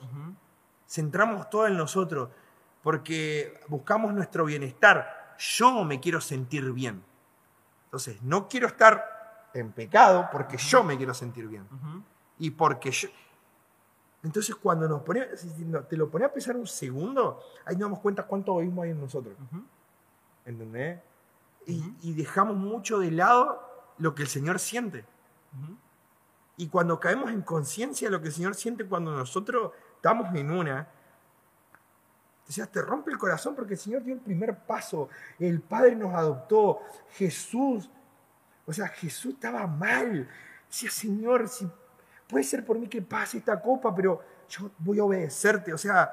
Centramos 0.87 1.49
todo 1.51 1.67
en 1.67 1.77
nosotros, 1.77 2.31
porque 2.83 3.61
buscamos 3.69 4.13
nuestro 4.15 4.45
bienestar. 4.45 5.35
Yo 5.39 5.85
me 5.85 6.01
quiero 6.01 6.21
sentir 6.21 6.73
bien. 6.73 7.03
Entonces, 7.87 8.23
no 8.23 8.49
quiero 8.49 8.67
estar 8.67 9.49
en 9.55 9.73
pecado 9.73 10.29
porque 10.31 10.57
yo 10.57 10.83
me 10.85 10.97
quiero 10.97 11.15
sentir 11.15 11.47
bien. 11.49 11.67
Y 12.39 12.51
porque 12.51 12.91
yo... 12.91 13.09
Entonces 14.23 14.57
cuando 14.57 14.89
nos 14.89 15.03
pone, 15.03 15.37
si 15.37 15.65
no- 15.65 15.83
te 15.85 15.97
lo 15.97 16.11
pone 16.11 16.25
a 16.25 16.33
pensar 16.33 16.57
un 16.57 16.67
segundo, 16.67 17.41
ahí 17.65 17.75
nos 17.77 17.83
damos 17.83 18.01
cuenta 18.01 18.25
cuánto 18.25 18.53
egoísmo 18.53 18.83
hay 18.83 18.91
en 18.91 19.01
nosotros. 19.01 19.35
¿Entendés? 20.45 21.01
Y, 21.67 21.95
y 22.03 22.13
dejamos 22.15 22.57
mucho 22.57 22.99
de 22.99 23.11
lado 23.11 23.63
lo 23.99 24.15
que 24.15 24.23
el 24.23 24.29
Señor 24.29 24.59
siente. 24.59 25.05
Y 26.57 26.69
cuando 26.69 26.99
caemos 26.99 27.31
en 27.31 27.43
conciencia 27.43 28.09
de 28.09 28.13
lo 28.13 28.21
que 28.21 28.29
el 28.29 28.35
Señor 28.35 28.55
siente 28.55 28.85
cuando 28.87 29.15
nosotros 29.15 29.73
estamos 29.97 30.35
en 30.35 30.51
una, 30.51 30.89
sea, 32.49 32.67
te 32.67 32.81
rompe 32.81 33.11
el 33.11 33.19
corazón 33.19 33.55
porque 33.55 33.75
el 33.75 33.81
Señor 33.81 34.03
dio 34.03 34.15
el 34.15 34.21
primer 34.21 34.57
paso, 34.57 35.09
el 35.39 35.61
Padre 35.61 35.97
nos 35.97 36.15
adoptó, 36.15 36.81
Jesús, 37.11 37.91
o 38.67 38.73
sea, 38.73 38.89
Jesús 38.89 39.35
estaba 39.35 39.67
mal. 39.67 40.29
Decía, 40.69 40.91
Señor, 40.91 41.49
si 41.49 41.69
puede 42.29 42.45
ser 42.45 42.65
por 42.65 42.79
mí 42.79 42.89
que 42.89 43.01
pase 43.01 43.39
esta 43.39 43.61
copa, 43.61 43.95
pero 43.95 44.23
yo 44.49 44.71
voy 44.79 44.99
a 44.99 45.05
obedecerte. 45.05 45.73
O 45.73 45.79
sea, 45.79 46.11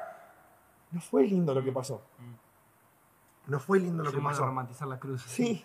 no 0.91 1.01
fue 1.01 1.23
lindo 1.23 1.53
lo 1.53 1.63
que 1.63 1.71
pasó. 1.71 2.03
No 3.47 3.59
fue 3.59 3.79
lindo 3.79 4.03
lo 4.03 4.11
que 4.11 4.21
pasó. 4.21 4.45
romantizar 4.45 4.87
la 4.87 4.99
cruz. 4.99 5.23
Sí. 5.23 5.63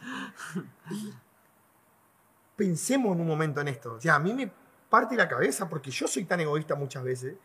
Y 0.90 1.14
pensemos 2.56 3.12
en 3.12 3.20
un 3.20 3.26
momento 3.26 3.60
en 3.60 3.68
esto. 3.68 3.94
O 3.94 4.00
sea, 4.00 4.14
a 4.14 4.18
mí 4.18 4.32
me 4.32 4.50
parte 4.88 5.14
la 5.14 5.28
cabeza 5.28 5.68
porque 5.68 5.90
yo 5.90 6.08
soy 6.08 6.24
tan 6.24 6.40
egoísta 6.40 6.74
muchas 6.74 7.04
veces. 7.04 7.36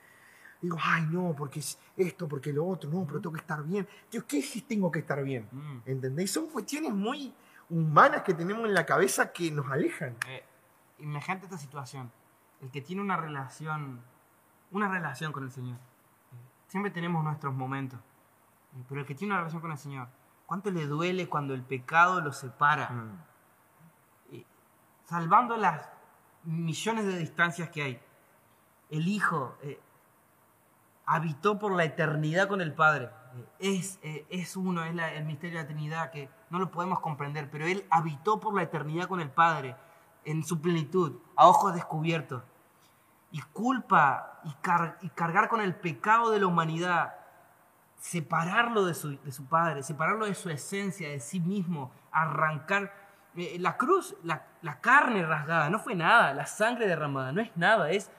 Digo, 0.63 0.77
ay, 0.81 1.05
no, 1.11 1.35
porque 1.37 1.59
es 1.59 1.77
esto, 1.97 2.25
porque 2.25 2.53
lo 2.53 2.65
otro, 2.65 2.89
no, 2.89 3.05
pero 3.05 3.19
tengo 3.19 3.33
que 3.33 3.41
estar 3.41 3.61
bien. 3.65 3.85
Digo, 4.09 4.23
¿qué 4.25 4.39
es 4.39 4.49
que 4.49 4.61
tengo 4.61 4.89
que 4.89 4.99
estar 4.99 5.21
bien? 5.21 5.45
Mm. 5.51 5.79
¿Entendéis? 5.85 6.31
Son 6.31 6.47
cuestiones 6.47 6.93
muy 6.93 7.33
humanas 7.69 8.21
que 8.21 8.33
tenemos 8.33 8.65
en 8.65 8.73
la 8.73 8.85
cabeza 8.85 9.33
que 9.33 9.51
nos 9.51 9.69
alejan. 9.69 10.15
Eh, 10.25 10.41
imagínate 10.99 11.47
esta 11.47 11.57
situación. 11.57 12.09
El 12.61 12.71
que 12.71 12.79
tiene 12.81 13.01
una 13.01 13.17
relación, 13.17 13.99
una 14.71 14.87
relación 14.87 15.33
con 15.33 15.43
el 15.43 15.51
Señor. 15.51 15.75
eh, 15.75 16.35
siempre 16.69 16.91
tenemos 16.91 17.25
nuestros 17.25 17.53
momentos. 17.53 17.99
eh, 17.99 18.83
pero 18.87 19.01
el 19.01 19.05
que 19.05 19.15
tiene 19.15 19.33
una 19.33 19.41
relación 19.41 19.61
con 19.61 19.71
el 19.73 19.77
Señor, 19.77 20.07
¿cuánto 20.45 20.71
le 20.71 20.87
duele 20.87 21.27
cuando 21.27 21.53
el 21.53 21.63
pecado 21.63 22.21
lo 22.21 22.31
separa? 22.31 22.89
Eh, 24.31 24.45
salvando 25.03 25.57
las 25.57 25.89
millones 26.45 27.05
de 27.05 27.17
distancias 27.17 27.69
que 27.69 27.81
hay. 27.81 28.01
El 28.89 29.09
Hijo 29.09 29.57
eh, 29.61 29.77
habitó 31.05 31.59
por 31.59 31.73
la 31.73 31.83
eternidad 31.83 32.47
con 32.47 32.61
el 32.61 32.73
Padre. 32.73 33.09
Es, 33.59 33.99
eh, 34.03 34.25
es 34.29 34.55
uno, 34.55 34.83
es 34.83 34.91
el 34.91 35.25
misterio 35.25 35.57
de 35.57 35.63
la 35.63 35.67
Trinidad 35.67 36.11
que 36.11 36.29
no 36.49 36.59
lo 36.59 36.69
podemos 36.69 36.99
comprender, 36.99 37.49
pero 37.49 37.65
Él 37.65 37.85
habitó 37.89 38.39
por 38.39 38.53
la 38.53 38.63
eternidad 38.63 39.07
con 39.07 39.19
el 39.19 39.29
Padre 39.29 39.75
en 40.23 40.43
su 40.43 40.61
plenitud, 40.61 41.17
a 41.35 41.47
ojos 41.47 41.73
descubiertos. 41.73 42.43
Y 43.31 43.41
culpa 43.41 44.39
y, 44.43 44.49
y 45.05 45.09
cargar 45.09 45.49
con 45.49 45.61
el 45.61 45.75
pecado 45.75 46.29
de 46.29 46.39
la 46.39 46.45
humanidad, 46.47 47.15
separarlo 47.99 48.85
de 48.85 48.93
su, 48.93 49.17
de 49.21 49.31
su 49.31 49.45
Padre, 49.45 49.81
separarlo 49.81 50.25
de 50.25 50.35
su 50.35 50.49
esencia, 50.49 51.09
de 51.09 51.19
sí 51.19 51.39
mismo, 51.39 51.91
arrancar. 52.11 52.93
eh, 53.35 53.57
la 53.59 53.77
cruz, 53.77 54.15
la, 54.23 54.45
la 54.61 54.79
carne 54.79 55.25
rasgada, 55.25 55.69
no 55.69 55.79
fue 55.79 55.95
nada, 55.95 56.33
la 56.33 56.45
sangre 56.45 56.87
derramada, 56.87 57.31
no 57.31 57.41
es 57.41 57.49
nada, 57.57 57.89
es 57.89 58.11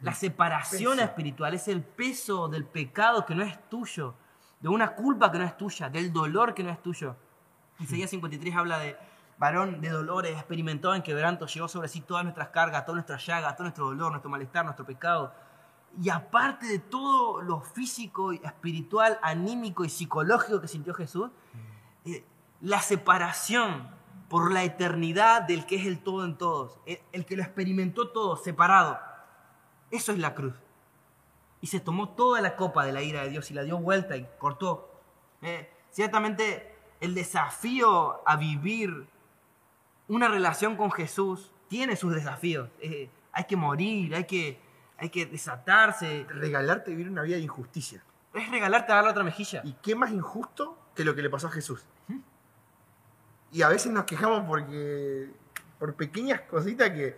la 0.00 0.12
separación 0.12 0.96
peso. 0.96 1.04
espiritual, 1.04 1.54
es 1.54 1.68
el 1.68 1.82
peso 1.82 2.48
del 2.48 2.64
pecado 2.64 3.24
que 3.24 3.34
no 3.34 3.42
es 3.42 3.68
tuyo, 3.68 4.14
de 4.60 4.68
una 4.68 4.94
culpa 4.94 5.30
que 5.32 5.38
no 5.38 5.44
es 5.44 5.56
tuya, 5.56 5.88
del 5.88 6.12
dolor 6.12 6.54
que 6.54 6.62
no 6.62 6.70
es 6.70 6.82
tuyo. 6.82 7.16
Isaías 7.78 8.10
53 8.10 8.56
habla 8.56 8.78
de 8.78 8.96
varón 9.38 9.80
de 9.80 9.90
dolores, 9.90 10.32
experimentó 10.32 10.94
en 10.94 11.02
quebranto, 11.02 11.46
llevó 11.46 11.68
sobre 11.68 11.88
sí 11.88 12.00
todas 12.00 12.24
nuestras 12.24 12.48
cargas, 12.48 12.84
todas 12.84 12.96
nuestras 12.96 13.24
llagas, 13.24 13.54
todo 13.54 13.64
nuestro 13.64 13.86
dolor, 13.86 14.10
nuestro 14.10 14.30
malestar, 14.30 14.64
nuestro 14.64 14.86
pecado. 14.86 15.32
Y 16.02 16.10
aparte 16.10 16.66
de 16.66 16.78
todo 16.78 17.40
lo 17.42 17.60
físico, 17.60 18.32
espiritual, 18.32 19.18
anímico 19.22 19.84
y 19.84 19.88
psicológico 19.88 20.60
que 20.60 20.68
sintió 20.68 20.94
Jesús, 20.94 21.30
eh, 22.04 22.24
la 22.60 22.80
separación 22.80 23.88
por 24.28 24.52
la 24.52 24.64
eternidad 24.64 25.42
del 25.42 25.66
que 25.66 25.76
es 25.76 25.86
el 25.86 26.00
todo 26.00 26.24
en 26.24 26.36
todos, 26.36 26.78
el, 26.86 27.00
el 27.12 27.24
que 27.24 27.36
lo 27.36 27.42
experimentó 27.42 28.08
todo, 28.08 28.36
separado. 28.36 28.98
Eso 29.90 30.12
es 30.12 30.18
la 30.18 30.34
cruz. 30.34 30.54
Y 31.60 31.68
se 31.68 31.80
tomó 31.80 32.10
toda 32.10 32.40
la 32.40 32.56
copa 32.56 32.84
de 32.84 32.92
la 32.92 33.02
ira 33.02 33.22
de 33.22 33.30
Dios 33.30 33.50
y 33.50 33.54
la 33.54 33.62
dio 33.62 33.78
vuelta 33.78 34.16
y 34.16 34.28
cortó. 34.38 35.00
Eh, 35.42 35.70
ciertamente 35.90 36.74
el 37.00 37.14
desafío 37.14 38.26
a 38.26 38.36
vivir 38.36 39.06
una 40.08 40.28
relación 40.28 40.76
con 40.76 40.90
Jesús 40.90 41.52
tiene 41.68 41.96
sus 41.96 42.14
desafíos. 42.14 42.70
Eh, 42.80 43.10
hay 43.32 43.44
que 43.44 43.56
morir, 43.56 44.14
hay 44.14 44.24
que, 44.24 44.60
hay 44.98 45.10
que 45.10 45.26
desatarse. 45.26 46.26
Regalarte 46.28 46.90
vivir 46.90 47.10
una 47.10 47.22
vida 47.22 47.36
de 47.36 47.42
injusticia. 47.42 48.02
Es 48.34 48.50
regalarte 48.50 48.92
a 48.92 48.96
dar 48.96 49.04
la 49.04 49.10
otra 49.10 49.24
mejilla. 49.24 49.62
¿Y 49.64 49.72
qué 49.82 49.94
más 49.94 50.10
injusto 50.10 50.78
que 50.94 51.04
lo 51.04 51.14
que 51.14 51.22
le 51.22 51.30
pasó 51.30 51.48
a 51.48 51.50
Jesús? 51.50 51.84
Y 53.52 53.62
a 53.62 53.68
veces 53.68 53.92
nos 53.92 54.04
quejamos 54.04 54.44
porque 54.46 55.30
por 55.78 55.94
pequeñas 55.94 56.42
cositas 56.42 56.90
que 56.90 57.16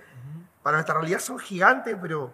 para 0.63 0.77
nuestra 0.77 0.95
realidad 0.95 1.21
son 1.21 1.39
gigantes, 1.39 1.97
pero 2.01 2.33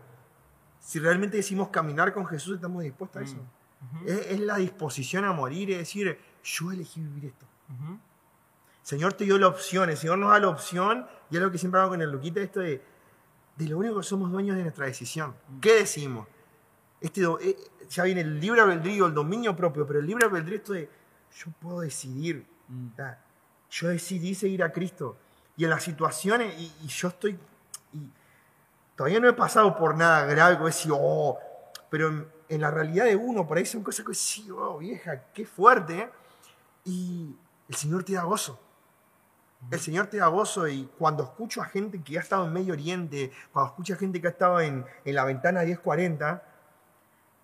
si 0.84 0.98
realmente 0.98 1.36
decimos 1.38 1.68
caminar 1.70 2.12
con 2.12 2.26
Jesús, 2.26 2.56
estamos 2.56 2.82
dispuestos 2.82 3.22
a 3.22 3.24
eso. 3.24 3.36
Ujú, 3.36 4.04
Es, 4.06 4.26
es 4.32 4.40
la 4.40 4.56
disposición 4.56 5.24
a 5.24 5.32
morir, 5.32 5.70
es 5.70 5.78
decir, 5.78 6.18
yo 6.42 6.72
elegí 6.72 7.00
vivir 7.00 7.26
esto. 7.26 7.46
El 7.70 7.98
Señor 8.82 9.14
te 9.14 9.24
dio 9.24 9.38
la 9.38 9.48
opción, 9.48 9.88
el 9.88 9.96
Señor 9.96 10.18
nos 10.18 10.30
da 10.30 10.38
la 10.40 10.48
opción, 10.48 11.06
y 11.30 11.36
es 11.36 11.42
lo 11.42 11.50
que 11.50 11.56
siempre 11.58 11.80
hago 11.80 11.90
con 11.90 12.02
el 12.02 12.10
Luquita, 12.10 12.40
esto 12.40 12.60
de, 12.60 12.82
de 13.56 13.66
lo 13.68 13.78
único 13.78 13.96
que 13.96 14.02
somos 14.02 14.30
dueños 14.30 14.56
de 14.56 14.62
nuestra 14.62 14.84
decisión. 14.86 15.34
¿Qué 15.60 15.72
decimos? 15.76 16.28
Este, 17.00 17.22
eh, 17.22 17.56
ya 17.88 18.04
viene 18.04 18.20
el 18.20 18.38
libre 18.40 18.60
albedrío, 18.60 19.06
el 19.06 19.14
dominio 19.14 19.56
propio, 19.56 19.86
pero 19.86 20.00
el 20.00 20.06
libre 20.06 20.24
albedrío 20.26 20.56
esto 20.56 20.74
de, 20.74 20.88
yo 21.36 21.50
puedo 21.60 21.80
decidir, 21.80 22.46
Mm. 22.68 22.88
yo 23.70 23.88
decidí 23.88 24.34
seguir 24.34 24.62
a 24.62 24.72
Cristo. 24.72 25.18
Y 25.56 25.64
en 25.64 25.70
las 25.70 25.82
situaciones, 25.82 26.58
y, 26.58 26.72
y 26.82 26.88
yo 26.88 27.08
estoy, 27.08 27.38
todavía 28.96 29.20
no 29.20 29.28
he 29.28 29.32
pasado 29.32 29.76
por 29.76 29.96
nada 29.96 30.24
grave, 30.26 30.54
como 30.54 30.66
decir, 30.66 30.92
oh, 30.94 31.38
pero 31.90 32.08
en, 32.08 32.28
en 32.48 32.60
la 32.60 32.70
realidad 32.70 33.04
de 33.04 33.16
uno, 33.16 33.46
por 33.46 33.58
ahí 33.58 33.66
son 33.66 33.82
cosas 33.82 34.04
que 34.04 34.14
sí, 34.14 34.48
oh, 34.50 34.78
vieja, 34.78 35.24
qué 35.32 35.44
fuerte. 35.44 36.00
¿eh? 36.00 36.10
Y 36.84 37.36
el 37.68 37.74
Señor 37.74 38.04
te 38.04 38.14
da 38.14 38.24
gozo. 38.24 38.60
El 39.70 39.80
Señor 39.80 40.08
te 40.08 40.18
da 40.18 40.26
gozo 40.26 40.68
y 40.68 40.90
cuando 40.98 41.22
escucho 41.22 41.62
a 41.62 41.64
gente 41.64 42.02
que 42.02 42.18
ha 42.18 42.20
estado 42.20 42.46
en 42.46 42.52
Medio 42.52 42.74
Oriente, 42.74 43.32
cuando 43.52 43.70
escucho 43.70 43.94
a 43.94 43.96
gente 43.96 44.20
que 44.20 44.26
ha 44.26 44.30
estado 44.30 44.60
en, 44.60 44.84
en 45.04 45.14
la 45.14 45.24
ventana 45.24 45.62
1040, 45.62 46.42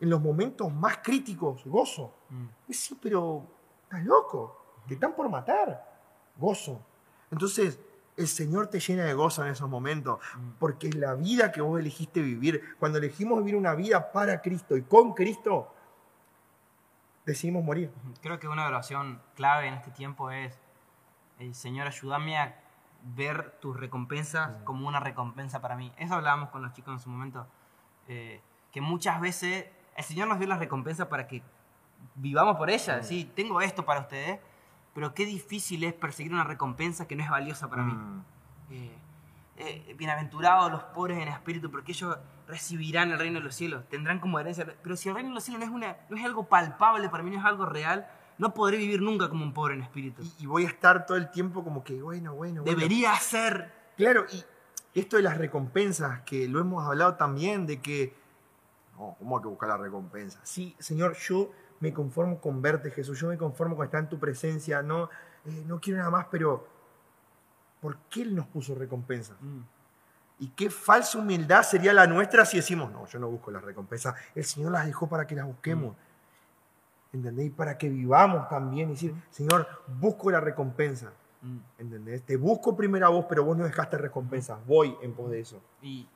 en 0.00 0.10
los 0.10 0.20
momentos 0.20 0.72
más 0.72 0.98
críticos, 0.98 1.62
gozo. 1.64 2.12
Mm. 2.28 2.72
Sí, 2.72 2.98
pero 3.00 3.46
estás 3.84 4.04
loco, 4.04 4.82
te 4.86 4.94
están 4.94 5.14
por 5.14 5.28
matar. 5.30 5.88
Gozo. 6.36 6.80
Entonces, 7.30 7.78
el 8.20 8.28
Señor 8.28 8.68
te 8.68 8.80
llena 8.80 9.04
de 9.04 9.14
gozo 9.14 9.44
en 9.44 9.50
esos 9.52 9.68
momentos, 9.68 10.20
Mm. 10.36 10.50
porque 10.58 10.88
es 10.88 10.94
la 10.94 11.14
vida 11.14 11.50
que 11.52 11.60
vos 11.60 11.80
elegiste 11.80 12.20
vivir. 12.20 12.76
Cuando 12.78 12.98
elegimos 12.98 13.38
vivir 13.38 13.56
una 13.56 13.74
vida 13.74 14.12
para 14.12 14.40
Cristo 14.42 14.76
y 14.76 14.82
con 14.82 15.14
Cristo, 15.14 15.74
decidimos 17.26 17.64
morir. 17.64 17.90
Creo 18.22 18.38
que 18.38 18.48
una 18.48 18.66
oración 18.66 19.20
clave 19.34 19.66
en 19.68 19.74
este 19.74 19.90
tiempo 19.90 20.30
es, 20.30 20.58
eh, 21.38 21.52
Señor, 21.54 21.86
ayúdame 21.86 22.38
a 22.38 22.60
ver 23.02 23.52
tus 23.60 23.78
recompensas 23.78 24.50
como 24.64 24.86
una 24.86 25.00
recompensa 25.00 25.60
para 25.60 25.76
mí. 25.76 25.92
Eso 25.96 26.14
hablábamos 26.14 26.50
con 26.50 26.62
los 26.62 26.72
chicos 26.72 26.92
en 26.92 27.00
su 27.00 27.08
momento, 27.08 27.46
eh, 28.08 28.40
que 28.72 28.80
muchas 28.80 29.20
veces 29.20 29.66
el 29.96 30.04
Señor 30.04 30.28
nos 30.28 30.38
dio 30.38 30.46
las 30.48 30.58
recompensas 30.58 31.06
para 31.08 31.26
que 31.26 31.42
vivamos 32.14 32.56
por 32.56 32.68
ellas. 32.70 33.06
Sí, 33.06 33.30
tengo 33.34 33.60
esto 33.60 33.84
para 33.84 34.00
ustedes, 34.00 34.40
pero 34.94 35.14
qué 35.14 35.24
difícil 35.24 35.84
es 35.84 35.94
perseguir 35.94 36.32
una 36.32 36.44
recompensa 36.44 37.06
que 37.06 37.16
no 37.16 37.22
es 37.22 37.30
valiosa 37.30 37.68
para 37.68 37.84
mí. 37.84 37.92
Mm. 37.92 38.24
Eh, 38.70 39.00
eh, 39.56 39.94
bienaventurados 39.96 40.72
los 40.72 40.82
pobres 40.84 41.18
en 41.18 41.28
espíritu, 41.28 41.70
porque 41.70 41.92
ellos 41.92 42.16
recibirán 42.48 43.10
el 43.12 43.18
reino 43.18 43.38
de 43.38 43.44
los 43.44 43.54
cielos, 43.54 43.88
tendrán 43.88 44.18
como 44.18 44.38
herencia. 44.40 44.66
Pero 44.82 44.96
si 44.96 45.08
el 45.08 45.14
reino 45.14 45.30
de 45.30 45.34
los 45.34 45.44
cielos 45.44 45.60
no 45.60 45.66
es, 45.66 45.72
una, 45.72 45.96
no 46.08 46.16
es 46.16 46.24
algo 46.24 46.48
palpable 46.48 47.08
para 47.08 47.22
mí, 47.22 47.30
no 47.30 47.38
es 47.38 47.44
algo 47.44 47.66
real, 47.66 48.10
no 48.38 48.54
podré 48.54 48.78
vivir 48.78 49.02
nunca 49.02 49.28
como 49.28 49.44
un 49.44 49.52
pobre 49.52 49.74
en 49.74 49.82
espíritu. 49.82 50.22
Y, 50.22 50.44
y 50.44 50.46
voy 50.46 50.64
a 50.64 50.68
estar 50.68 51.06
todo 51.06 51.16
el 51.16 51.30
tiempo 51.30 51.62
como 51.62 51.84
que, 51.84 52.00
bueno, 52.00 52.34
bueno, 52.34 52.62
bueno. 52.62 52.78
Debería 52.78 53.14
ser. 53.16 53.72
Claro, 53.96 54.24
y 54.32 54.42
esto 54.98 55.16
de 55.16 55.22
las 55.22 55.36
recompensas, 55.36 56.22
que 56.22 56.48
lo 56.48 56.58
hemos 56.60 56.86
hablado 56.86 57.16
también, 57.16 57.66
de 57.66 57.80
que, 57.80 58.14
no, 58.98 59.14
¿cómo 59.18 59.36
hay 59.36 59.42
que 59.42 59.48
buscar 59.48 59.68
la 59.68 59.76
recompensa? 59.76 60.40
Sí, 60.42 60.74
Señor, 60.78 61.16
yo 61.16 61.50
me 61.80 61.92
conformo 61.92 62.40
con 62.40 62.60
verte, 62.62 62.90
Jesús, 62.90 63.18
yo 63.18 63.28
me 63.28 63.38
conformo 63.38 63.74
con 63.74 63.86
estar 63.86 64.00
en 64.00 64.08
tu 64.08 64.18
presencia, 64.18 64.82
no, 64.82 65.04
eh, 65.46 65.64
no 65.66 65.80
quiero 65.80 65.98
nada 65.98 66.10
más, 66.10 66.26
pero 66.30 66.66
¿por 67.80 67.96
qué 68.10 68.22
Él 68.22 68.36
nos 68.36 68.46
puso 68.46 68.74
recompensa? 68.74 69.34
Mm, 69.40 69.60
Y 70.40 70.48
qué 70.48 70.70
falsa 70.70 71.18
humildad 71.18 71.62
sería 71.62 71.92
la 71.92 72.06
nuestra 72.06 72.44
si 72.44 72.58
decimos, 72.58 72.90
no, 72.92 73.06
yo 73.06 73.18
no 73.18 73.28
busco 73.28 73.50
las 73.50 73.62
recompensas, 73.62 74.14
el 74.34 74.44
Señor 74.44 74.72
las 74.72 74.86
dejó 74.86 75.08
para 75.08 75.26
que 75.26 75.34
las 75.34 75.46
busquemos. 75.46 75.96
¿Entendéis? 77.12 77.52
Para 77.52 77.76
que 77.76 77.88
vivamos 77.88 78.48
también 78.48 78.90
y 78.90 78.92
decir, 78.92 79.14
Señor, 79.30 79.66
busco 79.98 80.30
la 80.30 80.40
recompensa. 80.40 81.12
Mm. 81.42 81.58
¿Entendés? 81.78 82.22
Te 82.22 82.36
busco 82.36 82.76
primero 82.76 83.06
a 83.06 83.08
vos, 83.08 83.26
pero 83.28 83.42
vos 83.44 83.56
no 83.56 83.64
dejaste 83.64 83.98
recompensas. 83.98 84.64
Voy 84.64 84.96
en 85.02 85.12
pos 85.12 85.28
de 85.30 85.40
eso. 85.40 85.60
Y, 85.82 86.08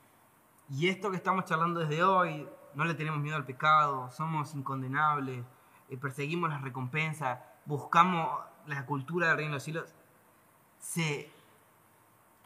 y 0.71 0.89
esto 0.89 1.11
que 1.11 1.17
estamos 1.17 1.47
charlando 1.47 1.81
desde 1.81 2.03
hoy, 2.05 2.49
no 2.75 2.85
le 2.85 2.95
tenemos 2.95 3.21
miedo 3.21 3.37
al 3.37 3.45
pecado, 3.45 4.11
somos 4.11 4.55
incondenables, 4.55 5.45
eh, 5.89 5.97
perseguimos 5.97 6.51
las 6.51 6.63
recompensas, 6.63 7.39
buscamos 7.67 8.41
la 8.67 8.85
cultura 8.87 9.29
del 9.29 9.37
reino 9.37 9.51
de 9.53 9.57
los 9.57 9.63
cielos, 9.63 9.95
se 10.79 11.31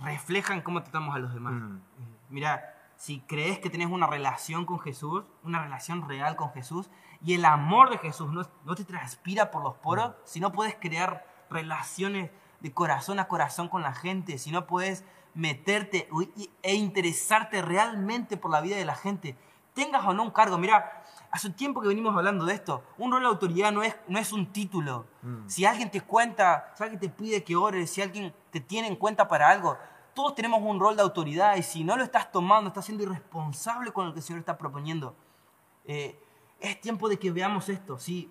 reflejan 0.00 0.62
cómo 0.62 0.82
tratamos 0.82 1.14
a 1.14 1.18
los 1.18 1.34
demás. 1.34 1.54
Mm. 1.54 1.76
Eh, 1.76 2.18
Mira, 2.30 2.74
si 2.96 3.20
crees 3.20 3.58
que 3.58 3.70
tenés 3.70 3.88
una 3.88 4.06
relación 4.06 4.66
con 4.66 4.80
Jesús, 4.80 5.24
una 5.44 5.62
relación 5.62 6.08
real 6.08 6.36
con 6.36 6.50
Jesús, 6.52 6.90
y 7.24 7.34
el 7.34 7.44
amor 7.44 7.90
de 7.90 7.98
Jesús 7.98 8.32
no, 8.32 8.46
no 8.64 8.74
te 8.74 8.84
transpira 8.84 9.50
por 9.50 9.62
los 9.62 9.76
poros, 9.76 10.14
si 10.24 10.40
no 10.40 10.52
puedes 10.52 10.74
crear 10.74 11.26
relaciones 11.50 12.30
de 12.60 12.72
corazón 12.72 13.18
a 13.18 13.28
corazón 13.28 13.68
con 13.68 13.82
la 13.82 13.94
gente, 13.94 14.38
si 14.38 14.50
no 14.50 14.66
puedes 14.66 15.04
meterte 15.34 16.08
e 16.62 16.74
interesarte 16.74 17.62
realmente 17.62 18.36
por 18.36 18.50
la 18.50 18.60
vida 18.60 18.76
de 18.76 18.84
la 18.84 18.96
gente, 18.96 19.36
tengas 19.78 20.04
o 20.04 20.12
no 20.12 20.24
un 20.24 20.30
cargo. 20.32 20.58
Mira, 20.58 21.02
hace 21.30 21.46
un 21.46 21.52
tiempo 21.54 21.80
que 21.80 21.86
venimos 21.86 22.16
hablando 22.16 22.44
de 22.44 22.54
esto. 22.54 22.82
Un 22.98 23.12
rol 23.12 23.20
de 23.22 23.28
autoridad 23.28 23.70
no 23.70 23.84
es, 23.84 23.94
no 24.08 24.18
es 24.18 24.32
un 24.32 24.52
título. 24.52 25.06
Mm. 25.22 25.48
Si 25.48 25.64
alguien 25.64 25.88
te 25.90 26.00
cuenta, 26.00 26.72
si 26.76 26.82
alguien 26.82 26.98
te 27.00 27.08
pide 27.08 27.44
que 27.44 27.54
ores, 27.54 27.88
si 27.90 28.02
alguien 28.02 28.34
te 28.50 28.60
tiene 28.60 28.88
en 28.88 28.96
cuenta 28.96 29.28
para 29.28 29.48
algo, 29.48 29.78
todos 30.14 30.34
tenemos 30.34 30.60
un 30.62 30.80
rol 30.80 30.96
de 30.96 31.02
autoridad 31.02 31.54
y 31.56 31.62
si 31.62 31.84
no 31.84 31.96
lo 31.96 32.02
estás 32.02 32.32
tomando, 32.32 32.68
estás 32.68 32.86
siendo 32.86 33.04
irresponsable 33.04 33.92
con 33.92 34.06
lo 34.06 34.12
que 34.12 34.18
el 34.18 34.24
Señor 34.24 34.40
está 34.40 34.58
proponiendo. 34.58 35.14
Eh, 35.84 36.20
es 36.58 36.80
tiempo 36.80 37.08
de 37.08 37.18
que 37.20 37.30
veamos 37.30 37.68
esto. 37.68 37.98
Si 38.00 38.28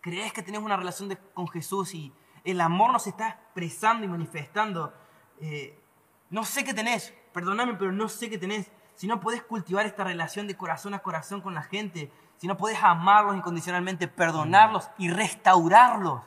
crees 0.00 0.32
que 0.32 0.42
tenés 0.42 0.60
una 0.60 0.76
relación 0.76 1.08
de- 1.08 1.16
con 1.16 1.46
Jesús 1.46 1.94
y 1.94 2.12
el 2.42 2.60
amor 2.60 2.90
nos 2.92 3.06
está 3.06 3.28
expresando 3.28 4.04
y 4.04 4.08
manifestando, 4.08 4.92
eh, 5.40 5.78
no 6.30 6.44
sé 6.44 6.64
qué 6.64 6.74
tenés, 6.74 7.14
perdóname, 7.32 7.74
pero 7.74 7.92
no 7.92 8.08
sé 8.08 8.28
qué 8.28 8.36
tenés. 8.36 8.68
Si 8.94 9.06
no 9.06 9.20
podés 9.20 9.42
cultivar 9.42 9.86
esta 9.86 10.04
relación 10.04 10.46
de 10.46 10.56
corazón 10.56 10.94
a 10.94 11.00
corazón 11.00 11.40
con 11.40 11.54
la 11.54 11.62
gente, 11.62 12.10
si 12.36 12.46
no 12.46 12.56
podés 12.56 12.82
amarlos 12.82 13.36
incondicionalmente, 13.36 14.08
perdonarlos 14.08 14.90
y 14.98 15.10
restaurarlos. 15.10 16.22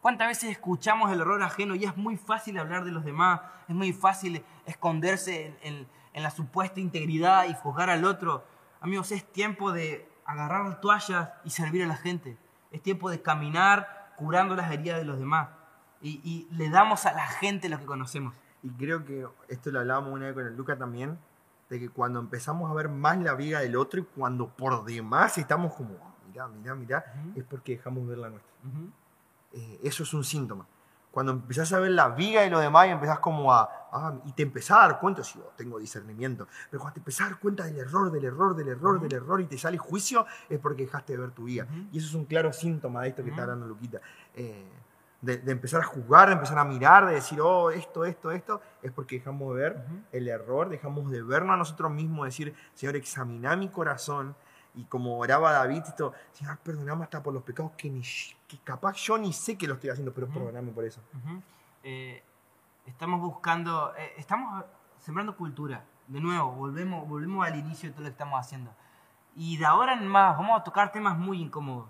¿Cuántas 0.00 0.28
veces 0.28 0.50
escuchamos 0.50 1.10
el 1.10 1.20
error 1.20 1.42
ajeno 1.42 1.74
y 1.74 1.84
es 1.84 1.96
muy 1.96 2.16
fácil 2.16 2.58
hablar 2.58 2.84
de 2.84 2.92
los 2.92 3.04
demás? 3.04 3.40
Es 3.66 3.74
muy 3.74 3.92
fácil 3.92 4.44
esconderse 4.66 5.56
en, 5.62 5.88
la 6.14 6.30
supuesta 6.30 6.78
integridad 6.78 7.48
y 7.48 7.54
juzgar 7.54 7.90
al 7.90 8.04
otro. 8.04 8.44
Amigos, 8.80 9.12
es 9.12 9.24
tiempo 9.32 9.72
de 9.72 10.08
agarrar 10.24 10.80
toallas 10.80 11.30
y 11.42 11.50
servir 11.50 11.82
a 11.82 11.86
la 11.86 11.96
gente. 11.96 12.38
Es 12.70 12.82
tiempo 12.82 13.10
de 13.10 13.20
caminar 13.20 14.12
curando 14.16 14.54
las 14.54 14.70
heridas 14.70 14.98
de 14.98 15.04
los 15.04 15.18
demás. 15.18 15.48
Y, 16.00 16.20
y 16.22 16.46
le 16.54 16.70
damos 16.70 17.04
a 17.04 17.12
la 17.12 17.26
gente 17.26 17.68
lo 17.68 17.78
que 17.78 17.86
conocemos. 17.86 18.34
Y 18.62 18.70
creo 18.70 19.04
que 19.04 19.26
esto 19.48 19.70
lo 19.70 19.80
hablábamos 19.80 20.12
una 20.12 20.26
vez 20.26 20.34
con 20.34 20.46
el 20.46 20.56
Luca 20.56 20.76
también, 20.76 21.18
de 21.68 21.80
que 21.80 21.88
cuando 21.88 22.20
empezamos 22.20 22.70
a 22.70 22.74
ver 22.74 22.88
más 22.88 23.18
la 23.18 23.34
vida 23.34 23.60
del 23.60 23.76
otro 23.76 24.00
y 24.00 24.04
cuando 24.04 24.48
por 24.48 24.84
demás 24.84 25.36
estamos 25.38 25.74
como, 25.74 25.94
"Ah, 26.02 26.14
mirá, 26.28 26.48
mirá, 26.48 26.74
mirá, 26.74 27.04
es 27.34 27.44
porque 27.44 27.72
dejamos 27.76 28.06
ver 28.06 28.18
la 28.18 28.30
nuestra. 28.30 28.52
Eh, 29.52 29.80
eso 29.82 30.02
es 30.02 30.12
un 30.14 30.22
síntoma. 30.24 30.66
Cuando 31.10 31.32
empezás 31.32 31.72
a 31.72 31.78
ver 31.78 31.92
la 31.92 32.10
viga 32.10 32.42
de 32.42 32.50
los 32.50 32.60
demás 32.60 32.88
y 32.88 32.90
empezás 32.90 33.20
como 33.20 33.50
a, 33.50 33.62
ah, 33.90 34.14
y 34.26 34.32
te 34.32 34.42
empezás 34.42 34.76
a 34.76 34.80
dar 34.88 35.00
cuenta, 35.00 35.24
si 35.24 35.38
yo 35.38 35.50
tengo 35.56 35.78
discernimiento, 35.78 36.46
pero 36.70 36.80
cuando 36.82 36.92
te 36.94 37.00
empezás 37.00 37.26
a 37.26 37.30
dar 37.30 37.38
cuenta 37.40 37.64
del 37.64 37.78
error, 37.78 38.12
del 38.12 38.24
error, 38.24 38.54
del 38.54 38.68
error, 38.68 39.00
del 39.00 39.12
error 39.14 39.40
y 39.40 39.46
te 39.46 39.56
sale 39.56 39.78
juicio, 39.78 40.26
es 40.50 40.58
porque 40.58 40.82
dejaste 40.84 41.14
de 41.14 41.18
ver 41.20 41.30
tu 41.30 41.44
vida. 41.44 41.66
Y 41.90 41.98
eso 41.98 42.06
es 42.08 42.14
un 42.14 42.26
claro 42.26 42.52
síntoma 42.52 43.00
de 43.02 43.08
esto 43.08 43.24
que 43.24 43.30
está 43.30 43.42
hablando 43.44 43.66
Luquita. 43.66 43.98
Eh, 44.34 44.68
de, 45.26 45.38
de 45.38 45.52
empezar 45.52 45.80
a 45.80 45.84
juzgar, 45.84 46.28
de 46.28 46.34
empezar 46.34 46.58
a 46.58 46.64
mirar, 46.64 47.06
de 47.06 47.14
decir, 47.14 47.40
oh, 47.40 47.70
esto, 47.70 48.04
esto, 48.04 48.30
esto, 48.30 48.60
es 48.80 48.92
porque 48.92 49.16
dejamos 49.16 49.54
de 49.54 49.60
ver 49.60 49.72
Ujú. 49.72 50.00
el 50.12 50.28
error, 50.28 50.68
dejamos 50.68 51.10
de 51.10 51.20
vernos 51.22 51.54
a 51.54 51.56
nosotros 51.56 51.90
mismos, 51.90 52.26
decir, 52.26 52.54
Señor, 52.74 52.96
examina 52.96 53.56
mi 53.56 53.68
corazón. 53.68 54.36
Y 54.74 54.84
como 54.84 55.18
oraba 55.18 55.52
David, 55.52 55.82
esto, 55.86 56.12
Señor, 56.32 56.58
perdoname 56.58 57.02
hasta 57.04 57.22
por 57.22 57.34
los 57.34 57.42
pecados 57.42 57.72
que, 57.76 57.90
ni, 57.90 58.02
que 58.46 58.58
capaz 58.62 58.96
yo 58.96 59.18
ni 59.18 59.32
sé 59.32 59.58
que 59.58 59.66
lo 59.66 59.74
estoy 59.74 59.90
haciendo, 59.90 60.12
pero 60.12 60.26
Ujú. 60.26 60.34
perdoname 60.38 60.70
por 60.70 60.84
eso. 60.84 61.00
Ujú. 61.14 61.42
Eh, 61.82 62.22
estamos 62.84 63.20
buscando, 63.20 63.94
eh, 63.96 64.12
estamos 64.16 64.64
sembrando 65.00 65.36
cultura. 65.36 65.84
De 66.06 66.20
nuevo, 66.20 66.52
volvemos, 66.52 67.08
volvemos 67.08 67.44
al 67.44 67.58
inicio 67.58 67.88
de 67.88 67.94
todo 67.94 68.02
lo 68.02 68.08
que 68.08 68.12
estamos 68.12 68.38
haciendo. 68.38 68.70
Y 69.34 69.56
de 69.56 69.66
ahora 69.66 69.94
en 69.94 70.06
más 70.06 70.36
vamos 70.36 70.60
a 70.60 70.62
tocar 70.62 70.92
temas 70.92 71.18
muy 71.18 71.40
incómodos, 71.40 71.88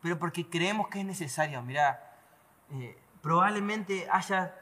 pero 0.00 0.18
porque 0.18 0.48
creemos 0.48 0.88
que 0.88 1.00
es 1.00 1.06
necesario. 1.06 1.62
Mira, 1.62 2.11
eh, 2.70 2.96
probablemente 3.20 4.08
haya 4.10 4.54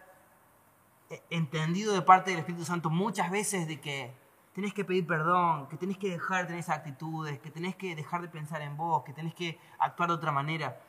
eh, 1.10 1.22
entendido 1.30 1.94
de 1.94 2.02
parte 2.02 2.30
del 2.30 2.40
Espíritu 2.40 2.64
Santo 2.64 2.90
muchas 2.90 3.30
veces 3.30 3.66
de 3.66 3.80
que 3.80 4.12
tenés 4.54 4.74
que 4.74 4.84
pedir 4.84 5.06
perdón, 5.06 5.68
que 5.68 5.76
tenés 5.76 5.98
que 5.98 6.10
dejar 6.10 6.42
de 6.42 6.46
tener 6.46 6.60
esas 6.60 6.78
actitudes, 6.78 7.38
que 7.38 7.50
tenés 7.50 7.76
que 7.76 7.94
dejar 7.94 8.22
de 8.22 8.28
pensar 8.28 8.62
en 8.62 8.76
vos, 8.76 9.02
que 9.04 9.12
tenés 9.12 9.34
que 9.34 9.58
actuar 9.78 10.08
de 10.08 10.14
otra 10.16 10.32
manera. 10.32 10.80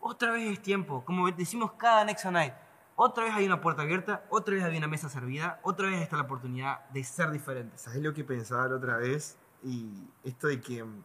Otra 0.00 0.30
vez 0.32 0.50
es 0.50 0.62
tiempo, 0.62 1.04
como 1.04 1.30
decimos 1.30 1.72
cada 1.72 2.04
Nexo 2.04 2.30
Night. 2.30 2.54
Otra 3.00 3.24
vez 3.24 3.34
hay 3.34 3.46
una 3.46 3.60
puerta 3.60 3.82
abierta, 3.82 4.24
otra 4.28 4.54
vez 4.54 4.64
hay 4.64 4.76
una 4.76 4.88
mesa 4.88 5.08
servida, 5.08 5.60
otra 5.62 5.86
vez 5.88 6.00
está 6.00 6.16
la 6.16 6.22
oportunidad 6.22 6.88
de 6.90 7.04
ser 7.04 7.30
diferentes. 7.30 7.80
¿Sabes 7.80 8.02
lo 8.02 8.12
que 8.12 8.24
pensaba 8.24 8.68
la 8.68 8.76
otra 8.76 8.96
vez? 8.96 9.38
Y 9.62 10.08
esto 10.24 10.48
de 10.48 10.60
que 10.60 10.82
mm, 10.82 11.04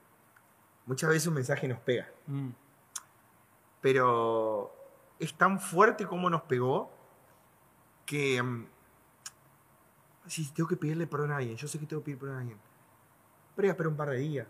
muchas 0.88 1.10
veces 1.10 1.28
un 1.28 1.36
mensaje 1.36 1.68
nos 1.68 1.80
pega, 1.80 2.08
Mm, 2.26 2.50
pero 3.82 4.74
es 5.20 5.34
tan 5.36 5.60
fuerte 5.60 6.06
como 6.06 6.30
nos 6.30 6.42
pegó 6.44 6.92
que 8.06 8.42
mm, 8.42 8.68
si 10.28 10.50
tengo 10.52 10.68
que 10.70 10.78
pedirle 10.78 11.08
perdón 11.08 11.32
a 11.32 11.38
alguien, 11.38 11.56
yo 11.58 11.68
sé 11.68 11.80
que 11.80 11.86
tengo 11.86 12.02
que 12.02 12.06
pedir 12.06 12.20
perdón 12.20 12.38
a 12.38 12.40
alguien, 12.42 12.60
pero 13.56 13.66
voy 13.66 13.70
a 13.70 13.72
esperar 13.72 13.88
un 13.92 13.98
par 13.98 14.10
de 14.10 14.18
días, 14.18 14.48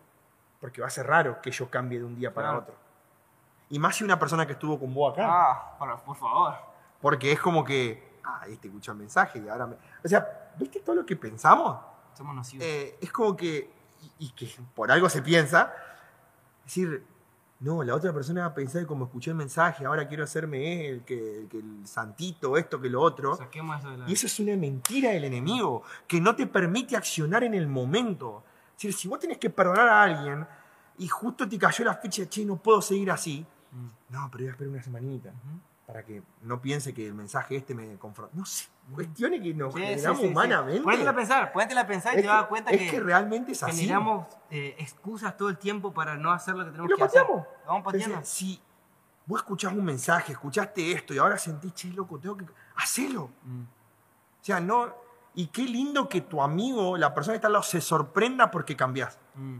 porque 0.59 0.81
va 0.81 0.87
a 0.87 0.91
ser 0.91 1.07
raro 1.07 1.41
que 1.41 1.51
yo 1.51 1.69
cambie 1.69 1.99
de 1.99 2.05
un 2.05 2.15
día 2.15 2.33
para 2.33 2.49
Claro. 2.49 2.61
otro. 2.63 2.75
Y 3.69 3.79
más 3.79 3.95
si 3.95 4.03
una 4.03 4.19
persona 4.19 4.45
que 4.45 4.53
estuvo 4.53 4.79
con 4.79 4.93
vos 4.93 5.13
acá. 5.13 5.25
Ah, 5.27 5.75
por, 5.79 5.99
por 6.03 6.15
favor. 6.15 6.53
Porque 7.01 7.31
es 7.31 7.39
como 7.39 7.63
que, 7.63 8.19
ah, 8.23 8.43
este 8.47 8.67
escucha 8.67 8.91
el 8.91 8.99
mensaje 8.99 9.39
y 9.39 9.49
ahora 9.49 9.65
me... 9.65 9.75
O 10.03 10.07
sea, 10.07 10.51
¿viste 10.57 10.79
todo 10.79 10.95
lo 10.95 11.05
que 11.05 11.15
pensamos? 11.15 11.79
Somos 12.13 12.35
nocivos. 12.35 12.63
Eh, 12.65 12.97
es 13.01 13.11
como 13.11 13.35
que, 13.35 13.71
y, 14.19 14.27
y 14.27 14.31
que 14.31 14.47
por 14.75 14.91
algo 14.91 15.09
se 15.09 15.21
piensa, 15.23 15.73
decir, 16.63 17.03
no, 17.63 17.81
la 17.83 17.95
otra 17.95 18.13
persona 18.13 18.41
va 18.41 18.47
a 18.47 18.53
pensar 18.53 18.81
que 18.81 18.87
como 18.87 19.05
escuché 19.05 19.31
el 19.31 19.37
mensaje, 19.37 19.85
ahora 19.85 20.07
quiero 20.07 20.23
hacerme 20.23 20.87
el, 20.87 21.03
que, 21.03 21.39
el 21.41 21.47
que 21.47 21.57
el 21.57 21.87
santito, 21.87 22.57
esto, 22.57 22.79
que 22.79 22.89
lo 22.89 23.01
otro. 23.01 23.35
Saquemos 23.35 23.79
eso 23.79 23.89
de 23.89 23.97
la... 23.97 24.09
Y 24.09 24.13
eso 24.13 24.27
es 24.27 24.39
una 24.39 24.55
mentira 24.55 25.11
del 25.11 25.23
enemigo, 25.23 25.83
que 26.07 26.21
no 26.21 26.35
te 26.35 26.45
permite 26.45 26.95
accionar 26.95 27.43
en 27.43 27.53
el 27.53 27.67
momento. 27.67 28.43
Es 28.75 28.83
decir, 28.83 28.93
si 28.93 29.07
vos 29.07 29.19
tenés 29.19 29.37
que 29.37 29.49
perdonar 29.49 29.87
a 29.87 30.03
alguien 30.03 30.47
y 30.97 31.07
justo 31.07 31.47
te 31.47 31.57
cayó 31.57 31.85
la 31.85 31.95
ficha, 31.95 32.27
che, 32.27 32.45
no 32.45 32.57
puedo 32.57 32.81
seguir 32.81 33.09
así, 33.11 33.45
Mm, 33.73 34.13
no, 34.13 34.29
pero 34.31 34.43
voy 34.43 34.47
a 34.47 34.51
esperar 34.51 34.73
una 34.73 34.83
semanita. 34.83 35.33
Para 35.85 36.03
que 36.05 36.23
no 36.41 36.61
piense 36.61 36.93
que 36.93 37.05
el 37.05 37.13
mensaje 37.13 37.57
este 37.57 37.75
me 37.75 37.97
confronta. 37.97 38.33
No 38.35 38.45
sé, 38.45 38.67
cuestiones 38.93 39.41
que 39.41 39.53
nos 39.53 39.73
Sí, 39.73 39.81
generamos 39.81 40.17
sí, 40.19 40.25
sí. 40.25 40.31
humanamente. 40.31 40.81
Ponete 40.81 41.07
a 41.09 41.15
pensar, 41.15 41.51
ponete 41.51 41.77
a 41.77 41.85
pensar 41.87 42.13
y 42.13 42.17
Es 42.17 42.21
te 42.23 42.27
vas 42.29 42.43
a 42.43 42.47
cuenta 42.47 42.71
es 42.71 42.77
que, 42.81 42.89
que 42.91 42.99
realmente 43.01 43.51
es 43.51 43.63
así. 43.63 43.81
generamos 43.81 44.27
eh, 44.49 44.75
excusas 44.79 45.35
todo 45.35 45.49
el 45.49 45.57
tiempo 45.57 45.93
para 45.93 46.15
no 46.15 46.31
hacer 46.31 46.55
lo 46.55 46.63
que 46.63 46.69
Y 46.69 46.71
tenemos 46.71 46.89
lo 46.91 46.97
que 46.97 47.03
hacer. 47.03 47.21
pateamos. 47.23 47.47
Lo 47.63 47.67
vamos 47.67 47.83
pateando. 47.83 48.07
Entonces, 48.15 48.33
si 48.33 48.61
vos 49.25 49.39
escuchás 49.41 49.73
un 49.73 49.83
mensaje, 49.83 50.31
escuchaste 50.33 50.91
esto 50.93 51.13
y 51.13 51.17
ahora 51.17 51.37
sentís, 51.37 51.73
che, 51.73 51.89
loco, 51.89 52.17
tengo 52.19 52.37
que... 52.37 52.45
Hacelo. 52.77 53.29
Mm, 53.43 53.61
O 53.63 54.43
sea, 54.43 54.59
no... 54.59 54.93
Y 55.35 55.47
qué 55.47 55.63
lindo 55.63 56.07
que 56.07 56.21
tu 56.21 56.41
amigo, 56.43 56.95
la 56.95 57.13
persona 57.13 57.33
que 57.33 57.37
está 57.37 57.47
al 57.47 57.53
lado, 57.53 57.63
se 57.63 57.81
sorprenda 57.81 58.51
porque 58.51 58.75
cambiás. 58.75 59.17
mm. 59.35 59.57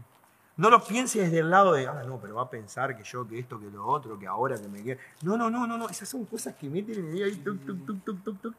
No 0.56 0.70
lo 0.70 0.82
pienses 0.84 1.22
desde 1.22 1.40
el 1.40 1.50
lado 1.50 1.72
de, 1.72 1.88
ah, 1.88 2.04
no, 2.06 2.18
pero 2.20 2.36
va 2.36 2.42
a 2.42 2.50
pensar 2.50 2.96
que 2.96 3.02
yo, 3.02 3.26
que 3.26 3.38
esto, 3.38 3.58
que 3.58 3.66
lo 3.66 3.86
otro, 3.86 4.16
que 4.18 4.26
ahora 4.26 4.56
que 4.56 4.68
me 4.68 4.82
quiere. 4.82 5.00
No, 5.22 5.36
no, 5.36 5.50
no, 5.50 5.66
no, 5.66 5.76
no. 5.76 5.88
Esas 5.88 6.08
son 6.08 6.24
cosas 6.26 6.54
que 6.54 6.68
meten 6.68 6.94
en 6.94 7.06
el 7.06 7.12
día 7.12 7.26
ahí, 7.26 7.36
tuc, 7.36 7.64
tuc, 7.66 7.84
tuc, 7.84 8.22
tuc, 8.22 8.40
tuc. 8.40 8.54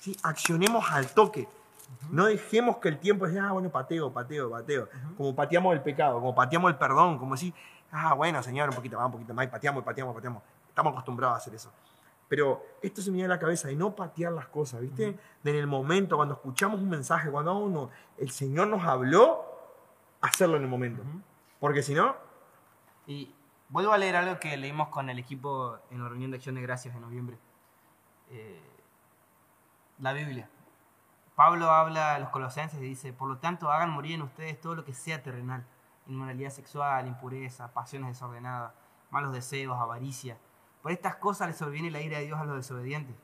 Sí, 0.00 0.16
accionemos 0.22 0.88
al 0.90 1.08
toque. 1.08 1.48
No 2.10 2.26
dejemos 2.26 2.78
que 2.78 2.88
el 2.88 2.98
tiempo 2.98 3.28
sea, 3.28 3.48
ah, 3.48 3.52
bueno, 3.52 3.70
pateo, 3.70 4.12
pateo, 4.12 4.50
pateo. 4.50 4.88
Como 5.16 5.34
pateamos 5.34 5.74
el 5.74 5.82
pecado, 5.82 6.14
como 6.14 6.34
pateamos 6.34 6.70
el 6.70 6.78
perdón, 6.78 7.18
como 7.18 7.36
si, 7.36 7.52
ah, 7.90 8.14
bueno, 8.14 8.42
señor, 8.42 8.68
un 8.68 8.76
poquito 8.76 8.96
más, 8.96 9.06
un 9.06 9.12
poquito 9.12 9.34
más, 9.34 9.44
y 9.46 9.48
pateamos, 9.48 9.82
y 9.82 9.84
pateamos, 9.84 10.14
pateamos. 10.14 10.42
Estamos 10.68 10.92
acostumbrados 10.92 11.34
a 11.34 11.38
hacer 11.38 11.54
eso. 11.54 11.72
Pero 12.28 12.64
esto 12.80 13.02
se 13.02 13.10
me 13.10 13.16
viene 13.16 13.32
a 13.32 13.36
la 13.36 13.40
cabeza 13.40 13.68
de 13.68 13.76
no 13.76 13.94
patear 13.94 14.32
las 14.32 14.46
cosas, 14.46 14.80
¿viste? 14.80 15.18
De 15.42 15.50
en 15.50 15.56
el 15.56 15.66
momento, 15.66 16.16
cuando 16.16 16.34
escuchamos 16.34 16.80
un 16.80 16.88
mensaje, 16.88 17.30
cuando 17.30 17.54
uno, 17.58 17.90
el 18.16 18.30
Señor 18.30 18.68
nos 18.68 18.84
habló, 18.84 19.44
hacerlo 20.22 20.56
en 20.56 20.62
el 20.62 20.68
momento. 20.68 21.02
Ujú. 21.02 21.20
Porque 21.62 21.84
si 21.84 21.94
no, 21.94 22.16
Y 23.06 23.32
vuelvo 23.68 23.92
a 23.92 23.98
leer 23.98 24.16
algo 24.16 24.40
que 24.40 24.56
leímos 24.56 24.88
con 24.88 25.08
el 25.08 25.20
equipo 25.20 25.78
en 25.92 26.02
la 26.02 26.08
reunión 26.08 26.32
de 26.32 26.38
Acción 26.38 26.56
de 26.56 26.60
Gracias 26.60 26.92
de 26.92 27.00
noviembre. 27.00 27.38
Eh, 28.30 28.60
la 30.00 30.12
Biblia. 30.12 30.50
Pablo 31.36 31.70
habla 31.70 32.16
a 32.16 32.18
los 32.18 32.30
colosenses 32.30 32.80
y 32.80 32.82
dice, 32.82 33.12
por 33.12 33.28
lo 33.28 33.38
tanto, 33.38 33.70
hagan 33.70 33.90
morir 33.90 34.16
en 34.16 34.22
ustedes 34.22 34.60
todo 34.60 34.74
lo 34.74 34.84
que 34.84 34.92
sea 34.92 35.22
terrenal. 35.22 35.64
Inmoralidad 36.08 36.50
sexual, 36.50 37.06
impureza, 37.06 37.72
pasiones 37.72 38.08
desordenadas, 38.08 38.72
malos 39.12 39.32
deseos, 39.32 39.78
avaricia. 39.78 40.36
Por 40.82 40.90
estas 40.90 41.14
cosas 41.14 41.46
les 41.46 41.56
sobreviene 41.56 41.92
la 41.92 42.00
ira 42.00 42.18
de 42.18 42.24
Dios 42.24 42.40
a 42.40 42.44
los 42.44 42.56
desobedientes. 42.56 43.14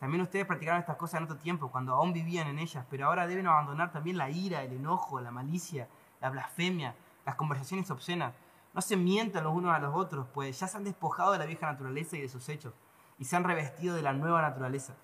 También 0.00 0.22
ustedes 0.22 0.46
practicaron 0.46 0.80
estas 0.80 0.96
cosas 0.96 1.18
en 1.18 1.24
otro 1.24 1.36
tiempo, 1.36 1.70
cuando 1.70 1.92
aún 1.92 2.14
vivían 2.14 2.46
en 2.46 2.58
ellas, 2.58 2.86
pero 2.88 3.08
ahora 3.08 3.26
deben 3.26 3.46
abandonar 3.46 3.92
también 3.92 4.16
la 4.16 4.30
ira, 4.30 4.62
el 4.62 4.72
enojo, 4.72 5.20
la 5.20 5.30
malicia, 5.30 5.88
la 6.22 6.30
blasfemia, 6.30 6.94
las 7.24 7.34
conversaciones 7.34 7.90
obscenas. 7.90 8.34
No 8.74 8.80
se 8.80 8.96
mientan 8.96 9.44
los 9.44 9.54
unos 9.54 9.74
a 9.74 9.78
los 9.78 9.94
otros, 9.94 10.26
pues 10.32 10.58
ya 10.58 10.66
se 10.66 10.76
han 10.76 10.84
despojado 10.84 11.32
de 11.32 11.38
la 11.38 11.46
vieja 11.46 11.66
naturaleza 11.66 12.16
y 12.16 12.22
de 12.22 12.28
sus 12.28 12.48
hechos, 12.48 12.72
y 13.18 13.24
se 13.24 13.36
han 13.36 13.44
revestido 13.44 13.94
de 13.94 14.02
la 14.02 14.12
nueva 14.12 14.40
naturaleza. 14.40 14.94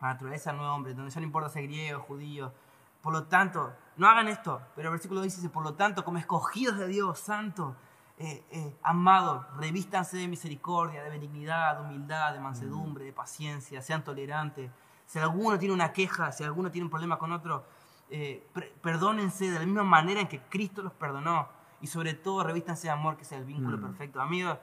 La 0.00 0.08
naturaleza 0.08 0.50
del 0.50 0.58
nuevo 0.58 0.74
hombre, 0.74 0.94
donde 0.94 1.10
ya 1.10 1.20
no 1.20 1.26
importa 1.26 1.48
ser 1.48 1.64
griego, 1.64 2.00
judío. 2.00 2.52
Por 3.00 3.12
lo 3.12 3.24
tanto, 3.24 3.72
no 3.96 4.08
hagan 4.08 4.28
esto, 4.28 4.60
pero 4.74 4.88
el 4.88 4.92
versículo 4.92 5.20
dice, 5.22 5.48
por 5.48 5.62
lo 5.62 5.74
tanto, 5.74 6.04
como 6.04 6.18
escogidos 6.18 6.78
de 6.78 6.88
Dios, 6.88 7.18
santo, 7.18 7.76
eh, 8.20 8.44
eh, 8.50 8.76
amados, 8.82 9.46
revístanse 9.56 10.16
de 10.16 10.26
misericordia, 10.26 11.04
de 11.04 11.10
benignidad, 11.10 11.76
de 11.76 11.82
humildad, 11.82 12.32
de 12.32 12.40
mansedumbre, 12.40 13.04
de 13.04 13.12
paciencia, 13.12 13.80
sean 13.80 14.02
tolerantes. 14.02 14.72
Si 15.06 15.20
alguno 15.20 15.56
tiene 15.56 15.72
una 15.72 15.92
queja, 15.92 16.32
si 16.32 16.42
alguno 16.42 16.70
tiene 16.70 16.86
un 16.86 16.90
problema 16.90 17.16
con 17.16 17.30
otro, 17.32 17.64
eh, 18.10 18.46
perdónense 18.80 19.50
de 19.50 19.58
la 19.58 19.64
misma 19.64 19.84
manera 19.84 20.20
en 20.20 20.28
que 20.28 20.40
Cristo 20.40 20.82
los 20.82 20.92
perdonó. 20.92 21.48
Y 21.80 21.86
sobre 21.86 22.14
todo, 22.14 22.42
revístanse 22.42 22.88
de 22.88 22.92
amor, 22.92 23.16
que 23.16 23.24
sea 23.24 23.38
el 23.38 23.44
vínculo 23.44 23.80
perfecto. 23.80 24.20
Amigos, 24.20 24.58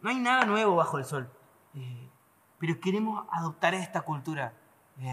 no 0.00 0.10
hay 0.10 0.18
nada 0.20 0.44
nuevo 0.44 0.76
bajo 0.76 0.98
el 0.98 1.04
sol, 1.04 1.28
pero 2.58 2.78
queremos 2.78 3.26
adoptar 3.32 3.74
esta 3.74 4.02
cultura. 4.02 4.54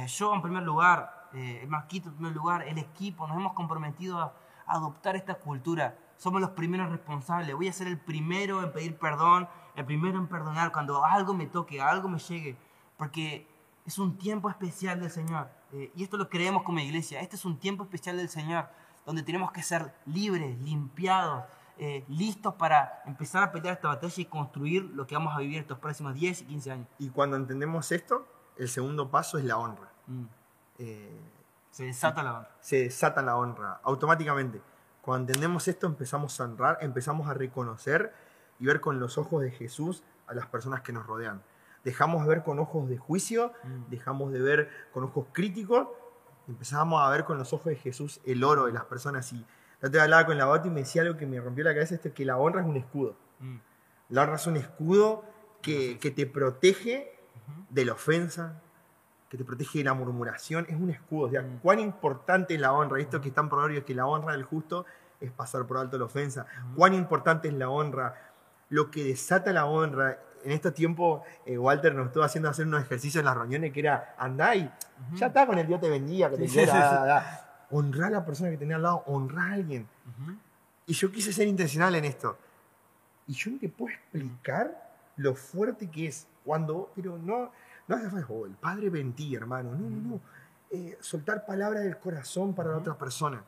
yo, 0.08 0.36
en 0.36 0.42
primer 0.44 0.62
lugar, 0.62 1.30
el 1.34 1.68
Marquito, 1.68 2.10
en 2.10 2.16
primer 2.16 2.36
lugar, 2.36 2.68
el 2.68 2.78
equipo, 2.78 3.28
nos 3.28 3.38
hemos 3.38 3.54
comprometido 3.54 4.20
a 4.20 4.36
adoptar 4.68 5.16
esta 5.16 5.36
cultura 5.36 5.98
somos 6.24 6.40
los 6.40 6.52
primeros 6.52 6.90
responsables. 6.90 7.54
Voy 7.54 7.68
a 7.68 7.74
ser 7.74 7.88
el 7.88 8.00
primero 8.00 8.64
en 8.64 8.72
pedir 8.72 8.98
perdón, 8.98 9.50
el 9.76 9.86
primero 9.86 10.18
en 10.18 10.28
perdonar 10.28 10.72
cuando 10.72 11.04
algo 11.04 11.34
me 11.34 11.48
toque, 11.48 11.82
algo 11.82 12.08
me 12.08 12.18
llegue, 12.20 12.58
porque 12.98 13.46
es 13.86 13.98
un 14.00 14.18
tiempo 14.18 14.50
especial 14.50 15.02
del 15.02 15.12
Señor. 15.12 15.50
Eh, 15.74 15.92
y 15.96 16.04
esto 16.04 16.18
lo 16.18 16.30
creemos 16.30 16.64
como 16.64 16.80
iglesia. 16.80 17.22
Este 17.22 17.36
es 17.36 17.46
un 17.46 17.58
tiempo 17.58 17.84
especial 17.84 18.18
del 18.18 18.30
Señor, 18.30 18.68
donde 19.06 19.24
tenemos 19.24 19.52
que 19.52 19.64
ser 19.64 19.94
libres, 20.06 20.58
limpiados, 20.60 21.46
eh, 21.80 22.06
listos 22.08 22.54
para 22.54 23.02
empezar 23.06 23.42
a 23.44 23.52
pelear 23.52 23.74
esta 23.76 23.88
batalla 23.88 24.14
y 24.16 24.26
construir 24.26 24.84
lo 24.84 25.08
que 25.08 25.16
vamos 25.16 25.36
a 25.36 25.40
vivir 25.40 25.58
estos 25.58 25.80
próximos 25.80 26.14
10 26.14 26.44
y 26.44 26.46
15 26.46 26.72
años. 26.72 26.88
Y 27.00 27.10
cuando 27.10 27.36
entendemos 27.36 27.92
esto, 27.92 28.28
el 28.58 28.70
segundo 28.70 29.10
paso 29.10 29.40
es 29.40 29.46
la 29.46 29.58
honra. 29.58 29.92
Mm. 30.06 30.24
Eh, 30.78 31.20
se 31.72 31.86
desata 31.86 32.22
la 32.22 32.38
honra. 32.38 32.52
Se 32.62 32.84
desata 32.84 33.24
la 33.24 33.36
honra 33.36 33.80
automáticamente. 33.84 34.62
Cuando 35.02 35.32
entendemos 35.32 35.68
esto 35.68 35.88
empezamos 35.88 36.40
a 36.40 36.44
honrar, 36.44 36.78
empezamos 36.82 37.28
a 37.28 37.34
reconocer 37.34 38.14
y 38.60 38.66
ver 38.66 38.80
con 38.80 39.00
los 39.00 39.18
ojos 39.18 39.42
de 39.42 39.50
Jesús 39.50 40.04
a 40.28 40.36
las 40.36 40.46
personas 40.46 40.82
que 40.82 40.94
nos 40.94 41.08
rodean. 41.08 41.42
Dejamos 41.84 42.24
de 42.24 42.30
ver 42.30 42.44
con 42.44 42.60
ojos 42.60 42.88
de 42.90 42.98
juicio, 42.98 43.52
mm. 43.64 43.90
dejamos 43.90 44.32
de 44.32 44.42
ver 44.42 44.70
con 44.94 45.04
ojos 45.04 45.28
críticos, 45.32 45.88
empezamos 46.48 47.02
a 47.02 47.10
ver 47.10 47.26
con 47.26 47.38
los 47.38 47.54
ojos 47.54 47.66
de 47.66 47.76
Jesús 47.76 48.22
el 48.26 48.44
oro 48.44 48.66
de 48.66 48.74
las 48.74 48.86
personas. 48.86 49.32
Y 49.34 49.46
yo 49.82 49.92
te 49.92 50.00
hablaba 50.00 50.26
con 50.26 50.38
la 50.38 50.46
bota 50.46 50.68
y 50.68 50.72
me 50.72 50.82
decía 50.82 51.02
algo 51.02 51.18
que 51.18 51.26
me 51.26 51.40
rompió 51.40 51.64
la 51.64 51.74
cabeza, 51.74 51.96
esto, 51.96 52.14
que 52.14 52.26
la 52.26 52.38
honra 52.38 52.62
es 52.62 52.68
un 52.68 52.78
escudo. 52.78 53.16
Mm. 53.40 53.58
La 54.10 54.24
honra 54.24 54.36
es 54.36 54.48
un 54.48 54.58
escudo 54.58 55.26
que, 55.62 55.98
que 56.00 56.12
te 56.12 56.26
protege 56.26 57.20
de 57.70 57.86
la 57.86 57.94
ofensa, 57.94 58.62
que 59.30 59.38
te 59.38 59.44
protege 59.44 59.80
de 59.80 59.86
la 59.86 59.94
murmuración, 59.94 60.66
es 60.70 60.76
un 60.76 60.90
escudo. 60.92 61.28
O 61.28 61.30
sea, 61.32 61.42
mm. 61.42 61.60
cuán 61.64 61.80
importante 61.80 62.54
es 62.54 62.62
la 62.62 62.72
honra. 62.72 63.00
Esto 63.00 63.20
que 63.20 63.30
es 63.30 63.34
tan 63.34 63.50
es 63.72 63.84
que 63.84 63.96
la 63.96 64.06
honra 64.06 64.34
del 64.34 64.44
justo 64.44 64.86
es 65.20 65.32
pasar 65.32 65.66
por 65.66 65.78
alto 65.78 65.98
la 65.98 66.06
ofensa. 66.06 66.46
Cuán 66.76 66.94
importante 66.94 67.48
es 67.48 67.54
la 67.56 67.70
honra. 67.70 68.32
Lo 68.70 68.92
que 68.92 69.04
desata 69.04 69.52
la 69.52 69.66
honra. 69.66 70.20
En 70.44 70.52
este 70.52 70.72
tiempo, 70.72 71.24
eh, 71.46 71.58
Walter 71.58 71.94
nos 71.96 72.08
estuvo 72.08 72.24
haciendo 72.24 72.50
hacer 72.50 72.66
unos 72.68 72.82
ejercicios 72.82 73.22
en 73.22 73.26
las 73.26 73.36
reuniones 73.38 73.72
que 73.72 73.80
era, 73.80 74.16
andá 74.18 74.56
y 74.56 74.70
ya 75.16 75.28
está 75.28 75.46
con 75.46 75.58
el 75.58 75.68
Dios 75.68 75.80
te 75.80 75.90
bendiga, 75.90 76.30
que 76.30 76.38
te 76.38 76.48
quiera, 76.48 77.66
honrar 77.72 78.10
a 78.10 78.18
la 78.18 78.26
persona 78.26 78.50
que 78.52 78.58
tenía 78.58 78.76
al 78.76 78.84
lado, 78.84 79.04
honrar 79.08 79.52
a 79.52 79.54
alguien. 79.56 79.88
Y 80.86 80.94
yo 80.94 81.12
quise 81.12 81.32
ser 81.32 81.48
intencional 81.48 81.96
en 81.96 82.06
esto. 82.06 82.38
Y 83.28 83.34
yo 83.34 83.52
no 83.52 83.60
te 83.60 83.70
puedo 83.70 83.94
explicar 83.94 84.94
lo 85.16 85.36
fuerte 85.36 85.90
que 85.90 86.08
es 86.08 86.28
cuando, 86.44 86.92
pero 86.96 87.18
no, 87.18 87.52
no 87.88 87.96
hace 87.96 88.10
falta, 88.10 88.28
oh, 88.30 88.46
el 88.46 88.54
Padre 88.54 88.90
ti, 89.16 89.36
hermano. 89.36 89.72
No, 89.72 89.90
no, 89.90 90.10
no. 90.10 90.22
Eh, 90.72 90.98
soltar 91.00 91.46
palabras 91.46 91.84
del 91.84 91.98
corazón 91.98 92.54
para 92.54 92.72
la 92.72 92.78
otra 92.78 92.98
persona. 92.98 93.44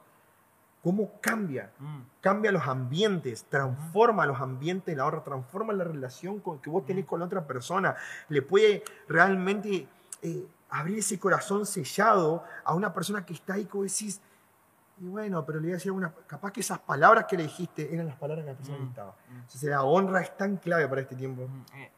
¿Cómo 0.85 1.13
cambia? 1.19 1.71
Mm. 1.79 2.01
Cambia 2.21 2.51
los 2.51 2.67
ambientes, 2.67 3.45
transforma 3.45 4.23
los 4.27 4.39
ambientes 4.39 4.95
la 4.95 5.07
otra, 5.07 5.23
transforma 5.23 5.73
la 5.73 5.83
relación 5.83 6.39
con, 6.39 6.59
que 6.59 6.69
vos 6.69 6.85
tenés 6.85 7.05
con 7.05 7.19
la 7.19 7.25
otra 7.25 7.47
persona. 7.47 7.95
Le 8.29 8.43
puede 8.43 8.83
realmente 9.07 9.87
eh, 10.21 10.47
abrir 10.69 10.99
ese 10.99 11.17
corazón 11.17 11.65
sellado 11.65 12.43
a 12.63 12.75
una 12.75 12.93
persona 12.93 13.25
que 13.25 13.33
está 13.33 13.55
ahí, 13.55 13.65
como 13.65 13.81
decís, 13.81 14.21
y 14.99 15.07
bueno, 15.07 15.43
pero 15.43 15.59
le 15.59 15.63
voy 15.63 15.71
a 15.71 15.77
decir 15.77 15.91
una, 15.91 16.13
capaz 16.27 16.51
que 16.51 16.59
esas 16.59 16.77
palabras 16.77 17.25
que 17.27 17.35
le 17.35 17.43
dijiste 17.43 17.91
eran 17.91 18.05
las 18.05 18.17
palabras 18.17 18.45
que 18.45 18.51
la 18.51 18.57
persona 18.57 18.77
mm. 18.77 18.87
estaba. 18.87 19.15
Entonces 19.27 19.63
la 19.63 19.81
honra 19.81 20.21
es 20.21 20.37
tan 20.37 20.57
clave 20.57 20.87
para 20.87 21.01
este 21.01 21.15
tiempo. 21.15 21.49
Eh, 21.73 21.91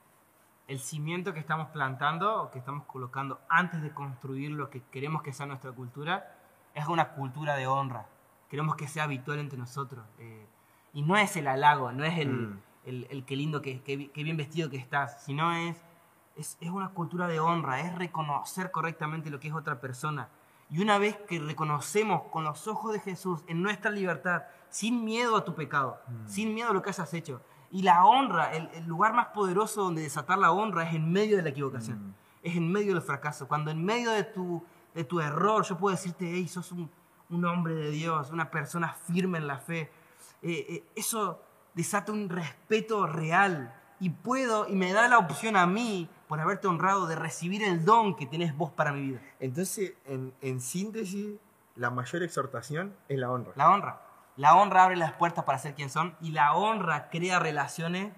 el 0.70 0.80
cimiento 0.80 1.34
que 1.34 1.42
estamos 1.42 1.68
plantando 1.72 2.42
o 2.44 2.52
que 2.52 2.60
estamos 2.60 2.86
colocando 2.86 3.42
antes 3.50 3.82
de 3.82 3.92
construir 3.92 4.52
lo 4.52 4.70
que 4.70 4.82
queremos 4.84 5.24
que 5.24 5.34
sea 5.34 5.46
nuestra 5.46 5.74
cultura 5.74 6.38
es 6.74 6.88
una 6.88 7.10
cultura 7.10 7.58
de 7.58 7.68
honra. 7.68 8.06
Queremos 8.50 8.76
que 8.76 8.88
sea 8.88 9.04
habitual 9.04 9.40
entre 9.40 9.58
nosotros. 9.58 10.06
Eh, 10.20 10.46
y 10.94 11.02
no 11.02 11.18
es 11.18 11.36
el 11.36 11.48
halago, 11.48 11.92
no 11.92 12.04
es 12.04 12.18
el, 12.18 12.30
mm. 12.30 12.60
el, 12.86 13.24
que 13.26 13.36
lindo, 13.36 13.62
que, 13.62 13.82
que, 13.82 14.24
bien 14.24 14.38
vestido 14.38 14.70
que 14.70 14.78
estás, 14.78 15.24
sino 15.24 15.54
es, 15.54 15.78
es, 16.36 16.58
es 16.60 16.70
una 16.70 16.90
cultura 16.90 17.28
de 17.28 17.40
honra, 17.40 17.82
es 17.82 17.96
reconocer 17.96 18.72
correctamente 18.72 19.30
lo 19.30 19.40
que 19.40 19.50
es 19.50 19.54
otra 19.54 19.80
persona. 19.80 20.30
Y 20.70 20.82
una 20.82 20.98
vez 20.98 21.18
que 21.28 21.40
reconocemos 21.40 22.24
con 22.32 22.44
los 22.44 22.68
ojos 22.68 22.94
de 22.94 23.00
Jesús 23.00 23.44
en 23.48 23.62
nuestra 23.62 23.92
libertad, 23.92 24.44
sin 24.70 25.06
miedo 25.06 25.38
a 25.38 25.46
tu 25.46 25.56
pecado, 25.56 26.00
mm. 26.08 26.28
sin 26.28 26.54
miedo 26.54 26.70
a 26.70 26.74
lo 26.74 26.82
que 26.82 26.90
hayas 26.90 27.14
hecho, 27.14 27.42
y 27.72 27.82
la 27.82 28.06
honra, 28.06 28.52
el, 28.54 28.86
lugar 28.86 29.14
más 29.14 29.28
poderoso 29.28 29.84
donde 29.84 30.02
desatar 30.02 30.38
la 30.38 30.52
honra 30.52 30.88
es 30.88 30.96
en 30.96 31.12
medio 31.12 31.36
de 31.36 31.44
la 31.44 31.50
equivocación, 31.50 32.00
mm. 32.00 32.14
es 32.44 32.56
en 32.56 32.72
medio 32.72 32.94
del 32.94 33.02
fracaso. 33.02 33.48
Cuando 33.48 33.72
en 33.72 33.84
medio 33.84 34.12
de 34.12 34.24
tu, 34.24 34.64
de 34.94 35.04
tu 35.04 35.20
error 35.20 35.66
yo 35.66 35.78
puedo 35.78 35.96
decirte, 35.96 36.30
hey, 36.34 36.48
sos 36.48 36.72
un, 36.72 36.90
un 37.30 37.46
hombre 37.46 37.74
de 37.76 37.92
Dios, 37.92 38.32
una 38.32 38.52
persona 38.52 38.94
firme 38.94 39.38
en 39.38 39.48
la 39.48 39.58
fe, 39.58 39.92
eh, 40.42 40.66
eh, 40.70 40.84
eso 40.96 41.42
desata 41.74 42.12
un 42.12 42.30
respeto 42.30 43.06
real 43.08 43.74
y 44.00 44.10
puedo 44.10 44.68
y 44.68 44.76
me 44.76 44.94
da 44.94 45.08
la 45.08 45.18
opción 45.18 45.56
a 45.56 45.66
mí 45.66 46.10
por 46.28 46.40
haberte 46.40 46.68
honrado 46.68 47.08
de 47.08 47.16
recibir 47.16 47.64
el 47.64 47.86
don 47.86 48.16
que 48.16 48.26
tenés 48.26 48.56
vos 48.56 48.72
para 48.72 48.92
mi 48.92 49.02
vida. 49.02 49.22
Entonces, 49.40 49.94
en, 50.06 50.34
en 50.42 50.62
síntesis, 50.62 51.38
la 51.76 51.90
mayor 51.90 52.24
exhortación 52.24 52.96
es 53.08 53.18
la 53.20 53.32
honra. 53.32 53.52
La 53.56 53.72
honra. 53.72 54.02
La 54.36 54.56
honra 54.56 54.84
abre 54.84 54.96
las 54.96 55.14
puertas 55.14 55.46
para 55.46 55.58
ser 55.58 55.74
quien 55.74 55.90
son 55.90 56.16
y 56.22 56.32
la 56.32 56.54
honra 56.54 57.10
crea 57.10 57.40
relaciones 57.40 58.14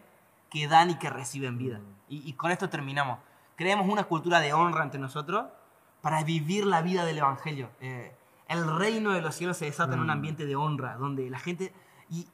que 0.50 0.68
dan 0.68 0.90
y 0.90 0.96
que 0.96 1.10
reciben 1.10 1.58
vida. 1.58 1.80
Mm. 1.80 1.96
Y, 2.10 2.34
con 2.34 2.52
esto 2.52 2.70
terminamos. 2.70 3.20
Creemos 3.56 3.88
una 3.88 4.06
cultura 4.06 4.40
de 4.40 4.54
honra 4.54 4.84
entre 4.84 5.00
nosotros 5.00 5.46
para 6.02 6.24
vivir 6.24 6.66
la 6.66 6.82
vida 6.82 7.06
del 7.06 7.20
Evangelio. 7.20 7.70
Eh, 7.82 8.16
el 8.50 8.78
reino 8.78 9.14
de 9.14 9.22
los 9.22 9.36
cielos 9.36 9.58
se 9.58 9.66
desata 9.66 9.94
en 9.94 10.02
un 10.02 10.08
mm. 10.08 10.12
ambiente 10.12 10.46
de 10.46 10.56
honra, 10.56 10.98
donde 10.98 11.30
la 11.30 11.40
gente... 11.40 11.74
Y, 12.10 12.28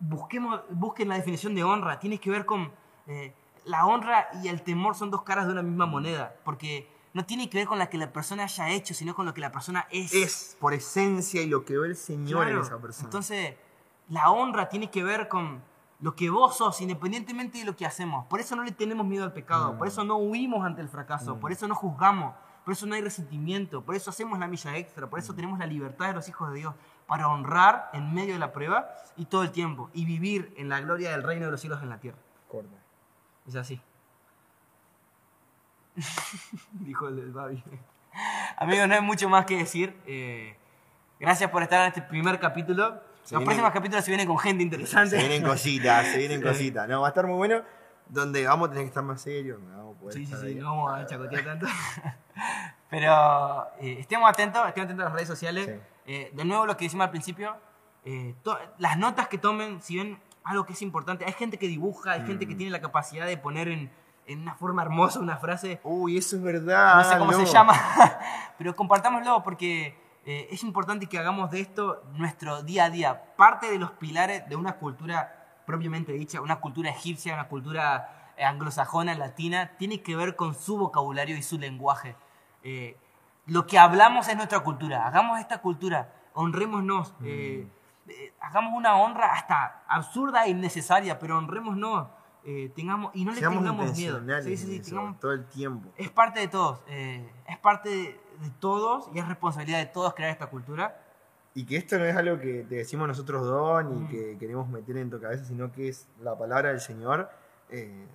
busquemos, 0.00 0.60
busquen 0.70 1.08
la 1.08 1.16
definición 1.16 1.54
de 1.54 1.64
honra. 1.64 1.98
Tiene 1.98 2.18
que 2.18 2.30
ver 2.30 2.46
con... 2.46 2.72
Eh, 3.06 3.34
la 3.64 3.84
honra 3.84 4.28
y 4.42 4.48
el 4.48 4.62
temor 4.62 4.94
son 4.94 5.10
dos 5.10 5.22
caras 5.22 5.46
de 5.46 5.52
una 5.52 5.62
misma 5.62 5.84
moneda, 5.84 6.34
porque 6.44 6.88
no 7.12 7.26
tiene 7.26 7.50
que 7.50 7.58
ver 7.58 7.66
con 7.66 7.78
lo 7.78 7.90
que 7.90 7.98
la 7.98 8.12
persona 8.12 8.44
haya 8.44 8.70
hecho, 8.70 8.94
sino 8.94 9.14
con 9.14 9.26
lo 9.26 9.34
que 9.34 9.40
la 9.40 9.52
persona 9.52 9.86
es. 9.90 10.14
Es, 10.14 10.56
por 10.58 10.72
esencia, 10.72 11.42
y 11.42 11.46
lo 11.46 11.64
que 11.64 11.76
ve 11.76 11.88
el 11.88 11.96
Señor 11.96 12.48
en 12.48 12.58
esa 12.58 12.78
persona. 12.78 13.06
Entonces, 13.06 13.56
la 14.08 14.30
honra 14.30 14.68
tiene 14.68 14.90
que 14.90 15.02
ver 15.02 15.28
con 15.28 15.60
lo 16.00 16.14
que 16.14 16.30
vos 16.30 16.56
sos, 16.56 16.80
independientemente 16.80 17.58
de 17.58 17.64
lo 17.64 17.76
que 17.76 17.84
hacemos. 17.84 18.26
Por 18.26 18.40
eso 18.40 18.54
no 18.56 18.62
le 18.62 18.72
tenemos 18.72 19.06
miedo 19.06 19.24
al 19.24 19.32
pecado, 19.32 19.76
por 19.76 19.88
eso 19.88 20.04
no 20.04 20.16
huimos 20.16 20.64
ante 20.64 20.80
el 20.80 20.88
fracaso, 20.88 21.38
por 21.38 21.52
eso 21.52 21.66
no 21.66 21.74
juzgamos, 21.74 22.34
por 22.68 22.74
eso 22.74 22.84
no 22.84 22.94
hay 22.94 23.00
resentimiento, 23.00 23.82
por 23.82 23.94
eso 23.94 24.10
hacemos 24.10 24.38
la 24.38 24.46
milla 24.46 24.76
extra, 24.76 25.08
por 25.08 25.18
eso 25.18 25.32
tenemos 25.32 25.58
la 25.58 25.64
libertad 25.64 26.08
de 26.08 26.12
los 26.12 26.28
hijos 26.28 26.52
de 26.52 26.58
Dios, 26.58 26.74
para 27.06 27.26
honrar 27.26 27.88
en 27.94 28.12
medio 28.12 28.34
de 28.34 28.38
la 28.38 28.52
prueba 28.52 28.90
y 29.16 29.24
todo 29.24 29.42
el 29.42 29.52
tiempo, 29.52 29.88
y 29.94 30.04
vivir 30.04 30.52
en 30.58 30.68
la 30.68 30.78
gloria 30.82 31.12
del 31.12 31.22
reino 31.22 31.46
de 31.46 31.52
los 31.52 31.62
cielos 31.62 31.82
en 31.82 31.88
la 31.88 31.98
tierra. 31.98 32.18
Es 33.46 33.56
así. 33.56 33.80
Dijo 36.72 37.08
el 37.08 37.16
del 37.16 37.32
Babi. 37.32 37.64
Amigos, 38.58 38.86
no 38.86 38.96
hay 38.96 39.00
mucho 39.00 39.30
más 39.30 39.46
que 39.46 39.56
decir. 39.56 39.96
Eh, 40.04 40.54
gracias 41.18 41.50
por 41.50 41.62
estar 41.62 41.80
en 41.80 41.88
este 41.88 42.02
primer 42.02 42.38
capítulo. 42.38 43.00
Los 43.30 43.44
próximos 43.44 43.72
capítulos 43.72 44.04
se 44.04 44.10
vienen 44.10 44.26
con 44.26 44.38
gente 44.38 44.62
interesante. 44.62 45.18
Se 45.18 45.26
vienen 45.26 45.42
cositas, 45.42 46.06
se 46.08 46.18
vienen 46.18 46.42
cositas. 46.42 46.86
No, 46.86 47.00
va 47.00 47.06
a 47.06 47.10
estar 47.12 47.26
muy 47.26 47.36
bueno. 47.36 47.62
Donde 48.08 48.46
vamos 48.46 48.68
a 48.68 48.70
tener 48.70 48.84
que 48.84 48.88
estar 48.88 49.02
más 49.02 49.20
serios. 49.20 49.60
No 49.60 49.94
sí, 50.10 50.26
sí, 50.26 50.34
sí, 50.40 50.54
no 50.54 50.76
vamos 50.76 50.92
a 50.92 51.06
chacotear 51.06 51.44
tanto. 51.44 51.66
Pero 52.90 53.68
eh, 53.80 53.96
estemos 54.00 54.30
atentos, 54.30 54.66
estemos 54.66 54.86
atentos 54.86 55.04
a 55.04 55.08
las 55.08 55.12
redes 55.12 55.28
sociales. 55.28 55.80
Eh, 56.06 56.30
de 56.32 56.44
nuevo, 56.44 56.64
lo 56.64 56.76
que 56.76 56.86
decimos 56.86 57.04
al 57.04 57.10
principio, 57.10 57.56
las 58.78 58.96
notas 58.96 59.28
que 59.28 59.36
tomen, 59.36 59.82
si 59.82 59.98
ven 59.98 60.18
algo 60.44 60.64
que 60.64 60.72
es 60.72 60.80
importante, 60.80 61.26
hay 61.26 61.32
gente 61.32 61.58
que 61.58 61.68
dibuja, 61.68 62.12
hay 62.12 62.26
gente 62.26 62.46
que 62.46 62.54
mm. 62.54 62.58
tiene 62.58 62.72
la 62.72 62.80
capacidad 62.80 63.26
de 63.26 63.36
poner 63.36 63.68
en, 63.68 63.90
en 64.28 64.42
una 64.42 64.54
forma 64.54 64.82
hermosa 64.82 65.18
una 65.18 65.36
frase. 65.36 65.80
Uy, 65.82 66.18
eso 66.18 66.36
es 66.36 66.42
verdad. 66.42 66.96
No 66.96 67.04
sé 67.04 67.18
cómo 67.18 67.32
se 67.32 67.46
llama, 67.46 67.74
pero 68.58 68.76
compartámoslo 68.76 69.42
porque 69.42 69.98
eh, 70.24 70.48
es 70.50 70.62
importante 70.62 71.06
que 71.06 71.18
hagamos 71.18 71.50
de 71.50 71.60
esto 71.60 72.02
nuestro 72.14 72.62
día 72.62 72.84
a 72.84 72.90
día, 72.90 73.34
parte 73.36 73.70
de 73.70 73.78
los 73.78 73.92
pilares 73.92 74.48
de 74.48 74.56
una 74.56 74.74
cultura 74.74 75.37
propiamente 75.72 76.12
dicha, 76.12 76.40
una 76.40 76.56
cultura 76.60 76.88
egipcia, 76.88 77.34
una 77.34 77.46
cultura 77.46 78.32
eh, 78.38 78.44
anglosajona, 78.44 79.14
latina, 79.14 79.72
tiene 79.76 80.00
que 80.00 80.16
ver 80.16 80.34
con 80.34 80.54
su 80.54 80.78
vocabulario 80.78 81.36
y 81.36 81.42
su 81.42 81.58
lenguaje. 81.58 82.16
Eh, 82.62 82.96
lo 83.46 83.66
que 83.66 83.78
hablamos 83.78 84.26
es 84.28 84.36
nuestra 84.36 84.60
cultura, 84.60 85.06
hagamos 85.06 85.38
esta 85.38 85.58
cultura, 85.60 86.10
honrémonos, 86.32 87.12
eh, 87.22 87.66
eh, 88.08 88.32
hagamos 88.40 88.72
una 88.74 88.96
honra 88.96 89.30
hasta 89.34 89.82
absurda 89.86 90.46
e 90.46 90.50
innecesaria, 90.50 91.18
pero 91.18 91.36
honrémonos, 91.36 92.08
tengamos, 92.74 93.10
y 93.14 93.26
no 93.26 93.32
le 93.32 93.40
tengamos 93.60 93.94
miedo. 93.98 94.42
Sí, 94.42 94.56
sí, 94.56 94.66
sí, 94.66 94.80
tengamos- 94.80 95.20
todo 95.20 95.32
el 95.32 95.44
tiempo. 95.48 95.90
es 95.98 96.08
parte 96.08 96.40
de 96.40 96.48
todos, 96.48 96.80
es 96.88 97.58
parte 97.58 97.90
de, 97.90 98.20
de 98.40 98.50
todos 98.58 99.10
y 99.14 99.18
es 99.18 99.28
responsabilidad 99.28 99.80
de 99.80 99.86
todos 99.86 100.14
crear 100.14 100.30
esta 100.30 100.46
cultura. 100.46 100.96
Y 101.58 101.64
que 101.66 101.76
esto 101.76 101.98
no 101.98 102.04
es 102.04 102.14
algo 102.16 102.38
que 102.38 102.64
te 102.68 102.76
decimos 102.76 103.08
nosotros 103.08 103.44
dos 103.44 103.84
ni 103.84 103.96
Mm. 104.04 104.08
que 104.08 104.36
queremos 104.38 104.68
meter 104.68 104.96
en 104.96 105.10
tu 105.10 105.20
cabeza, 105.20 105.44
sino 105.44 105.72
que 105.72 105.88
es 105.88 106.06
la 106.22 106.38
palabra 106.38 106.68
del 106.68 106.80
Señor. 106.80 107.28
Eh, 107.70 108.06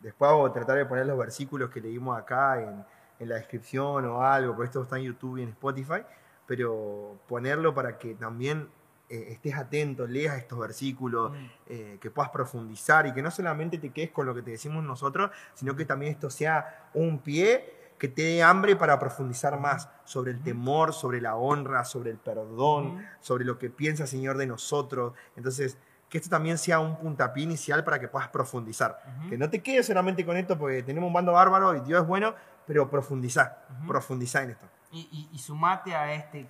después 0.00 0.30
vamos 0.30 0.48
a 0.48 0.52
tratar 0.54 0.78
de 0.78 0.86
poner 0.86 1.04
los 1.06 1.18
versículos 1.18 1.68
que 1.70 1.80
leímos 1.80 2.18
acá 2.18 2.62
en, 2.62 2.82
en 3.18 3.28
la 3.28 3.34
descripción 3.36 4.06
o 4.06 4.22
algo, 4.22 4.54
porque 4.54 4.66
esto 4.66 4.82
está 4.82 4.96
en 4.96 5.04
YouTube 5.04 5.36
y 5.38 5.42
en 5.42 5.50
Spotify, 5.50 6.02
pero 6.46 7.18
ponerlo 7.28 7.74
para 7.74 7.98
que 7.98 8.14
también 8.14 8.68
eh, 9.10 9.32
estés 9.32 9.54
atento, 9.54 10.06
leas 10.06 10.38
estos 10.38 10.58
versículos, 10.58 11.32
Mm. 11.32 11.46
eh, 11.68 11.98
que 12.00 12.10
puedas 12.10 12.30
profundizar 12.30 13.06
y 13.06 13.12
que 13.12 13.20
no 13.20 13.30
solamente 13.30 13.76
te 13.76 13.90
quedes 13.90 14.10
con 14.10 14.24
lo 14.24 14.34
que 14.34 14.40
te 14.40 14.52
decimos 14.52 14.82
nosotros, 14.82 15.30
sino 15.52 15.76
que 15.76 15.84
también 15.84 16.12
esto 16.12 16.30
sea 16.30 16.88
un 16.94 17.18
pie 17.18 17.83
que 18.04 18.08
te 18.08 18.22
dé 18.22 18.42
hambre 18.42 18.76
para 18.76 18.98
profundizar 18.98 19.58
más 19.58 19.88
sobre 20.04 20.30
el 20.32 20.42
temor, 20.42 20.92
sobre 20.92 21.22
la 21.22 21.36
honra, 21.36 21.86
sobre 21.86 22.10
el 22.10 22.18
perdón, 22.18 23.02
sobre 23.20 23.46
lo 23.46 23.58
que 23.58 23.70
piensa 23.70 24.02
el 24.02 24.08
Señor 24.10 24.36
de 24.36 24.46
nosotros. 24.46 25.14
Entonces, 25.36 25.78
que 26.10 26.18
esto 26.18 26.28
también 26.28 26.58
sea 26.58 26.80
un 26.80 26.96
puntapié 26.98 27.44
inicial 27.44 27.82
para 27.82 27.98
que 27.98 28.08
puedas 28.08 28.28
profundizar. 28.28 29.00
Ujú. 29.20 29.30
Que 29.30 29.38
no 29.38 29.48
te 29.48 29.62
quedes 29.62 29.86
solamente 29.86 30.26
con 30.26 30.36
esto 30.36 30.58
porque 30.58 30.82
tenemos 30.82 31.08
un 31.08 31.14
bando 31.14 31.32
bárbaro 31.32 31.74
y 31.76 31.80
Dios 31.80 32.02
es 32.02 32.06
bueno, 32.06 32.34
pero 32.66 32.90
profundizar, 32.90 33.66
Ujú. 33.78 33.88
profundizar 33.88 34.42
en 34.44 34.50
esto. 34.50 34.66
Y, 34.92 35.08
y- 35.10 35.28
y 35.32 35.38
sumate 35.38 35.94
a 35.94 36.12
este 36.12 36.46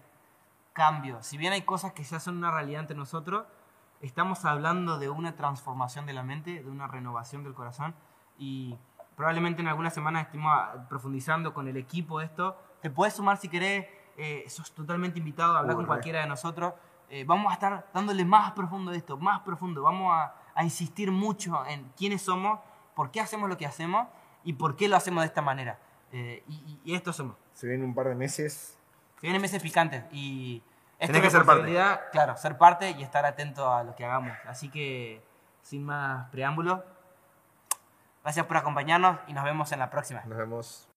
cambio. 0.72 1.22
Si 1.22 1.36
bien 1.38 1.52
hay 1.52 1.62
cosas 1.62 1.92
que 1.92 2.02
ya 2.02 2.18
son 2.18 2.36
una 2.38 2.50
realidad 2.50 2.80
entre 2.80 2.96
nosotros, 2.96 3.44
estamos 4.00 4.44
hablando 4.44 4.98
de 4.98 5.08
una 5.08 5.36
transformación 5.36 6.04
de 6.04 6.14
la 6.14 6.24
mente, 6.24 6.64
de 6.64 6.68
una 6.68 6.88
renovación 6.88 7.44
del 7.44 7.54
corazón. 7.54 7.94
Y 8.38 8.76
probablemente 9.16 9.62
en 9.62 9.68
algunas 9.68 9.94
semanas 9.94 10.26
estemos 10.26 10.52
ah, 10.54 10.86
profundizando 10.88 11.54
con 11.54 11.68
el 11.68 11.76
equipo 11.76 12.20
esto. 12.20 12.56
Te 12.80 12.90
puedes 12.90 13.14
sumar 13.14 13.36
si 13.36 13.48
querés, 13.48 13.86
eh, 14.16 14.44
sos 14.48 14.72
totalmente 14.72 15.18
invitado 15.18 15.56
a 15.56 15.60
hablar 15.60 15.76
con 15.76 15.86
cualquiera 15.86 16.20
de 16.20 16.26
nosotros. 16.26 16.74
Eh, 17.08 17.24
vamos 17.26 17.50
a 17.50 17.54
estar 17.54 17.86
dándole 17.92 18.24
más 18.24 18.52
profundo 18.52 18.90
de 18.90 18.98
esto, 18.98 19.16
más 19.16 19.40
profundo. 19.40 19.82
Vamos 19.82 20.12
a, 20.12 20.34
a 20.54 20.64
insistir 20.64 21.10
mucho 21.10 21.64
en 21.66 21.90
quiénes 21.96 22.22
somos, 22.22 22.60
por 22.94 23.10
qué 23.10 23.20
hacemos 23.20 23.48
lo 23.48 23.56
que 23.56 23.66
hacemos 23.66 24.08
y 24.44 24.54
por 24.54 24.76
qué 24.76 24.88
lo 24.88 24.96
hacemos 24.96 25.22
de 25.22 25.26
esta 25.26 25.42
manera. 25.42 25.78
Eh, 26.12 26.44
y, 26.84 26.94
esto 26.94 27.12
somos. 27.12 27.36
Se 27.54 27.66
ven 27.66 27.82
un 27.82 27.92
par 27.92 28.08
de 28.08 28.14
meses. 28.14 28.78
Se 29.16 29.26
vienen 29.26 29.42
meses 29.42 29.60
picantes 29.60 30.04
y 30.12 30.62
esto 30.98 31.12
Tenés 31.12 31.16
es 31.16 31.22
que 31.22 31.30
ser 31.38 31.44
parte. 31.44 31.72
Claro, 32.12 32.36
ser 32.36 32.56
parte 32.56 32.90
y 32.92 33.02
estar 33.02 33.26
atento 33.26 33.72
a 33.72 33.82
lo 33.82 33.96
que 33.96 34.04
hagamos. 34.04 34.36
Así 34.46 34.68
que, 34.68 35.24
sin 35.62 35.84
más 35.84 36.28
preámbulos, 36.30 36.80
gracias 38.24 38.46
por 38.46 38.56
acompañarnos 38.56 39.18
y 39.28 39.34
nos 39.34 39.44
vemos 39.44 39.70
en 39.70 39.78
la 39.78 39.90
próxima. 39.90 40.22
Nos 40.24 40.38
vemos. 40.38 40.88